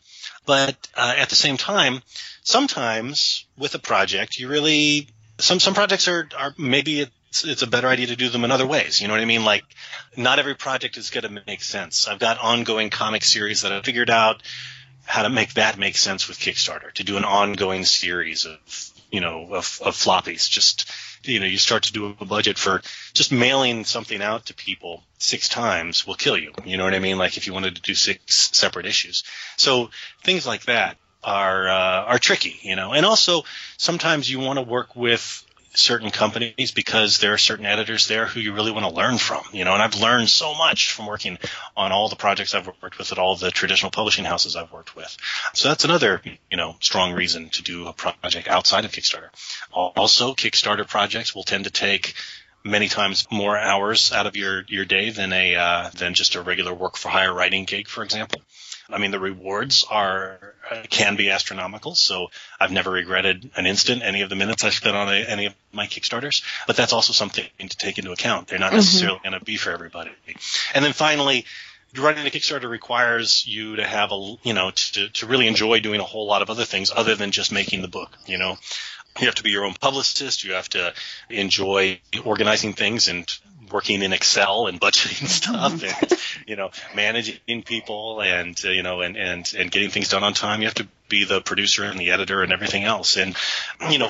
But 0.45 0.75
uh, 0.95 1.15
at 1.17 1.29
the 1.29 1.35
same 1.35 1.57
time, 1.57 2.03
sometimes 2.43 3.45
with 3.57 3.73
a 3.73 3.79
project, 3.79 4.37
you 4.37 4.47
really 4.47 5.07
some 5.39 5.59
some 5.59 5.73
projects 5.73 6.07
are 6.07 6.29
are 6.37 6.53
maybe 6.59 7.01
it's 7.01 7.43
it's 7.43 7.63
a 7.63 7.67
better 7.67 7.87
idea 7.87 8.07
to 8.07 8.15
do 8.15 8.29
them 8.29 8.43
in 8.43 8.51
other 8.51 8.67
ways. 8.67 9.01
You 9.01 9.07
know 9.07 9.15
what 9.15 9.21
I 9.21 9.25
mean? 9.25 9.43
Like, 9.43 9.65
not 10.15 10.37
every 10.37 10.55
project 10.55 10.97
is 10.97 11.09
going 11.09 11.23
to 11.23 11.43
make 11.47 11.63
sense. 11.63 12.07
I've 12.07 12.19
got 12.19 12.39
ongoing 12.39 12.91
comic 12.91 13.23
series 13.23 13.63
that 13.63 13.71
I 13.71 13.81
figured 13.81 14.11
out 14.11 14.43
how 15.05 15.23
to 15.23 15.29
make 15.29 15.55
that 15.55 15.79
make 15.79 15.97
sense 15.97 16.27
with 16.27 16.37
Kickstarter 16.37 16.91
to 16.93 17.03
do 17.03 17.17
an 17.17 17.25
ongoing 17.25 17.83
series 17.83 18.45
of 18.45 18.57
you 19.11 19.21
know 19.21 19.53
of, 19.53 19.79
of 19.83 19.95
floppies. 19.95 20.49
Just 20.49 20.91
you 21.23 21.39
know, 21.39 21.45
you 21.45 21.57
start 21.57 21.83
to 21.83 21.93
do 21.93 22.15
a 22.19 22.25
budget 22.25 22.57
for 22.57 22.81
just 23.13 23.31
mailing 23.31 23.85
something 23.85 24.21
out 24.21 24.45
to 24.47 24.53
people 24.53 25.03
six 25.17 25.49
times 25.49 26.05
will 26.05 26.15
kill 26.15 26.37
you. 26.37 26.53
You 26.63 26.77
know 26.77 26.83
what 26.83 26.93
I 26.93 26.99
mean? 26.99 27.17
Like 27.17 27.37
if 27.37 27.47
you 27.47 27.53
wanted 27.53 27.75
to 27.75 27.81
do 27.81 27.95
six 27.95 28.51
separate 28.53 28.85
issues. 28.85 29.23
So 29.57 29.89
things 30.23 30.45
like 30.45 30.65
that 30.65 30.97
are 31.23 31.67
uh, 31.67 32.03
are 32.05 32.19
tricky, 32.19 32.59
you 32.61 32.75
know. 32.75 32.93
And 32.93 33.05
also 33.05 33.43
sometimes 33.77 34.29
you 34.29 34.39
want 34.39 34.57
to 34.57 34.63
work 34.63 34.95
with 34.95 35.44
certain 35.75 36.11
companies 36.11 36.71
because 36.71 37.19
there 37.19 37.33
are 37.33 37.37
certain 37.37 37.65
editors 37.65 38.07
there 38.07 38.25
who 38.25 38.39
you 38.39 38.53
really 38.53 38.71
want 38.71 38.85
to 38.85 38.93
learn 38.93 39.17
from, 39.17 39.43
you 39.51 39.65
know. 39.65 39.73
And 39.73 39.81
I've 39.81 39.95
learned 39.95 40.29
so 40.29 40.53
much 40.55 40.91
from 40.91 41.07
working 41.07 41.37
on 41.75 41.91
all 41.91 42.09
the 42.09 42.15
projects 42.15 42.55
I've 42.55 42.67
worked 42.67 42.97
with 42.97 43.11
at 43.11 43.17
all 43.17 43.35
the 43.35 43.51
traditional 43.51 43.91
publishing 43.91 44.25
houses 44.25 44.55
I've 44.55 44.71
worked 44.71 44.95
with. 44.95 45.15
So 45.53 45.69
that's 45.69 45.85
another, 45.85 46.21
you 46.49 46.57
know, 46.57 46.75
strong 46.79 47.13
reason 47.13 47.49
to 47.49 47.63
do 47.63 47.87
a 47.87 47.93
project 47.93 48.47
outside 48.47 48.85
of 48.85 48.91
Kickstarter. 48.91 49.29
Also, 49.71 50.33
Kickstarter 50.33 50.87
projects 50.87 51.35
will 51.35 51.43
tend 51.43 51.65
to 51.65 51.71
take 51.71 52.15
many 52.63 52.87
times 52.87 53.27
more 53.31 53.55
hours 53.55 54.11
out 54.11 54.25
of 54.25 54.35
your 54.35 54.63
your 54.67 54.85
day 54.85 55.11
than 55.11 55.31
a 55.31 55.55
uh, 55.55 55.89
than 55.95 56.15
just 56.15 56.35
a 56.35 56.41
regular 56.41 56.73
work 56.73 56.97
for 56.97 57.09
hire 57.09 57.33
writing 57.33 57.65
gig, 57.65 57.87
for 57.87 58.03
example. 58.03 58.41
I 58.89 58.99
mean, 58.99 59.11
the 59.11 59.19
rewards 59.19 59.85
are 59.89 60.53
uh, 60.69 60.83
can 60.89 61.15
be 61.15 61.29
astronomical. 61.29 61.95
So 61.95 62.29
I've 62.59 62.71
never 62.71 62.91
regretted 62.91 63.49
an 63.55 63.65
instant 63.65 64.03
any 64.03 64.21
of 64.21 64.29
the 64.29 64.35
minutes 64.35 64.63
I 64.63 64.69
spent 64.69 64.95
on 64.95 65.09
a, 65.09 65.17
any 65.17 65.47
of 65.47 65.55
my 65.71 65.87
Kickstarters. 65.87 66.43
But 66.67 66.75
that's 66.75 66.93
also 66.93 67.13
something 67.13 67.45
to 67.59 67.77
take 67.77 67.97
into 67.97 68.11
account. 68.11 68.47
They're 68.47 68.59
not 68.59 68.73
necessarily 68.73 69.19
going 69.23 69.37
to 69.37 69.43
be 69.43 69.57
for 69.57 69.71
everybody. 69.71 70.11
And 70.73 70.83
then 70.83 70.93
finally, 70.93 71.45
running 71.97 72.25
a 72.25 72.29
Kickstarter 72.29 72.69
requires 72.69 73.45
you 73.47 73.77
to 73.77 73.85
have 73.85 74.11
a 74.11 74.35
you 74.43 74.53
know 74.53 74.71
to 74.71 75.09
to 75.09 75.25
really 75.25 75.47
enjoy 75.47 75.79
doing 75.79 75.99
a 75.99 76.03
whole 76.03 76.27
lot 76.27 76.41
of 76.41 76.49
other 76.49 76.65
things 76.65 76.91
other 76.95 77.15
than 77.15 77.31
just 77.31 77.51
making 77.51 77.81
the 77.81 77.87
book. 77.87 78.11
You 78.25 78.37
know, 78.37 78.57
you 79.19 79.25
have 79.27 79.35
to 79.35 79.43
be 79.43 79.51
your 79.51 79.65
own 79.65 79.73
publicist. 79.73 80.43
You 80.43 80.53
have 80.53 80.69
to 80.69 80.93
enjoy 81.29 81.99
organizing 82.23 82.73
things 82.73 83.07
and 83.07 83.25
working 83.71 84.01
in 84.01 84.13
Excel 84.13 84.67
and 84.67 84.79
budgeting 84.79 85.27
stuff 85.27 85.83
and 85.83 86.19
you 86.47 86.55
know 86.55 86.71
managing 86.95 87.63
people 87.63 88.21
and 88.21 88.59
uh, 88.65 88.69
you 88.69 88.83
know 88.83 89.01
and 89.01 89.17
and 89.17 89.53
and 89.57 89.71
getting 89.71 89.89
things 89.89 90.09
done 90.09 90.23
on 90.23 90.33
time. 90.33 90.61
You 90.61 90.67
have 90.67 90.75
to 90.75 90.87
be 91.09 91.25
the 91.25 91.41
producer 91.41 91.83
and 91.83 91.99
the 91.99 92.11
editor 92.11 92.41
and 92.41 92.51
everything 92.51 92.83
else. 92.83 93.17
And 93.17 93.35
you 93.89 93.99
know 93.99 94.09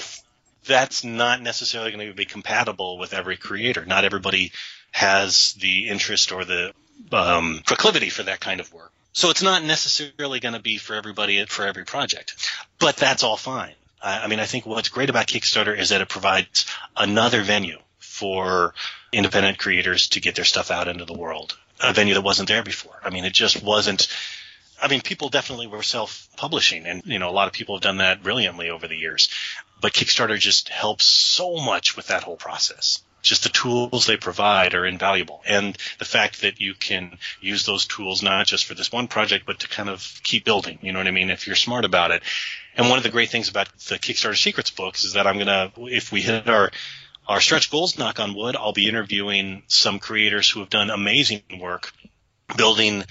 that's 0.65 1.04
not 1.04 1.41
necessarily 1.41 1.91
going 1.91 2.08
to 2.08 2.13
be 2.13 2.26
compatible 2.26 2.98
with 2.98 3.13
every 3.13 3.38
creator. 3.38 3.86
Not 3.86 4.04
everybody 4.06 4.52
has 4.91 5.54
the 5.54 5.89
interest 5.89 6.32
or 6.32 6.46
the 6.46 6.74
um, 7.12 7.62
proclivity 7.65 8.10
for 8.10 8.24
that 8.24 8.39
kind 8.39 8.60
of 8.60 8.74
work. 8.74 8.91
So 9.13 9.30
it's 9.30 9.41
not 9.41 9.63
necessarily 9.63 10.39
going 10.39 10.56
to 10.56 10.62
be 10.62 10.78
for 10.78 10.94
everybody 10.94 11.46
for 11.46 11.65
every 11.65 11.86
project, 11.86 12.50
but 12.80 12.98
that's 12.98 13.24
all 13.24 13.38
fine. 13.38 13.74
I, 14.02 14.24
I 14.24 14.28
mean, 14.28 14.39
I 14.39 14.46
think 14.46 14.65
what's 14.65 14.89
great 14.89 15.10
about 15.10 15.28
Kickstarter 15.28 15.78
is 15.78 15.89
that 15.89 16.02
it 16.02 16.10
provides 16.10 16.65
another 16.98 17.41
venue 17.41 17.80
for 18.00 18.74
independent 19.12 19.58
creators 19.58 20.10
to 20.10 20.20
get 20.20 20.36
their 20.36 20.46
stuff 20.46 20.72
out 20.72 20.88
into 20.88 21.06
the 21.06 21.13
world. 21.13 21.58
A 21.82 21.94
venue 21.94 22.13
that 22.13 22.22
wasn't 22.22 22.48
there 22.48 22.63
before. 22.63 22.98
I 23.04 23.10
mean, 23.10 23.26
it 23.26 23.34
just 23.34 23.62
wasn't 23.62 24.08
I 24.82 24.88
mean, 24.88 25.02
people 25.02 25.30
definitely 25.30 25.68
were 25.68 25.84
self-publishing, 25.84 26.86
and 26.86 27.02
you 27.06 27.20
know, 27.20 27.30
a 27.30 27.32
lot 27.32 27.48
of 27.48 27.54
people 27.54 27.76
have 27.76 27.84
done 27.84 27.98
that 27.98 28.24
brilliantly 28.24 28.70
over 28.70 28.88
the 28.88 28.96
years. 28.96 29.30
But 29.82 29.94
Kickstarter 29.94 30.38
just 30.38 30.70
helps 30.70 31.06
so 31.06 31.58
much 31.58 31.96
with 31.96 32.08
that 32.08 32.24
whole 32.24 32.36
process. 32.36 33.02
Just 33.22 33.44
the 33.44 33.50
tools 33.50 34.06
they 34.06 34.18
provide 34.18 34.76
are 34.76 34.86
invaluable, 34.86 35.41
and 35.48 35.78
the 35.98 36.06
fact 36.06 36.41
that 36.41 36.62
you 36.62 36.74
can 36.76 37.18
use 37.41 37.65
those 37.65 37.88
tools 37.88 38.22
not 38.22 38.46
just 38.46 38.65
for 38.65 38.76
this 38.76 38.91
one 38.91 39.08
project, 39.08 39.46
but 39.46 39.60
to 39.62 39.68
kind 39.68 39.89
of 39.89 40.20
keep 40.24 40.46
building. 40.46 40.78
You 40.82 40.91
know 40.91 41.00
what 41.00 41.08
I 41.08 41.12
mean? 41.12 41.32
If 41.32 41.48
you're 41.48 41.56
smart 41.56 41.86
about 41.86 42.12
it. 42.12 42.22
And 42.78 42.89
one 42.89 42.98
of 42.98 43.04
the 43.04 43.10
great 43.10 43.30
things 43.30 43.50
about 43.50 43.70
the 43.88 43.96
Kickstarter 43.96 44.38
Secrets 44.38 44.70
books 44.70 45.06
is 45.06 45.13
that 45.13 45.26
I'm 45.26 45.38
gonna, 45.38 45.72
if 45.78 46.12
we 46.12 46.22
hit 46.22 46.48
our 46.48 46.72
our 47.28 47.42
stretch 47.42 47.72
goals, 47.72 47.98
knock 47.98 48.20
on 48.20 48.36
wood, 48.36 48.56
I'll 48.56 48.74
be 48.74 48.88
interviewing 48.88 49.64
some 49.68 50.00
creators 50.00 50.50
who 50.50 50.60
have 50.60 50.70
done 50.70 50.90
amazing 50.90 51.42
work 51.60 51.92
building 52.58 53.04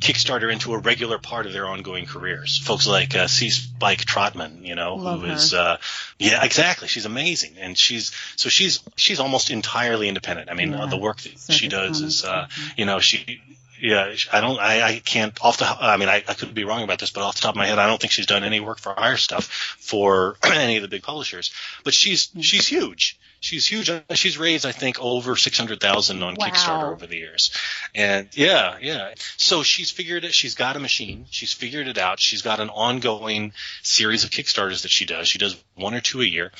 Kickstarter 0.00 0.52
into 0.52 0.74
a 0.74 0.78
regular 0.78 1.18
part 1.18 1.46
of 1.46 1.52
their 1.52 1.66
ongoing 1.66 2.06
careers. 2.06 2.58
Folks 2.58 2.86
like 2.86 3.16
uh, 3.16 3.26
C. 3.26 3.50
Spike 3.50 4.04
Trotman, 4.04 4.64
you 4.64 4.76
know, 4.76 4.94
Love 4.94 5.22
who 5.22 5.26
is, 5.26 5.52
uh, 5.52 5.78
yeah, 6.18 6.44
exactly. 6.44 6.86
She's 6.86 7.04
amazing, 7.04 7.56
and 7.58 7.76
she's 7.76 8.12
so 8.36 8.48
she's 8.48 8.80
she's 8.94 9.18
almost 9.18 9.50
entirely 9.50 10.08
independent. 10.08 10.50
I 10.50 10.54
mean, 10.54 10.72
uh, 10.72 10.86
the 10.86 10.96
work 10.96 11.20
that 11.22 11.38
Circus 11.38 11.56
she 11.56 11.68
does 11.68 12.00
is, 12.00 12.24
uh, 12.24 12.46
you 12.76 12.84
know, 12.84 13.00
she. 13.00 13.40
Yeah, 13.80 14.14
I 14.32 14.40
don't. 14.40 14.58
I, 14.58 14.82
I 14.82 14.98
can't 15.04 15.36
off 15.42 15.58
the. 15.58 15.66
I 15.66 15.96
mean, 15.96 16.08
I, 16.08 16.16
I 16.26 16.34
could 16.34 16.54
be 16.54 16.64
wrong 16.64 16.82
about 16.82 16.98
this, 16.98 17.10
but 17.10 17.22
off 17.22 17.36
the 17.36 17.42
top 17.42 17.50
of 17.50 17.56
my 17.56 17.66
head, 17.66 17.78
I 17.78 17.86
don't 17.86 18.00
think 18.00 18.12
she's 18.12 18.26
done 18.26 18.44
any 18.44 18.60
work 18.60 18.78
for 18.78 18.94
hire 18.96 19.16
stuff 19.16 19.44
for 19.78 20.36
any 20.44 20.76
of 20.76 20.82
the 20.82 20.88
big 20.88 21.02
publishers. 21.02 21.52
But 21.84 21.94
she's 21.94 22.30
she's 22.40 22.66
huge. 22.66 23.18
She's 23.40 23.68
huge. 23.68 23.88
She's 24.14 24.36
raised, 24.36 24.66
I 24.66 24.72
think, 24.72 25.00
over 25.00 25.36
six 25.36 25.56
hundred 25.56 25.80
thousand 25.80 26.24
on 26.24 26.34
Wow. 26.34 26.46
Kickstarter 26.48 26.92
over 26.92 27.06
the 27.06 27.16
years. 27.18 27.52
And 27.94 28.28
yeah, 28.32 28.76
yeah. 28.80 29.14
So 29.36 29.62
she's 29.62 29.92
figured 29.92 30.24
it. 30.24 30.34
She's 30.34 30.56
got 30.56 30.74
a 30.74 30.80
machine. 30.80 31.26
She's 31.30 31.52
figured 31.52 31.86
it 31.86 31.98
out. 31.98 32.18
She's 32.18 32.42
got 32.42 32.58
an 32.58 32.68
ongoing 32.68 33.52
series 33.84 34.24
of 34.24 34.30
Kickstarters 34.30 34.82
that 34.82 34.90
she 34.90 35.04
does. 35.04 35.28
She 35.28 35.38
does 35.38 35.56
one 35.76 35.94
or 35.94 36.00
two 36.00 36.20
a 36.20 36.24
year, 36.24 36.50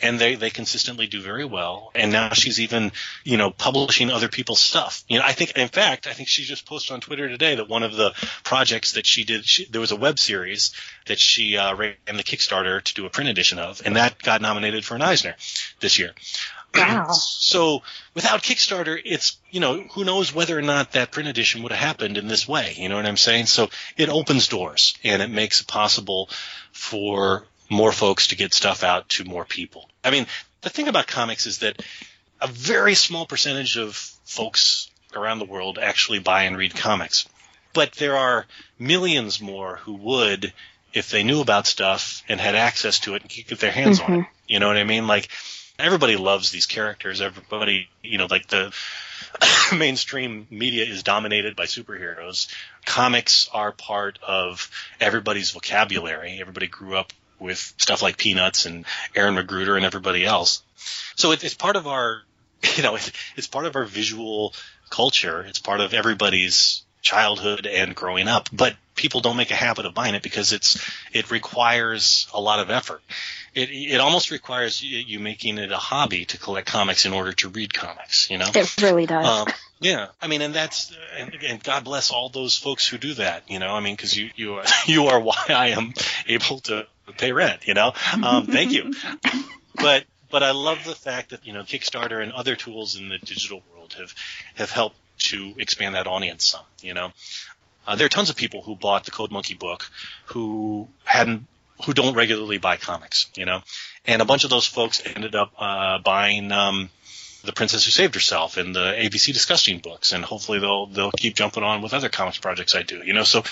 and 0.00 0.18
they 0.18 0.34
they 0.34 0.50
consistently 0.50 1.06
do 1.06 1.20
very 1.20 1.44
well. 1.44 1.90
And 1.94 2.12
now 2.12 2.30
she's 2.30 2.60
even 2.60 2.92
you 3.24 3.36
know 3.36 3.50
publishing 3.50 4.10
other 4.10 4.28
people's 4.28 4.60
stuff. 4.60 5.04
You 5.08 5.18
know, 5.18 5.24
I 5.24 5.32
think 5.32 5.56
in 5.56 5.68
fact, 5.68 6.06
I 6.06 6.12
think 6.12 6.28
she 6.28 6.44
just 6.44 6.66
posted 6.66 6.94
on 6.94 7.00
Twitter 7.00 7.28
today 7.28 7.56
that 7.56 7.68
one 7.68 7.82
of 7.82 7.94
the 7.94 8.12
projects 8.44 8.92
that 8.92 9.06
she 9.06 9.24
did, 9.24 9.44
she, 9.44 9.64
there 9.66 9.80
was 9.80 9.92
a 9.92 9.96
web 9.96 10.18
series 10.18 10.72
that 11.06 11.18
she 11.18 11.56
uh, 11.56 11.74
ran 11.74 11.94
the 12.06 12.24
Kickstarter 12.24 12.82
to 12.82 12.94
do 12.94 13.06
a 13.06 13.10
print 13.10 13.30
edition 13.30 13.58
of, 13.58 13.82
and 13.84 13.96
that 13.96 14.22
got 14.22 14.40
nominated 14.40 14.84
for 14.84 14.94
an 14.94 15.02
Eisner 15.02 15.34
this 15.80 15.98
year. 15.98 16.12
Wow. 16.74 17.12
So 17.40 17.82
without 18.14 18.42
Kickstarter, 18.42 19.00
it's 19.02 19.38
you 19.50 19.60
know 19.60 19.82
who 19.92 20.04
knows 20.04 20.34
whether 20.34 20.58
or 20.58 20.62
not 20.62 20.92
that 20.92 21.10
print 21.10 21.28
edition 21.28 21.62
would 21.62 21.72
have 21.72 21.80
happened 21.80 22.18
in 22.18 22.28
this 22.28 22.46
way. 22.46 22.74
You 22.76 22.88
know 22.88 22.96
what 22.96 23.06
I'm 23.06 23.16
saying? 23.16 23.46
So 23.46 23.70
it 23.96 24.10
opens 24.10 24.48
doors 24.48 24.94
and 25.02 25.22
it 25.22 25.30
makes 25.30 25.62
it 25.62 25.66
possible 25.66 26.28
for 26.72 27.46
more 27.68 27.92
folks 27.92 28.28
to 28.28 28.36
get 28.36 28.54
stuff 28.54 28.82
out 28.82 29.08
to 29.10 29.24
more 29.24 29.44
people. 29.44 29.88
I 30.04 30.10
mean, 30.10 30.26
the 30.62 30.70
thing 30.70 30.88
about 30.88 31.06
comics 31.06 31.46
is 31.46 31.58
that 31.58 31.82
a 32.40 32.46
very 32.46 32.94
small 32.94 33.26
percentage 33.26 33.76
of 33.76 33.94
folks 34.24 34.90
around 35.14 35.38
the 35.38 35.44
world 35.44 35.78
actually 35.78 36.18
buy 36.18 36.44
and 36.44 36.56
read 36.56 36.74
comics, 36.74 37.28
but 37.72 37.92
there 37.92 38.16
are 38.16 38.46
millions 38.78 39.40
more 39.40 39.76
who 39.76 39.94
would 39.94 40.52
if 40.92 41.10
they 41.10 41.22
knew 41.22 41.40
about 41.40 41.66
stuff 41.66 42.22
and 42.28 42.40
had 42.40 42.54
access 42.54 43.00
to 43.00 43.14
it 43.14 43.22
and 43.22 43.30
could 43.30 43.46
get 43.46 43.60
their 43.60 43.72
hands 43.72 44.00
on 44.00 44.12
it. 44.12 44.16
Mm-hmm. 44.18 44.30
You 44.46 44.58
know 44.60 44.68
what 44.68 44.78
I 44.78 44.84
mean? 44.84 45.06
Like 45.06 45.28
everybody 45.78 46.16
loves 46.16 46.50
these 46.50 46.66
characters. 46.66 47.20
Everybody, 47.20 47.88
you 48.02 48.18
know, 48.18 48.26
like 48.30 48.48
the 48.48 48.74
mainstream 49.76 50.46
media 50.50 50.84
is 50.84 51.02
dominated 51.02 51.56
by 51.56 51.64
superheroes. 51.64 52.48
Comics 52.84 53.48
are 53.52 53.72
part 53.72 54.18
of 54.26 54.70
everybody's 55.00 55.50
vocabulary. 55.50 56.38
Everybody 56.40 56.66
grew 56.66 56.96
up 56.96 57.12
with 57.38 57.74
stuff 57.78 58.02
like 58.02 58.16
Peanuts 58.16 58.66
and 58.66 58.84
Aaron 59.14 59.36
McGruder 59.36 59.76
and 59.76 59.84
everybody 59.84 60.24
else. 60.24 60.62
So 61.16 61.32
it, 61.32 61.44
it's 61.44 61.54
part 61.54 61.76
of 61.76 61.86
our, 61.86 62.22
you 62.76 62.82
know, 62.82 62.96
it, 62.96 63.12
it's 63.36 63.46
part 63.46 63.66
of 63.66 63.76
our 63.76 63.84
visual 63.84 64.54
culture. 64.90 65.42
It's 65.42 65.58
part 65.58 65.80
of 65.80 65.94
everybody's 65.94 66.82
childhood 67.02 67.66
and 67.66 67.94
growing 67.94 68.28
up. 68.28 68.48
But 68.52 68.76
people 68.94 69.20
don't 69.20 69.36
make 69.36 69.50
a 69.50 69.54
habit 69.54 69.86
of 69.86 69.94
buying 69.94 70.14
it 70.14 70.22
because 70.22 70.52
it's 70.52 70.84
it 71.12 71.30
requires 71.30 72.28
a 72.34 72.40
lot 72.40 72.60
of 72.60 72.70
effort. 72.70 73.02
It 73.54 73.70
it 73.70 74.00
almost 74.00 74.30
requires 74.30 74.82
you, 74.82 74.98
you 74.98 75.18
making 75.18 75.58
it 75.58 75.72
a 75.72 75.76
hobby 75.76 76.26
to 76.26 76.38
collect 76.38 76.68
comics 76.68 77.06
in 77.06 77.12
order 77.12 77.32
to 77.32 77.48
read 77.48 77.72
comics. 77.72 78.30
You 78.30 78.38
know. 78.38 78.50
It 78.54 78.76
really 78.82 79.06
does. 79.06 79.26
Um, 79.26 79.54
yeah, 79.80 80.08
I 80.20 80.26
mean, 80.26 80.42
and 80.42 80.54
that's 80.54 80.92
and, 81.16 81.34
and 81.46 81.62
God 81.62 81.84
bless 81.84 82.10
all 82.10 82.28
those 82.28 82.56
folks 82.56 82.86
who 82.86 82.98
do 82.98 83.14
that. 83.14 83.44
You 83.48 83.58
know, 83.58 83.72
I 83.74 83.80
mean, 83.80 83.94
because 83.94 84.16
you 84.16 84.30
you 84.34 84.54
are, 84.54 84.64
you 84.86 85.06
are 85.06 85.20
why 85.20 85.44
I 85.48 85.68
am 85.68 85.94
able 86.26 86.60
to 86.60 86.86
pay 87.12 87.32
rent. 87.32 87.66
You 87.66 87.74
know, 87.74 87.92
um, 88.22 88.46
thank 88.46 88.72
you. 88.72 88.92
But 89.80 90.04
but 90.30 90.42
I 90.42 90.50
love 90.50 90.84
the 90.84 90.94
fact 90.94 91.30
that 91.30 91.46
you 91.46 91.52
know 91.52 91.62
Kickstarter 91.62 92.22
and 92.22 92.32
other 92.32 92.56
tools 92.56 92.96
in 92.96 93.08
the 93.08 93.18
digital 93.18 93.62
world 93.72 93.94
have 93.94 94.14
have 94.56 94.70
helped 94.70 94.96
to 95.18 95.54
expand 95.58 95.94
that 95.94 96.06
audience 96.06 96.46
some. 96.46 96.64
You 96.82 96.94
know, 96.94 97.12
uh, 97.86 97.96
there 97.96 98.06
are 98.06 98.10
tons 98.10 98.30
of 98.30 98.36
people 98.36 98.62
who 98.62 98.76
bought 98.76 99.04
the 99.04 99.10
Code 99.10 99.30
Monkey 99.30 99.54
book 99.54 99.88
who 100.26 100.88
hadn't 101.04 101.46
who 101.84 101.94
don't 101.94 102.14
regularly 102.14 102.58
buy 102.58 102.76
comics. 102.76 103.30
You 103.36 103.46
know, 103.46 103.62
and 104.04 104.20
a 104.20 104.24
bunch 104.24 104.44
of 104.44 104.50
those 104.50 104.66
folks 104.66 105.02
ended 105.04 105.34
up 105.34 105.52
uh, 105.58 105.98
buying. 105.98 106.52
Um, 106.52 106.90
the 107.44 107.52
Princess 107.52 107.84
Who 107.84 107.92
Saved 107.92 108.14
Herself 108.14 108.56
and 108.56 108.74
the 108.74 108.80
ABC 108.80 109.32
Disgusting 109.32 109.78
books, 109.78 110.12
and 110.12 110.24
hopefully 110.24 110.58
they'll 110.58 110.86
they'll 110.86 111.12
keep 111.12 111.36
jumping 111.36 111.62
on 111.62 111.82
with 111.82 111.94
other 111.94 112.08
comics 112.08 112.36
projects 112.36 112.74
I 112.74 112.82
do. 112.82 113.00
You 113.04 113.14
know, 113.14 113.22
so 113.22 113.44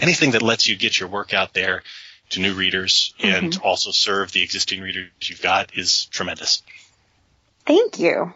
anything 0.00 0.30
that 0.30 0.42
lets 0.42 0.68
you 0.68 0.76
get 0.76 0.98
your 0.98 1.08
work 1.08 1.34
out 1.34 1.52
there 1.52 1.82
to 2.30 2.40
new 2.40 2.54
readers 2.54 3.14
and 3.20 3.52
mm-hmm. 3.52 3.66
also 3.66 3.90
serve 3.90 4.32
the 4.32 4.42
existing 4.42 4.80
readers 4.80 5.10
you've 5.22 5.42
got 5.42 5.76
is 5.76 6.06
tremendous. 6.06 6.62
Thank 7.66 7.98
you. 7.98 8.32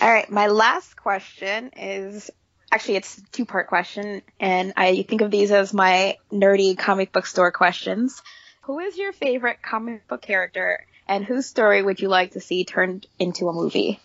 All 0.00 0.08
right, 0.08 0.30
my 0.30 0.46
last 0.46 0.94
question 0.94 1.70
is 1.76 2.30
actually 2.70 2.96
it's 2.96 3.18
a 3.18 3.22
two-part 3.32 3.66
question, 3.66 4.22
and 4.38 4.72
I 4.76 5.02
think 5.02 5.22
of 5.22 5.30
these 5.30 5.50
as 5.50 5.74
my 5.74 6.16
nerdy 6.32 6.78
comic 6.78 7.12
book 7.12 7.26
store 7.26 7.50
questions. 7.50 8.22
Who 8.62 8.78
is 8.78 8.96
your 8.96 9.12
favorite 9.12 9.60
comic 9.62 10.06
book 10.06 10.22
character, 10.22 10.86
and 11.08 11.24
whose 11.24 11.46
story 11.46 11.82
would 11.82 12.00
you 12.00 12.08
like 12.08 12.32
to 12.32 12.40
see 12.40 12.64
turned 12.64 13.06
into 13.18 13.48
a 13.48 13.52
movie? 13.52 13.98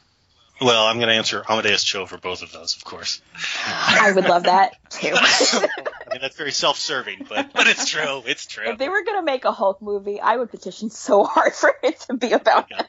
Well, 0.61 0.85
I'm 0.85 0.97
going 0.97 1.09
to 1.09 1.15
answer 1.15 1.43
Amadeus 1.47 1.83
Cho 1.83 2.05
for 2.05 2.17
both 2.17 2.41
of 2.41 2.51
those, 2.51 2.75
of 2.75 2.85
course. 2.85 3.21
I 3.67 4.13
would 4.15 4.25
love 4.25 4.43
that 4.43 4.77
too. 4.89 5.13
Mean, 6.13 6.21
that's 6.21 6.37
very 6.37 6.51
self-serving, 6.51 7.25
but 7.29 7.53
but 7.53 7.67
it's 7.67 7.89
true. 7.89 8.23
It's 8.25 8.45
true. 8.45 8.69
if 8.69 8.77
they 8.77 8.89
were 8.89 9.03
gonna 9.03 9.23
make 9.23 9.45
a 9.45 9.51
Hulk 9.51 9.81
movie, 9.81 10.19
I 10.21 10.37
would 10.37 10.49
petition 10.51 10.89
so 10.89 11.23
hard 11.23 11.53
for 11.53 11.73
it 11.83 11.99
to 12.01 12.15
be 12.15 12.31
about 12.31 12.71
him. 12.71 12.85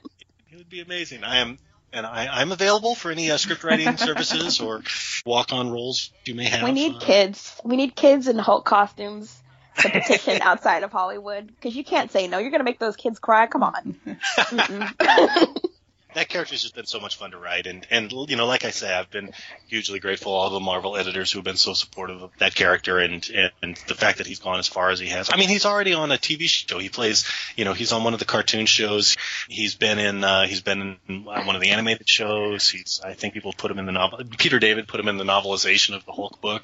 It 0.50 0.56
would 0.58 0.68
be 0.68 0.80
amazing. 0.80 1.24
I 1.24 1.38
am. 1.38 1.58
And 1.92 2.04
I, 2.04 2.26
I'm 2.26 2.50
available 2.50 2.96
for 2.96 3.12
any 3.12 3.30
uh, 3.30 3.36
script 3.36 3.62
writing 3.62 3.96
services 3.98 4.60
or 4.60 4.82
walk-on 5.24 5.70
roles 5.70 6.10
you 6.26 6.34
may 6.34 6.44
have. 6.46 6.64
We 6.64 6.72
need 6.72 6.96
Uh, 6.96 6.98
kids. 6.98 7.60
We 7.64 7.76
need 7.76 7.94
kids 7.94 8.26
in 8.26 8.36
Hulk 8.36 8.64
costumes 8.64 9.40
to 9.78 9.90
petition 9.90 10.42
outside 10.42 10.82
of 10.82 10.90
Hollywood 10.90 11.46
because 11.46 11.76
you 11.76 11.84
can't 11.84 12.10
say 12.10 12.26
no. 12.26 12.38
You're 12.38 12.50
gonna 12.50 12.64
make 12.64 12.80
those 12.80 12.96
kids 12.96 13.20
cry. 13.20 13.46
Come 13.46 13.62
on. 13.62 13.96
That 16.14 16.28
character's 16.28 16.62
just 16.62 16.74
been 16.74 16.86
so 16.86 17.00
much 17.00 17.16
fun 17.16 17.32
to 17.32 17.38
write, 17.38 17.66
and 17.66 17.86
and 17.90 18.12
you 18.12 18.36
know, 18.36 18.46
like 18.46 18.64
I 18.64 18.70
say, 18.70 18.92
I've 18.92 19.10
been 19.10 19.32
hugely 19.66 19.98
grateful 19.98 20.32
to 20.32 20.36
all 20.36 20.50
the 20.50 20.60
Marvel 20.60 20.96
editors 20.96 21.32
who 21.32 21.38
have 21.38 21.44
been 21.44 21.56
so 21.56 21.72
supportive 21.74 22.22
of 22.22 22.30
that 22.38 22.54
character, 22.54 22.98
and 22.98 23.28
and 23.62 23.76
the 23.88 23.94
fact 23.94 24.18
that 24.18 24.26
he's 24.26 24.38
gone 24.38 24.58
as 24.58 24.68
far 24.68 24.90
as 24.90 24.98
he 24.98 25.08
has. 25.08 25.30
I 25.32 25.36
mean, 25.36 25.48
he's 25.48 25.66
already 25.66 25.92
on 25.94 26.12
a 26.12 26.16
TV 26.16 26.48
show. 26.48 26.78
He 26.78 26.88
plays, 26.88 27.28
you 27.56 27.64
know, 27.64 27.72
he's 27.72 27.92
on 27.92 28.04
one 28.04 28.12
of 28.12 28.20
the 28.20 28.26
cartoon 28.26 28.66
shows. 28.66 29.16
He's 29.48 29.74
been 29.74 29.98
in 29.98 30.22
uh, 30.24 30.46
he's 30.46 30.60
been 30.62 30.98
in 31.08 31.28
uh, 31.28 31.42
one 31.44 31.56
of 31.56 31.60
the 31.60 31.70
animated 31.70 32.08
shows. 32.08 32.68
He's 32.68 33.00
I 33.04 33.14
think 33.14 33.34
people 33.34 33.52
put 33.52 33.70
him 33.70 33.78
in 33.78 33.86
the 33.86 33.92
novel. 33.92 34.20
Peter 34.38 34.58
David 34.58 34.88
put 34.88 35.00
him 35.00 35.08
in 35.08 35.16
the 35.16 35.24
novelization 35.24 35.94
of 35.94 36.04
the 36.06 36.12
Hulk 36.12 36.40
book, 36.40 36.62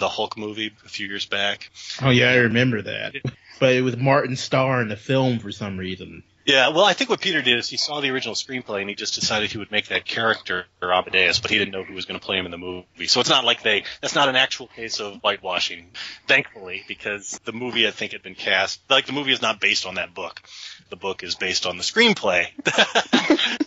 the 0.00 0.08
Hulk 0.08 0.38
movie 0.38 0.72
a 0.84 0.88
few 0.88 1.08
years 1.08 1.26
back. 1.26 1.70
Oh 2.00 2.10
yeah, 2.10 2.30
I 2.30 2.36
remember 2.36 2.82
that. 2.82 3.14
But 3.60 3.74
it 3.74 3.82
was 3.82 3.96
Martin 3.96 4.34
Starr 4.34 4.82
in 4.82 4.88
the 4.88 4.96
film 4.96 5.38
for 5.38 5.52
some 5.52 5.78
reason. 5.78 6.24
Yeah, 6.44 6.70
well, 6.70 6.84
I 6.84 6.92
think 6.92 7.08
what 7.08 7.20
Peter 7.20 7.40
did 7.40 7.58
is 7.58 7.68
he 7.68 7.76
saw 7.76 8.00
the 8.00 8.10
original 8.10 8.34
screenplay 8.34 8.80
and 8.80 8.88
he 8.88 8.96
just 8.96 9.14
decided 9.14 9.52
he 9.52 9.58
would 9.58 9.70
make 9.70 9.88
that 9.88 10.04
character 10.04 10.66
Amadeus, 10.82 11.38
but 11.38 11.50
he 11.50 11.58
didn't 11.58 11.72
know 11.72 11.84
who 11.84 11.94
was 11.94 12.04
going 12.04 12.18
to 12.18 12.24
play 12.24 12.36
him 12.36 12.44
in 12.44 12.50
the 12.50 12.58
movie. 12.58 13.06
So 13.06 13.20
it's 13.20 13.28
not 13.28 13.44
like 13.44 13.62
they, 13.62 13.84
that's 14.00 14.14
not 14.14 14.28
an 14.28 14.36
actual 14.36 14.66
case 14.66 15.00
of 15.00 15.20
whitewashing, 15.20 15.90
thankfully, 16.26 16.82
because 16.88 17.40
the 17.44 17.52
movie 17.52 17.86
I 17.86 17.92
think 17.92 18.12
had 18.12 18.22
been 18.22 18.34
cast, 18.34 18.80
like 18.90 19.06
the 19.06 19.12
movie 19.12 19.32
is 19.32 19.42
not 19.42 19.60
based 19.60 19.86
on 19.86 19.94
that 19.94 20.14
book. 20.14 20.42
The 20.90 20.96
book 20.96 21.22
is 21.22 21.36
based 21.36 21.64
on 21.64 21.76
the 21.76 21.84
screenplay. 21.84 22.48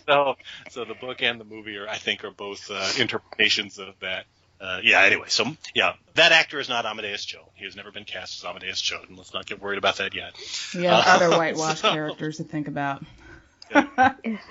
so, 0.05 0.35
so 0.69 0.85
the 0.85 0.95
book 0.95 1.21
and 1.21 1.39
the 1.39 1.45
movie 1.45 1.77
are, 1.77 1.88
I 1.88 1.97
think, 1.97 2.23
are 2.23 2.31
both 2.31 2.69
uh, 2.69 2.91
interpretations 2.99 3.79
of 3.79 3.95
that. 4.01 4.25
Uh, 4.59 4.79
yeah, 4.83 5.01
anyway, 5.01 5.25
so 5.27 5.45
yeah, 5.73 5.93
that 6.13 6.31
actor 6.31 6.59
is 6.59 6.69
not 6.69 6.85
Amadeus 6.85 7.25
Cho. 7.25 7.39
He 7.55 7.65
has 7.65 7.75
never 7.75 7.91
been 7.91 8.05
cast 8.05 8.39
as 8.43 8.45
Amadeus 8.49 8.80
Cho, 8.82 8.99
and 9.07 9.17
let's 9.17 9.34
not 9.34 9.45
get 9.45 9.61
worried 9.61 9.77
about 9.77 9.97
that 9.97 10.15
yet. 10.15 10.34
Yeah, 10.73 10.95
Uh, 10.97 11.03
other 11.07 11.30
whitewash 11.38 11.82
characters 11.82 12.38
to 12.38 12.43
think 12.43 12.67
about. 12.67 13.03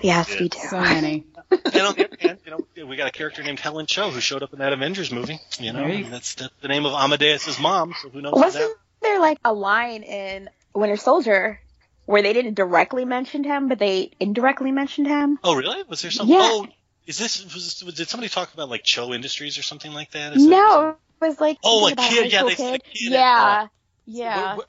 yes, 0.01 0.39
we 0.39 0.49
do. 0.49 0.57
So 0.69 0.79
many. 0.79 1.23
and 1.51 1.61
on 1.87 1.95
the 1.95 2.05
other 2.05 2.17
hand, 2.19 2.39
you 2.45 2.51
know, 2.51 2.85
we 2.85 2.95
got 2.95 3.07
a 3.07 3.11
character 3.11 3.41
named 3.43 3.59
Helen 3.59 3.85
Cho 3.85 4.09
who 4.11 4.19
showed 4.19 4.43
up 4.43 4.53
in 4.53 4.59
that 4.59 4.73
Avengers 4.73 5.11
movie. 5.11 5.39
You 5.59 5.73
know, 5.73 5.83
Right. 5.83 6.03
and 6.03 6.13
that's 6.13 6.35
the, 6.35 6.49
the 6.61 6.67
name 6.67 6.85
of 6.85 6.93
Amadeus's 6.93 7.59
mom. 7.59 7.93
So 8.01 8.09
who 8.09 8.21
knows? 8.21 8.33
Wasn't 8.35 8.63
that? 8.63 8.75
there 9.01 9.19
like 9.19 9.37
a 9.45 9.53
line 9.53 10.03
in 10.03 10.49
Winter 10.73 10.97
Soldier 10.97 11.59
where 12.05 12.21
they 12.21 12.33
didn't 12.33 12.55
directly 12.55 13.05
mention 13.05 13.43
him, 13.43 13.67
but 13.69 13.79
they 13.79 14.11
indirectly 14.19 14.71
mentioned 14.71 15.07
him? 15.07 15.39
Oh, 15.43 15.55
really? 15.55 15.81
Was 15.87 16.01
there 16.01 16.11
something? 16.11 16.35
Yeah. 16.35 16.41
Oh, 16.43 16.67
is 17.05 17.17
this? 17.17 17.43
Was, 17.43 17.83
was, 17.85 17.93
did 17.95 18.07
somebody 18.07 18.29
talk 18.29 18.53
about 18.53 18.69
like 18.69 18.83
Cho 18.83 19.13
Industries 19.13 19.57
or 19.57 19.61
something 19.63 19.91
like 19.93 20.11
that? 20.11 20.35
Is 20.35 20.43
that- 20.43 20.49
no, 20.49 20.89
it 21.21 21.25
was 21.25 21.39
like 21.39 21.57
Oh, 21.63 21.87
a 21.87 21.95
kid, 21.95 22.31
yeah, 22.31 22.39
school 22.39 22.47
they 22.49 22.53
a 22.53 22.57
kid. 22.57 22.83
kid. 22.83 23.11
Yeah, 23.11 23.67
Oh. 23.67 23.69
yeah. 24.05 24.35
Where, 24.35 24.55
where, 24.57 24.65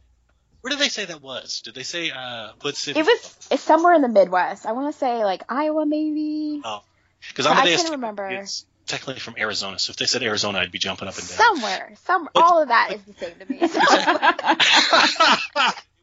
where 0.63 0.71
did 0.71 0.79
they 0.81 0.89
say 0.89 1.05
that 1.07 1.23
was? 1.23 1.61
Did 1.63 1.75
they 1.75 1.83
say 1.85 2.11
uh, 2.11 2.51
what 2.61 2.77
city? 2.77 3.01
It 3.01 3.07
was 3.07 3.37
it's 3.51 3.63
somewhere 3.63 3.95
in 3.95 4.03
the 4.03 4.09
Midwest. 4.09 4.67
I 4.67 4.73
want 4.73 4.93
to 4.93 4.99
say 4.99 5.25
like 5.25 5.43
Iowa, 5.49 5.87
maybe. 5.87 6.61
Oh, 6.65 6.83
because 7.29 7.47
I 7.47 7.55
can't 7.65 7.91
remember. 7.91 8.29
is 8.31 8.65
technically 8.87 9.21
from 9.21 9.35
Arizona. 9.39 9.79
So 9.79 9.91
if 9.91 9.97
they 9.97 10.07
said 10.07 10.23
Arizona, 10.23 10.59
I'd 10.59 10.73
be 10.73 10.79
jumping 10.79 11.09
up 11.09 11.17
and 11.19 11.27
down. 11.29 11.37
Somewhere, 11.39 11.93
some 12.05 12.29
But- 12.33 12.43
all 12.43 12.63
of 12.63 12.69
that 12.69 12.93
is 12.93 13.03
the 13.03 13.15
same 13.15 13.35
to 13.39 13.51
me. 13.51 13.69
So, 13.69 13.81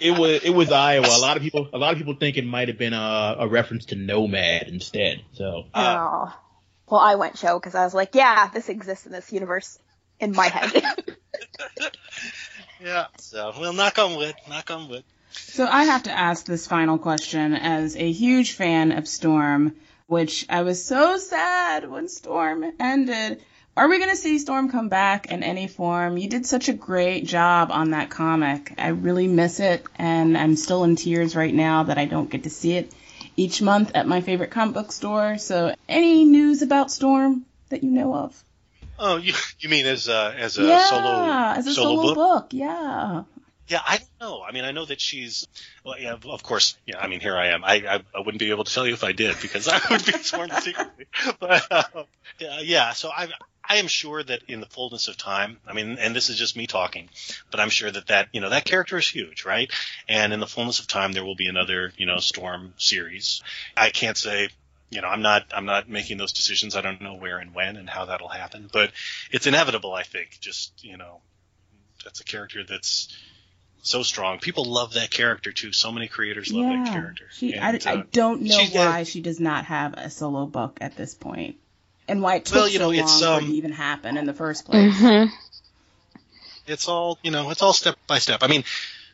It 0.00 0.18
was 0.18 0.42
it 0.44 0.50
was 0.50 0.70
Iowa. 0.70 1.06
A 1.06 1.18
lot 1.18 1.36
of 1.36 1.42
people 1.42 1.68
a 1.72 1.78
lot 1.78 1.92
of 1.92 1.98
people 1.98 2.14
think 2.14 2.36
it 2.36 2.46
might 2.46 2.68
have 2.68 2.78
been 2.78 2.94
a, 2.94 3.36
a 3.40 3.48
reference 3.48 3.86
to 3.86 3.96
Nomad 3.96 4.68
instead. 4.68 5.22
So 5.32 5.64
Uh, 5.74 5.96
oh. 5.98 6.40
Well, 6.90 7.00
I 7.00 7.16
went 7.16 7.36
Cho 7.36 7.58
because 7.58 7.74
I 7.74 7.84
was 7.84 7.92
like, 7.92 8.14
yeah, 8.14 8.48
this 8.48 8.68
exists 8.68 9.04
in 9.06 9.12
this 9.12 9.30
universe 9.32 9.78
in 10.20 10.32
my 10.32 10.48
head. 10.48 10.82
yeah. 12.80 13.06
So 13.18 13.52
well, 13.58 13.72
knock 13.72 13.98
on 13.98 14.16
wood. 14.16 14.34
Knock 14.48 14.70
on 14.70 14.88
wood. 14.88 15.04
So 15.30 15.66
I 15.66 15.84
have 15.84 16.04
to 16.04 16.10
ask 16.10 16.46
this 16.46 16.66
final 16.66 16.98
question 16.98 17.54
as 17.54 17.96
a 17.96 18.10
huge 18.10 18.52
fan 18.52 18.92
of 18.92 19.06
Storm, 19.06 19.76
which 20.06 20.46
I 20.48 20.62
was 20.62 20.84
so 20.84 21.18
sad 21.18 21.88
when 21.90 22.08
Storm 22.08 22.64
ended. 22.80 23.42
Are 23.78 23.88
we 23.88 23.98
going 23.98 24.10
to 24.10 24.16
see 24.16 24.40
Storm 24.40 24.70
come 24.70 24.88
back 24.88 25.30
in 25.30 25.44
any 25.44 25.68
form? 25.68 26.18
You 26.18 26.28
did 26.28 26.44
such 26.46 26.68
a 26.68 26.72
great 26.72 27.24
job 27.24 27.70
on 27.70 27.90
that 27.90 28.10
comic. 28.10 28.74
I 28.76 28.88
really 28.88 29.28
miss 29.28 29.60
it, 29.60 29.84
and 29.94 30.36
I'm 30.36 30.56
still 30.56 30.82
in 30.82 30.96
tears 30.96 31.36
right 31.36 31.54
now 31.54 31.84
that 31.84 31.96
I 31.96 32.06
don't 32.06 32.28
get 32.28 32.42
to 32.42 32.50
see 32.50 32.72
it 32.72 32.92
each 33.36 33.62
month 33.62 33.92
at 33.94 34.08
my 34.08 34.20
favorite 34.20 34.50
comic 34.50 34.74
book 34.74 34.90
store. 34.90 35.38
So, 35.38 35.76
any 35.88 36.24
news 36.24 36.62
about 36.62 36.90
Storm 36.90 37.46
that 37.68 37.84
you 37.84 37.92
know 37.92 38.12
of? 38.16 38.44
Oh, 38.98 39.16
you 39.16 39.32
you 39.60 39.68
mean 39.68 39.86
as 39.86 40.08
a 40.08 40.34
as 40.36 40.58
a 40.58 40.64
yeah, 40.64 40.78
solo 40.78 41.22
as 41.56 41.66
a 41.68 41.72
solo, 41.72 41.88
solo 41.88 42.02
book? 42.02 42.14
book. 42.16 42.46
Yeah. 42.50 43.22
Yeah, 43.68 43.80
I 43.86 43.98
don't 43.98 44.08
know. 44.20 44.42
I 44.42 44.50
mean, 44.50 44.64
I 44.64 44.72
know 44.72 44.86
that 44.86 45.00
she's. 45.00 45.46
Well, 45.84 46.00
yeah, 46.00 46.16
of 46.24 46.42
course. 46.42 46.76
Yeah, 46.86 46.98
I 46.98 47.06
mean, 47.06 47.20
here 47.20 47.36
I 47.36 47.48
am. 47.48 47.62
I, 47.62 47.74
I 47.74 48.00
I 48.12 48.18
wouldn't 48.18 48.38
be 48.38 48.50
able 48.50 48.64
to 48.64 48.72
tell 48.74 48.86
you 48.86 48.94
if 48.94 49.04
I 49.04 49.12
did 49.12 49.36
because 49.40 49.68
I 49.72 49.78
would 49.90 50.04
be 50.04 50.12
sworn 50.12 50.50
secretly. 50.50 51.06
But 51.38 51.66
uh, 51.70 52.04
yeah, 52.40 52.60
yeah, 52.60 52.92
so 52.94 53.10
I 53.10 53.28
I 53.68 53.76
am 53.76 53.86
sure 53.86 54.22
that 54.22 54.42
in 54.48 54.60
the 54.60 54.66
fullness 54.66 55.08
of 55.08 55.16
time, 55.16 55.58
I 55.66 55.74
mean, 55.74 55.98
and 55.98 56.16
this 56.16 56.30
is 56.30 56.38
just 56.38 56.56
me 56.56 56.66
talking, 56.66 57.10
but 57.50 57.60
I'm 57.60 57.68
sure 57.68 57.90
that 57.90 58.06
that 58.06 58.28
you 58.32 58.40
know 58.40 58.50
that 58.50 58.64
character 58.64 58.96
is 58.96 59.08
huge, 59.08 59.44
right? 59.44 59.70
And 60.08 60.32
in 60.32 60.40
the 60.40 60.46
fullness 60.46 60.80
of 60.80 60.86
time, 60.86 61.12
there 61.12 61.24
will 61.24 61.36
be 61.36 61.48
another 61.48 61.92
you 61.96 62.06
know 62.06 62.18
Storm 62.18 62.74
series. 62.78 63.42
I 63.76 63.90
can't 63.90 64.16
say. 64.16 64.48
You 64.90 65.02
know, 65.02 65.08
I'm 65.08 65.20
not 65.20 65.44
I'm 65.52 65.66
not 65.66 65.90
making 65.90 66.16
those 66.16 66.32
decisions. 66.32 66.74
I 66.74 66.80
don't 66.80 67.02
know 67.02 67.14
where 67.14 67.36
and 67.36 67.54
when 67.54 67.76
and 67.76 67.90
how 67.90 68.06
that'll 68.06 68.28
happen, 68.28 68.70
but 68.72 68.90
it's 69.30 69.46
inevitable. 69.46 69.92
I 69.92 70.02
think. 70.02 70.38
Just 70.40 70.82
you 70.82 70.96
know, 70.96 71.20
that's 72.04 72.22
a 72.22 72.24
character 72.24 72.64
that's 72.64 73.14
so 73.82 74.02
strong. 74.02 74.38
People 74.38 74.64
love 74.64 74.94
that 74.94 75.10
character 75.10 75.52
too. 75.52 75.72
So 75.72 75.92
many 75.92 76.08
creators 76.08 76.52
love 76.52 76.64
that 76.64 76.92
character. 76.92 77.24
She, 77.32 77.54
And, 77.54 77.82
I, 77.84 77.90
I 77.90 77.94
uh, 77.96 78.02
don't 78.12 78.42
know 78.42 78.64
why 78.72 79.04
she 79.04 79.20
does 79.20 79.40
not 79.40 79.66
have 79.66 79.94
a 79.94 80.10
solo 80.10 80.46
book 80.46 80.78
at 80.80 80.96
this 80.96 81.14
point, 81.14 81.56
and 82.08 82.22
why 82.22 82.36
it 82.36 82.46
took 82.46 82.56
Well, 82.56 82.68
you 82.68 82.78
know, 82.78 82.92
so 82.92 83.00
it's, 83.00 83.20
long 83.20 83.38
for 83.38 83.44
it 83.44 83.44
um, 83.44 83.50
to 83.50 83.56
even 83.56 83.72
happen 83.72 84.16
in 84.16 84.26
the 84.26 84.34
first 84.34 84.64
place. 84.64 84.94
mm-hmm. 84.94 85.32
it's 86.66 86.88
all 86.88 87.18
you 87.22 87.30
know. 87.30 87.50
It's 87.50 87.62
all 87.62 87.72
step 87.72 87.96
by 88.06 88.18
step. 88.18 88.42
I 88.42 88.48
mean, 88.48 88.64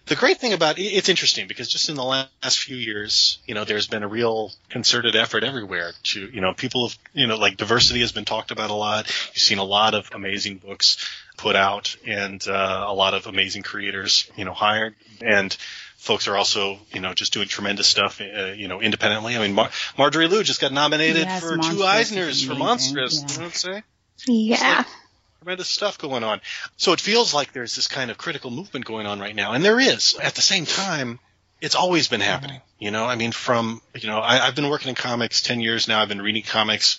the 0.07 0.17
great 0.17 0.39
thing 0.39 0.53
about 0.53 0.79
it's 0.79 1.09
interesting 1.09 1.49
because 1.49 1.69
just 1.69 1.89
in 1.89 1.95
the 1.95 2.05
last 2.05 2.59
few 2.59 2.77
years, 2.77 3.39
you 3.47 3.55
know, 3.55 3.65
there's 3.65 3.87
been 3.87 4.03
a 4.03 4.09
real 4.09 4.53
concerted 4.69 5.17
effort 5.17 5.45
everywhere 5.45 5.93
to, 6.03 6.29
you 6.31 6.41
know, 6.43 6.53
people 6.53 6.89
have, 6.89 6.99
you 7.15 7.27
know, 7.27 7.37
like 7.37 7.57
diversity 7.57 8.01
has 8.01 8.13
been 8.13 8.27
talked 8.27 8.51
about 8.51 8.71
a 8.71 8.75
lot. 8.75 9.07
You've 9.07 9.43
seen 9.43 9.59
a 9.59 9.65
lot 9.65 9.95
of 9.95 10.11
amazing 10.15 10.59
books 10.59 11.09
put 11.39 11.57
out 11.57 11.97
and 12.07 12.47
uh, 12.47 12.85
a 12.87 12.93
lot 12.93 13.15
of 13.15 13.27
amazing 13.27 13.63
creators, 13.63 14.31
you 14.37 14.45
know, 14.45 14.55
hired 14.55 14.95
and. 15.21 15.57
Folks 15.97 16.29
are 16.29 16.37
also, 16.37 16.79
you 16.93 17.01
know, 17.01 17.15
just 17.15 17.33
doing 17.33 17.49
tremendous 17.49 17.87
stuff, 17.87 18.21
uh, 18.21 18.53
you 18.57 18.69
know, 18.69 18.81
independently. 18.83 19.37
I 19.37 19.39
mean, 19.41 19.55
Mar- 19.55 19.71
Marjorie 19.97 20.29
Liu 20.29 20.43
just 20.43 20.61
got 20.61 20.73
nominated 20.73 21.23
Yes, 21.25 21.43
for 21.43 21.57
two 21.57 21.61
Monstress 21.63 22.01
is 22.01 22.11
Eisners 22.13 22.47
for 22.47 22.55
Monstress. 22.55 23.15
yeah. 23.15 23.21
You 23.21 23.39
know 23.39 23.39
what 23.39 23.45
I'm 23.45 23.51
saying? 23.53 23.83
Yeah. 24.27 24.85
tremendous 25.41 25.69
stuff 25.69 25.99
going 25.99 26.23
on. 26.25 26.41
So 26.77 26.93
it 26.93 27.01
feels 27.01 27.33
like 27.35 27.53
there's 27.53 27.75
this 27.77 27.89
kind 27.89 28.11
of 28.11 28.19
critical 28.19 28.51
movement 28.51 28.85
going 28.85 29.07
on 29.07 29.19
right 29.21 29.35
now, 29.35 29.53
and 29.53 29.65
there 29.65 29.81
is. 29.81 30.15
At 30.23 30.35
the 30.35 30.41
same 30.43 30.67
time, 30.67 31.19
it's 31.61 31.75
always 31.75 32.09
been 32.09 32.21
happening. 32.21 32.61
You 32.79 32.91
know, 32.91 33.05
I 33.07 33.15
mean, 33.17 33.33
from 33.33 33.81
you 33.95 34.09
know, 34.09 34.19
I, 34.19 34.47
I've 34.47 34.55
been 34.55 34.69
working 34.69 34.91
in 34.91 34.95
comics 34.95 35.41
ten 35.43 35.61
years 35.61 35.89
now. 35.89 36.01
I've 36.03 36.09
been 36.09 36.21
reading 36.23 36.43
comics. 36.43 36.99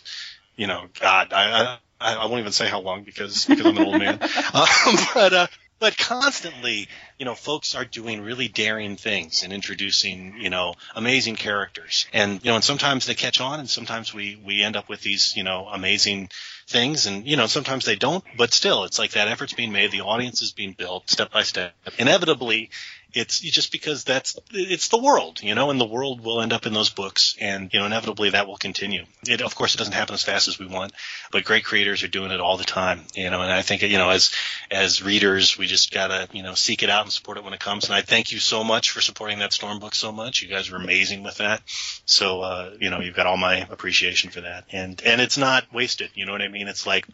You 0.56 0.66
know, 0.68 0.86
God, 1.00 1.32
I 1.34 1.78
I, 2.02 2.16
I 2.16 2.26
won't 2.26 2.40
even 2.40 2.52
say 2.52 2.68
how 2.68 2.82
long 2.82 3.04
because 3.04 3.46
because 3.46 3.66
I'm 3.66 3.78
an 3.78 3.86
old 3.86 4.00
man. 4.00 4.20
Um, 4.54 4.96
but 5.14 5.34
uh, 5.34 5.48
but 5.86 6.00
constantly, 6.00 6.88
you 7.20 7.26
know, 7.26 7.36
folks 7.36 7.76
are 7.76 7.86
doing 7.86 8.24
really 8.24 8.48
daring 8.48 8.96
things 8.96 9.44
and 9.44 9.54
introducing, 9.54 10.34
you 10.40 10.50
know, 10.50 10.74
amazing 10.96 11.36
characters. 11.36 12.08
And, 12.12 12.44
you 12.44 12.50
know, 12.50 12.56
and 12.56 12.64
sometimes 12.64 13.06
they 13.06 13.14
catch 13.14 13.40
on 13.40 13.60
and 13.60 13.70
sometimes 13.70 14.12
we, 14.12 14.36
we 14.44 14.64
end 14.64 14.76
up 14.76 14.90
with 14.90 15.02
these, 15.02 15.38
you 15.38 15.44
know, 15.44 15.68
amazing 15.72 16.30
things 16.68 17.06
and, 17.06 17.28
you 17.28 17.38
know, 17.38 17.46
sometimes 17.46 17.86
they 17.86 17.96
don't, 17.96 18.24
but 18.36 18.52
still, 18.52 18.86
it's 18.86 18.98
like 18.98 19.12
that 19.12 19.28
effort's 19.28 19.54
being 19.54 19.72
made. 19.72 19.92
The 19.92 20.02
audience 20.02 20.42
is 20.42 20.54
being 20.54 20.74
built 20.74 21.08
step 21.08 21.32
by 21.32 21.44
step. 21.44 21.76
Inevitably, 22.00 22.72
it's 23.16 23.40
just 23.40 23.72
because 23.72 24.04
that's, 24.04 24.38
it's 24.52 24.90
the 24.90 25.02
world, 25.02 25.42
you 25.42 25.56
know, 25.56 25.70
and 25.70 25.80
the 25.80 25.86
world 25.86 26.22
will 26.22 26.42
end 26.42 26.52
up 26.52 26.66
in 26.66 26.74
those 26.74 26.90
books 26.90 27.36
and, 27.40 27.74
you 27.74 27.80
know, 27.80 27.86
inevitably 27.86 28.32
that 28.32 28.46
will 28.46 28.58
continue. 28.58 29.06
It, 29.26 29.42
of 29.42 29.56
course, 29.56 29.74
it 29.74 29.78
doesn't 29.78 29.94
happen 29.94 30.14
as 30.14 30.22
fast 30.22 30.50
as 30.50 30.60
we 30.60 30.68
want, 30.68 30.92
but 31.32 31.46
great 31.46 31.64
creators 31.64 32.04
are 32.04 32.10
doing 32.10 32.32
it 32.32 32.42
all 32.42 32.58
the 32.58 32.66
time, 32.66 33.02
you 33.16 33.30
know, 33.30 33.42
and 33.42 33.52
I 33.52 33.62
think, 33.62 33.84
you 33.84 33.98
know, 33.98 34.10
as, 34.10 34.32
as 34.70 35.02
readers, 35.02 35.58
we 35.58 35.66
just 35.66 35.94
gotta, 35.94 36.28
you 36.34 36.44
know, 36.44 36.56
seek 36.56 36.84
it 36.84 36.90
out 36.90 37.04
and 37.04 37.12
support 37.12 37.38
it 37.38 37.46
when 37.46 37.54
it 37.54 37.60
comes. 37.60 37.86
And 37.86 37.96
I 37.96 38.02
thank 38.02 38.34
you 38.34 38.40
so 38.40 38.64
much 38.64 38.92
for 38.92 39.00
supporting 39.00 39.40
that 39.40 39.54
Storm 39.54 39.80
book 39.80 39.96
so 39.96 40.12
much. 40.12 40.42
You 40.42 40.50
guys 40.50 40.70
were 40.70 40.78
amazing 40.78 41.24
with 41.24 41.38
that. 41.38 41.62
So, 42.06 42.42
uh, 42.42 42.72
you 42.82 42.90
know, 42.90 43.00
you've 43.00 43.16
got 43.16 43.28
all 43.28 43.38
my 43.38 43.66
appreciation 43.70 44.30
for 44.30 44.42
that. 44.42 44.66
And, 44.74 45.02
and 45.06 45.22
it's 45.22 45.38
not 45.38 45.74
wasted. 45.74 46.12
You 46.16 46.26
know 46.26 46.34
what 46.34 46.42
I 46.42 46.50
mean? 46.50 46.68
It's 46.68 46.86
like, 46.86 47.08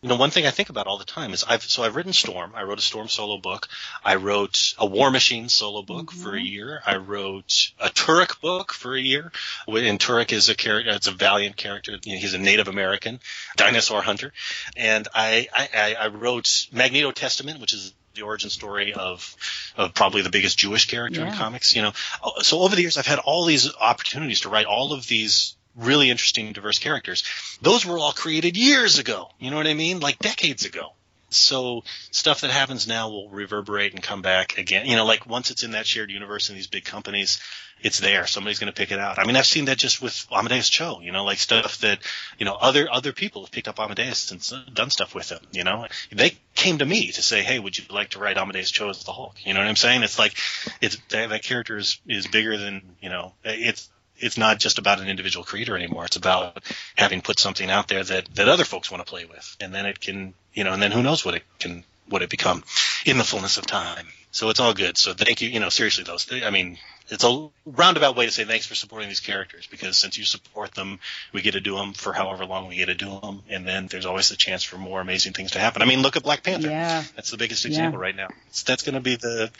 you 0.00 0.08
know, 0.08 0.16
one 0.16 0.30
thing 0.30 0.46
I 0.46 0.50
think 0.50 0.68
about 0.68 0.86
all 0.86 0.98
the 0.98 1.04
time 1.04 1.32
is 1.32 1.44
I've 1.44 1.62
so 1.62 1.82
I've 1.82 1.96
written 1.96 2.12
Storm. 2.12 2.52
I 2.54 2.62
wrote 2.62 2.78
a 2.78 2.82
Storm 2.82 3.08
solo 3.08 3.38
book. 3.38 3.68
I 4.04 4.14
wrote 4.14 4.74
a 4.78 4.86
War 4.86 5.10
Machine 5.10 5.48
solo 5.48 5.82
book 5.82 6.12
for 6.12 6.34
a 6.34 6.38
mm-hmm. 6.38 6.46
year. 6.46 6.82
I 6.86 6.96
wrote 6.96 7.72
a 7.80 7.88
Turok 7.88 8.40
book 8.40 8.72
for 8.72 8.94
a 8.94 9.00
year. 9.00 9.32
And 9.66 9.98
Turok 9.98 10.32
is 10.32 10.48
a 10.48 10.54
character. 10.54 10.92
It's 10.92 11.08
a 11.08 11.12
valiant 11.12 11.56
character. 11.56 11.98
You 12.04 12.14
know, 12.14 12.20
he's 12.20 12.34
a 12.34 12.38
Native 12.38 12.68
American 12.68 13.18
dinosaur 13.56 14.00
hunter. 14.02 14.32
And 14.76 15.08
I 15.14 15.48
I, 15.52 15.68
I 15.74 15.94
I 15.94 16.06
wrote 16.08 16.68
Magneto 16.72 17.10
Testament, 17.10 17.60
which 17.60 17.74
is 17.74 17.92
the 18.14 18.22
origin 18.22 18.50
story 18.50 18.94
of, 18.94 19.36
of 19.76 19.94
probably 19.94 20.22
the 20.22 20.30
biggest 20.30 20.58
Jewish 20.58 20.86
character 20.86 21.24
in 21.24 21.32
comics. 21.32 21.74
You 21.74 21.82
know, 21.82 21.92
Oh, 22.22 22.42
so 22.42 22.60
over 22.60 22.74
the 22.74 22.82
years 22.82 22.98
I've 22.98 23.06
had 23.06 23.18
all 23.20 23.44
these 23.44 23.72
opportunities 23.80 24.40
to 24.40 24.48
write 24.48 24.66
all 24.66 24.92
of 24.92 25.06
these 25.06 25.54
really 25.78 26.10
interesting, 26.10 26.52
diverse 26.52 26.78
characters. 26.78 27.24
Those 27.62 27.86
were 27.86 27.98
all 27.98 28.12
created 28.12 28.56
years 28.56 28.98
ago. 28.98 29.30
You 29.38 29.50
know 29.50 29.56
what 29.56 29.66
I 29.66 29.74
mean? 29.74 30.00
Like 30.00 30.18
decades 30.18 30.64
ago. 30.64 30.92
So 31.30 31.84
stuff 32.10 32.40
that 32.40 32.50
happens 32.50 32.88
now 32.88 33.10
will 33.10 33.28
reverberate 33.28 33.92
and 33.92 34.02
come 34.02 34.22
back 34.22 34.56
again. 34.56 34.86
You 34.86 34.96
know, 34.96 35.04
like 35.04 35.26
once 35.26 35.50
it's 35.50 35.62
in 35.62 35.72
that 35.72 35.86
shared 35.86 36.10
universe 36.10 36.48
in 36.48 36.54
these 36.56 36.68
big 36.68 36.86
companies, 36.86 37.38
it's 37.82 38.00
there. 38.00 38.26
Somebody's 38.26 38.58
going 38.58 38.72
to 38.72 38.76
pick 38.76 38.92
it 38.92 38.98
out. 38.98 39.18
I 39.18 39.24
mean, 39.24 39.36
I've 39.36 39.46
seen 39.46 39.66
that 39.66 39.76
just 39.76 40.00
with 40.00 40.26
Amadeus 40.32 40.68
Cho. 40.70 41.00
You 41.00 41.12
know, 41.12 41.24
like 41.24 41.38
stuff 41.38 41.78
that 41.78 41.98
you 42.38 42.46
know 42.46 42.54
other 42.54 42.88
other 42.90 43.12
people 43.12 43.42
have 43.42 43.52
picked 43.52 43.68
up 43.68 43.78
Amadeus 43.78 44.30
and 44.30 44.74
done 44.74 44.90
stuff 44.90 45.14
with 45.14 45.30
him. 45.30 45.40
You 45.52 45.64
know, 45.64 45.86
they 46.10 46.36
came 46.54 46.78
to 46.78 46.86
me 46.86 47.12
to 47.12 47.22
say, 47.22 47.42
"Hey, 47.42 47.58
would 47.58 47.76
you 47.76 47.84
like 47.90 48.10
to 48.10 48.18
write 48.18 48.38
Amadeus 48.38 48.70
Cho 48.70 48.88
as 48.88 49.04
the 49.04 49.12
Hulk?" 49.12 49.34
You 49.44 49.52
know 49.52 49.60
what 49.60 49.68
I'm 49.68 49.76
saying? 49.76 50.02
It's 50.02 50.18
like 50.18 50.34
it's 50.80 50.96
that, 51.10 51.28
that 51.28 51.42
character 51.42 51.76
is 51.76 52.00
is 52.06 52.26
bigger 52.26 52.56
than 52.56 52.96
you 53.00 53.10
know. 53.10 53.34
It's 53.44 53.90
it's 54.18 54.38
not 54.38 54.58
just 54.58 54.78
about 54.78 55.00
an 55.00 55.08
individual 55.08 55.44
creator 55.44 55.76
anymore. 55.76 56.04
It's 56.04 56.16
about 56.16 56.62
having 56.96 57.20
put 57.20 57.38
something 57.38 57.70
out 57.70 57.88
there 57.88 58.04
that, 58.04 58.34
that 58.34 58.48
other 58.48 58.64
folks 58.64 58.90
want 58.90 59.04
to 59.04 59.10
play 59.10 59.24
with. 59.24 59.56
And 59.60 59.74
then 59.74 59.86
it 59.86 60.00
can, 60.00 60.34
you 60.52 60.64
know, 60.64 60.72
and 60.72 60.82
then 60.82 60.90
who 60.90 61.02
knows 61.02 61.24
what 61.24 61.34
it 61.34 61.44
can, 61.58 61.84
what 62.08 62.22
it 62.22 62.30
become 62.30 62.64
in 63.04 63.18
the 63.18 63.24
fullness 63.24 63.58
of 63.58 63.66
time. 63.66 64.06
So 64.30 64.50
it's 64.50 64.60
all 64.60 64.74
good. 64.74 64.98
So 64.98 65.14
thank 65.14 65.40
you. 65.40 65.48
You 65.48 65.60
know, 65.60 65.68
seriously, 65.70 66.04
those. 66.04 66.26
I 66.30 66.50
mean, 66.50 66.78
it's 67.08 67.24
a 67.24 67.48
roundabout 67.64 68.16
way 68.16 68.26
to 68.26 68.32
say 68.32 68.44
thanks 68.44 68.66
for 68.66 68.74
supporting 68.74 69.08
these 69.08 69.20
characters 69.20 69.66
because 69.66 69.96
since 69.96 70.18
you 70.18 70.24
support 70.24 70.74
them, 70.74 70.98
we 71.32 71.40
get 71.40 71.52
to 71.52 71.60
do 71.60 71.76
them 71.76 71.94
for 71.94 72.12
however 72.12 72.44
long 72.44 72.68
we 72.68 72.76
get 72.76 72.86
to 72.86 72.94
do 72.94 73.18
them, 73.20 73.42
and 73.48 73.66
then 73.66 73.86
there's 73.86 74.04
always 74.04 74.28
the 74.28 74.36
chance 74.36 74.62
for 74.62 74.76
more 74.76 75.00
amazing 75.00 75.32
things 75.32 75.52
to 75.52 75.58
happen. 75.58 75.80
I 75.80 75.86
mean, 75.86 76.02
look 76.02 76.16
at 76.16 76.22
Black 76.22 76.42
Panther. 76.42 76.68
Yeah. 76.68 77.02
That's 77.16 77.30
the 77.30 77.38
biggest 77.38 77.64
example 77.64 77.98
yeah. 77.98 78.04
right 78.04 78.16
now. 78.16 78.28
It's, 78.48 78.62
that's 78.62 78.82
going 78.82 78.94
to 78.94 79.00
be 79.00 79.16
the 79.16 79.50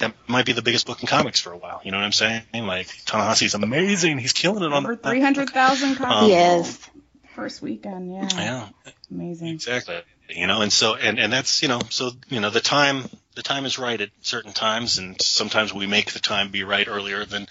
that 0.00 0.14
might 0.26 0.46
be 0.46 0.52
the 0.52 0.62
biggest 0.62 0.86
book 0.86 1.00
in 1.00 1.06
comics 1.06 1.40
for 1.40 1.52
a 1.52 1.56
while. 1.56 1.80
You 1.84 1.92
know 1.92 1.98
what 1.98 2.04
I'm 2.04 2.12
saying? 2.12 2.42
Like 2.52 2.88
Ta-Nehisi's 3.06 3.54
amazing. 3.54 4.18
He's 4.18 4.32
killing 4.32 4.64
it 4.64 4.72
Over 4.72 4.92
on 4.92 4.98
three 4.98 5.20
hundred 5.20 5.50
thousand 5.50 5.96
copies. 5.96 6.24
Um, 6.24 6.30
yes. 6.30 6.90
First 7.34 7.62
weekend, 7.62 8.10
yeah. 8.10 8.28
Yeah. 8.34 8.68
Amazing. 9.10 9.48
Exactly. 9.48 10.00
You 10.28 10.46
know, 10.46 10.62
and 10.62 10.72
so 10.72 10.96
and 10.96 11.20
and 11.20 11.32
that's 11.32 11.62
you 11.62 11.68
know 11.68 11.80
so 11.90 12.10
you 12.28 12.40
know 12.40 12.50
the 12.50 12.60
time 12.60 13.04
the 13.36 13.42
time 13.42 13.66
is 13.66 13.78
right 13.78 14.00
at 14.00 14.08
certain 14.22 14.52
times, 14.52 14.98
and 14.98 15.20
sometimes 15.22 15.72
we 15.72 15.86
make 15.86 16.12
the 16.12 16.18
time 16.18 16.50
be 16.50 16.64
right 16.64 16.88
earlier 16.88 17.24
than 17.24 17.46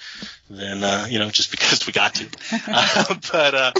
than 0.49 0.83
uh, 0.83 1.07
you 1.09 1.19
know 1.19 1.29
just 1.29 1.51
because 1.51 1.87
we 1.87 1.93
got 1.93 2.15
to. 2.15 2.27
uh, 2.67 3.15
but 3.31 3.55
uh, 3.55 3.71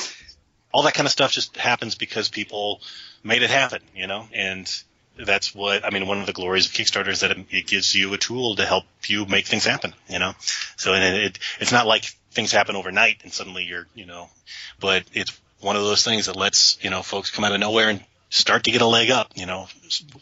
all 0.71 0.83
that 0.83 0.93
kind 0.93 1.07
of 1.07 1.11
stuff 1.11 1.31
just 1.31 1.57
happens 1.57 1.95
because 1.95 2.29
people 2.29 2.81
made 3.23 3.41
it 3.41 3.49
happen, 3.49 3.81
you 3.93 4.07
know, 4.07 4.27
and 4.33 4.71
that's 5.17 5.53
what 5.53 5.83
I 5.83 5.89
mean. 5.89 6.07
One 6.07 6.19
of 6.19 6.27
the 6.27 6.33
glories 6.33 6.67
of 6.67 6.73
Kickstarter 6.73 7.09
is 7.09 7.21
that 7.21 7.31
it, 7.31 7.45
it 7.49 7.67
gives 7.67 7.95
you 7.95 8.13
a 8.13 8.17
tool 8.17 8.55
to 8.57 8.65
help 8.65 8.85
you 9.07 9.25
make 9.25 9.47
things 9.47 9.65
happen, 9.65 9.93
you 10.07 10.19
know. 10.19 10.33
So 10.77 10.93
and 10.93 11.17
it, 11.17 11.39
it's 11.59 11.71
not 11.71 11.87
like 11.87 12.05
things 12.31 12.51
happen 12.51 12.75
overnight 12.75 13.21
and 13.23 13.33
suddenly 13.33 13.63
you're, 13.63 13.87
you 13.95 14.05
know, 14.05 14.29
but 14.79 15.03
it's 15.13 15.39
one 15.61 15.75
of 15.75 15.83
those 15.83 16.03
things 16.03 16.27
that 16.27 16.35
lets 16.35 16.77
you 16.83 16.89
know 16.89 17.01
folks 17.01 17.31
come 17.31 17.45
out 17.45 17.53
of 17.53 17.59
nowhere 17.59 17.89
and 17.89 18.03
start 18.35 18.65
to 18.65 18.71
get 18.71 18.81
a 18.81 18.85
leg 18.85 19.11
up, 19.11 19.31
you 19.35 19.45
know, 19.45 19.67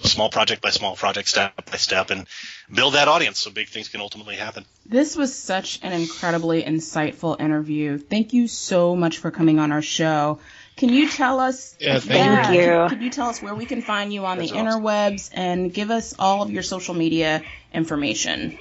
small 0.02 0.30
project 0.30 0.62
by 0.62 0.70
small 0.70 0.96
project, 0.96 1.28
step 1.28 1.70
by 1.70 1.78
step, 1.78 2.12
and 2.12 2.28
build 2.72 2.94
that 2.94 3.08
audience 3.08 3.40
so 3.40 3.50
big 3.50 3.70
things 3.70 3.90
can 3.90 4.02
ultimately 4.02 4.36
happen. 4.36 4.66
This 4.86 5.16
was 5.16 5.36
such 5.36 5.80
an 5.82 5.94
incredibly 5.94 6.62
insightful 6.64 7.40
interview. 7.40 7.98
Thank 7.98 8.34
you 8.34 8.48
so 8.48 8.96
much 8.96 9.18
for 9.18 9.32
coming 9.32 9.58
on 9.58 9.72
our 9.72 9.82
show. 9.82 10.40
Can 10.76 10.90
you 10.90 11.10
tell 11.10 11.40
us? 11.40 11.76
Yeah, 11.80 12.00
thank 12.00 12.56
you. 12.56 12.88
Can 12.90 13.02
you 13.02 13.10
tell 13.10 13.30
us 13.30 13.42
where 13.42 13.56
we 13.56 13.66
can 13.66 13.82
find 13.82 14.14
you 14.14 14.26
on 14.26 14.38
That's 14.38 14.52
the 14.52 14.58
awesome. 14.58 14.84
interwebs 14.84 15.30
and 15.34 15.74
give 15.74 15.90
us 15.90 16.14
all 16.18 16.44
of 16.44 16.52
your 16.52 16.64
social 16.64 16.94
media 16.94 17.42
information? 17.74 18.60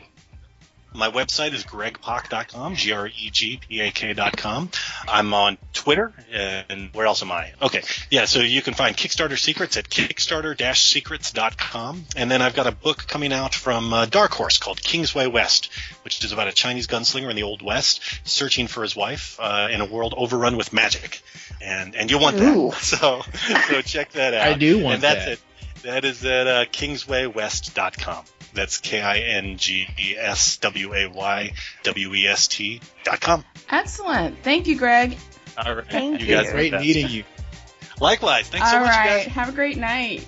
My 0.95 1.11
website 1.11 1.55
is 1.55 1.65
gregpak.com, 1.65 2.77
G-R-E-G-P-A-K.com. 2.77 4.71
I'm 5.09 5.35
on 5.35 5.59
Twitter, 5.73 6.13
and 6.33 6.91
where 6.93 7.07
else 7.07 7.23
am 7.23 7.33
I? 7.33 7.53
Okay, 7.63 7.83
yeah, 8.11 8.27
so 8.27 8.41
you 8.41 8.61
can 8.63 8.75
find 8.75 8.97
Kickstarter 8.97 9.39
Secrets 9.39 9.77
at 9.77 9.89
kickstarter-secrets.com. 9.89 12.05
And 12.17 12.31
then 12.31 12.43
I've 12.43 12.55
got 12.55 12.67
a 12.67 12.73
book 12.73 13.07
coming 13.07 13.33
out 13.33 13.55
from 13.55 13.93
uh, 13.93 14.07
Dark 14.07 14.33
Horse 14.33 14.59
called 14.59 14.83
Kingsway 14.83 15.27
West, 15.27 15.71
which 16.05 16.25
is 16.25 16.33
about 16.33 16.49
a 16.49 16.53
Chinese 16.53 16.87
gunslinger 16.87 17.31
in 17.31 17.37
the 17.37 17.45
Old 17.45 17.63
West 17.63 18.03
searching 18.25 18.67
for 18.67 18.83
his 18.83 18.95
wife 18.95 19.39
uh, 19.41 19.69
in 19.71 19.81
a 19.81 19.87
world 19.87 20.13
overrun 20.17 20.57
with 20.57 20.73
magic. 20.73 21.23
And 21.61 21.95
and 21.95 22.11
you 22.11 22.19
want 22.19 22.39
that. 22.39 22.57
Ooh. 22.57 22.73
So, 22.83 23.23
so 23.69 23.83
check 23.83 24.13
that 24.13 24.35
out. 24.35 24.49
I 24.49 24.55
do 24.55 24.83
want 24.83 24.95
and 24.95 25.03
that's 25.03 25.25
that. 25.25 25.33
It. 25.33 25.41
That 25.83 26.05
is 26.05 26.25
at 26.25 26.47
uh, 26.47 26.65
kingswaywest.com. 26.67 28.25
That's 28.55 28.79
K 28.79 29.01
I 29.01 29.19
N 29.19 29.57
G 29.57 29.87
E 29.99 30.17
S 30.17 30.59
W 30.59 30.95
A 30.95 31.07
Y 31.09 31.53
W 31.85 32.15
E 32.15 32.27
S 32.27 32.49
T 32.49 32.81
dot 33.05 33.21
com. 33.21 33.45
Excellent. 33.71 34.39
Thank 34.43 34.67
you, 34.67 34.77
Greg. 34.77 35.17
All 35.57 35.75
right. 35.75 35.87
Thank 35.87 36.21
you. 36.21 36.27
you. 36.27 36.35
guys 36.35 36.51
Great 36.51 36.73
meeting 36.73 37.09
you. 37.09 37.25
Likewise. 38.01 38.49
Thanks 38.49 38.71
so 38.71 38.81
much, 38.81 38.89
right. 38.89 39.25
guys. 39.25 39.27
Have 39.27 39.49
a 39.49 39.53
great 39.53 39.79
night. 39.79 40.27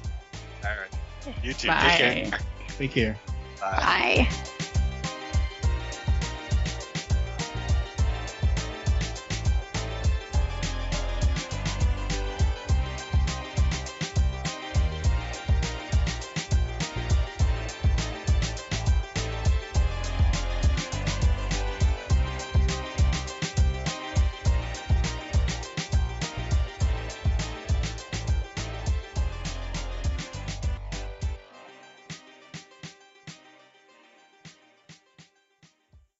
All 0.64 0.70
right. 0.70 1.34
You 1.42 1.52
too. 1.52 1.68
Bye. 1.68 1.96
Take 1.98 2.30
care. 2.30 2.38
Take 2.78 2.90
care. 2.92 3.18
Bye. 3.60 4.26
Bye. 4.28 4.50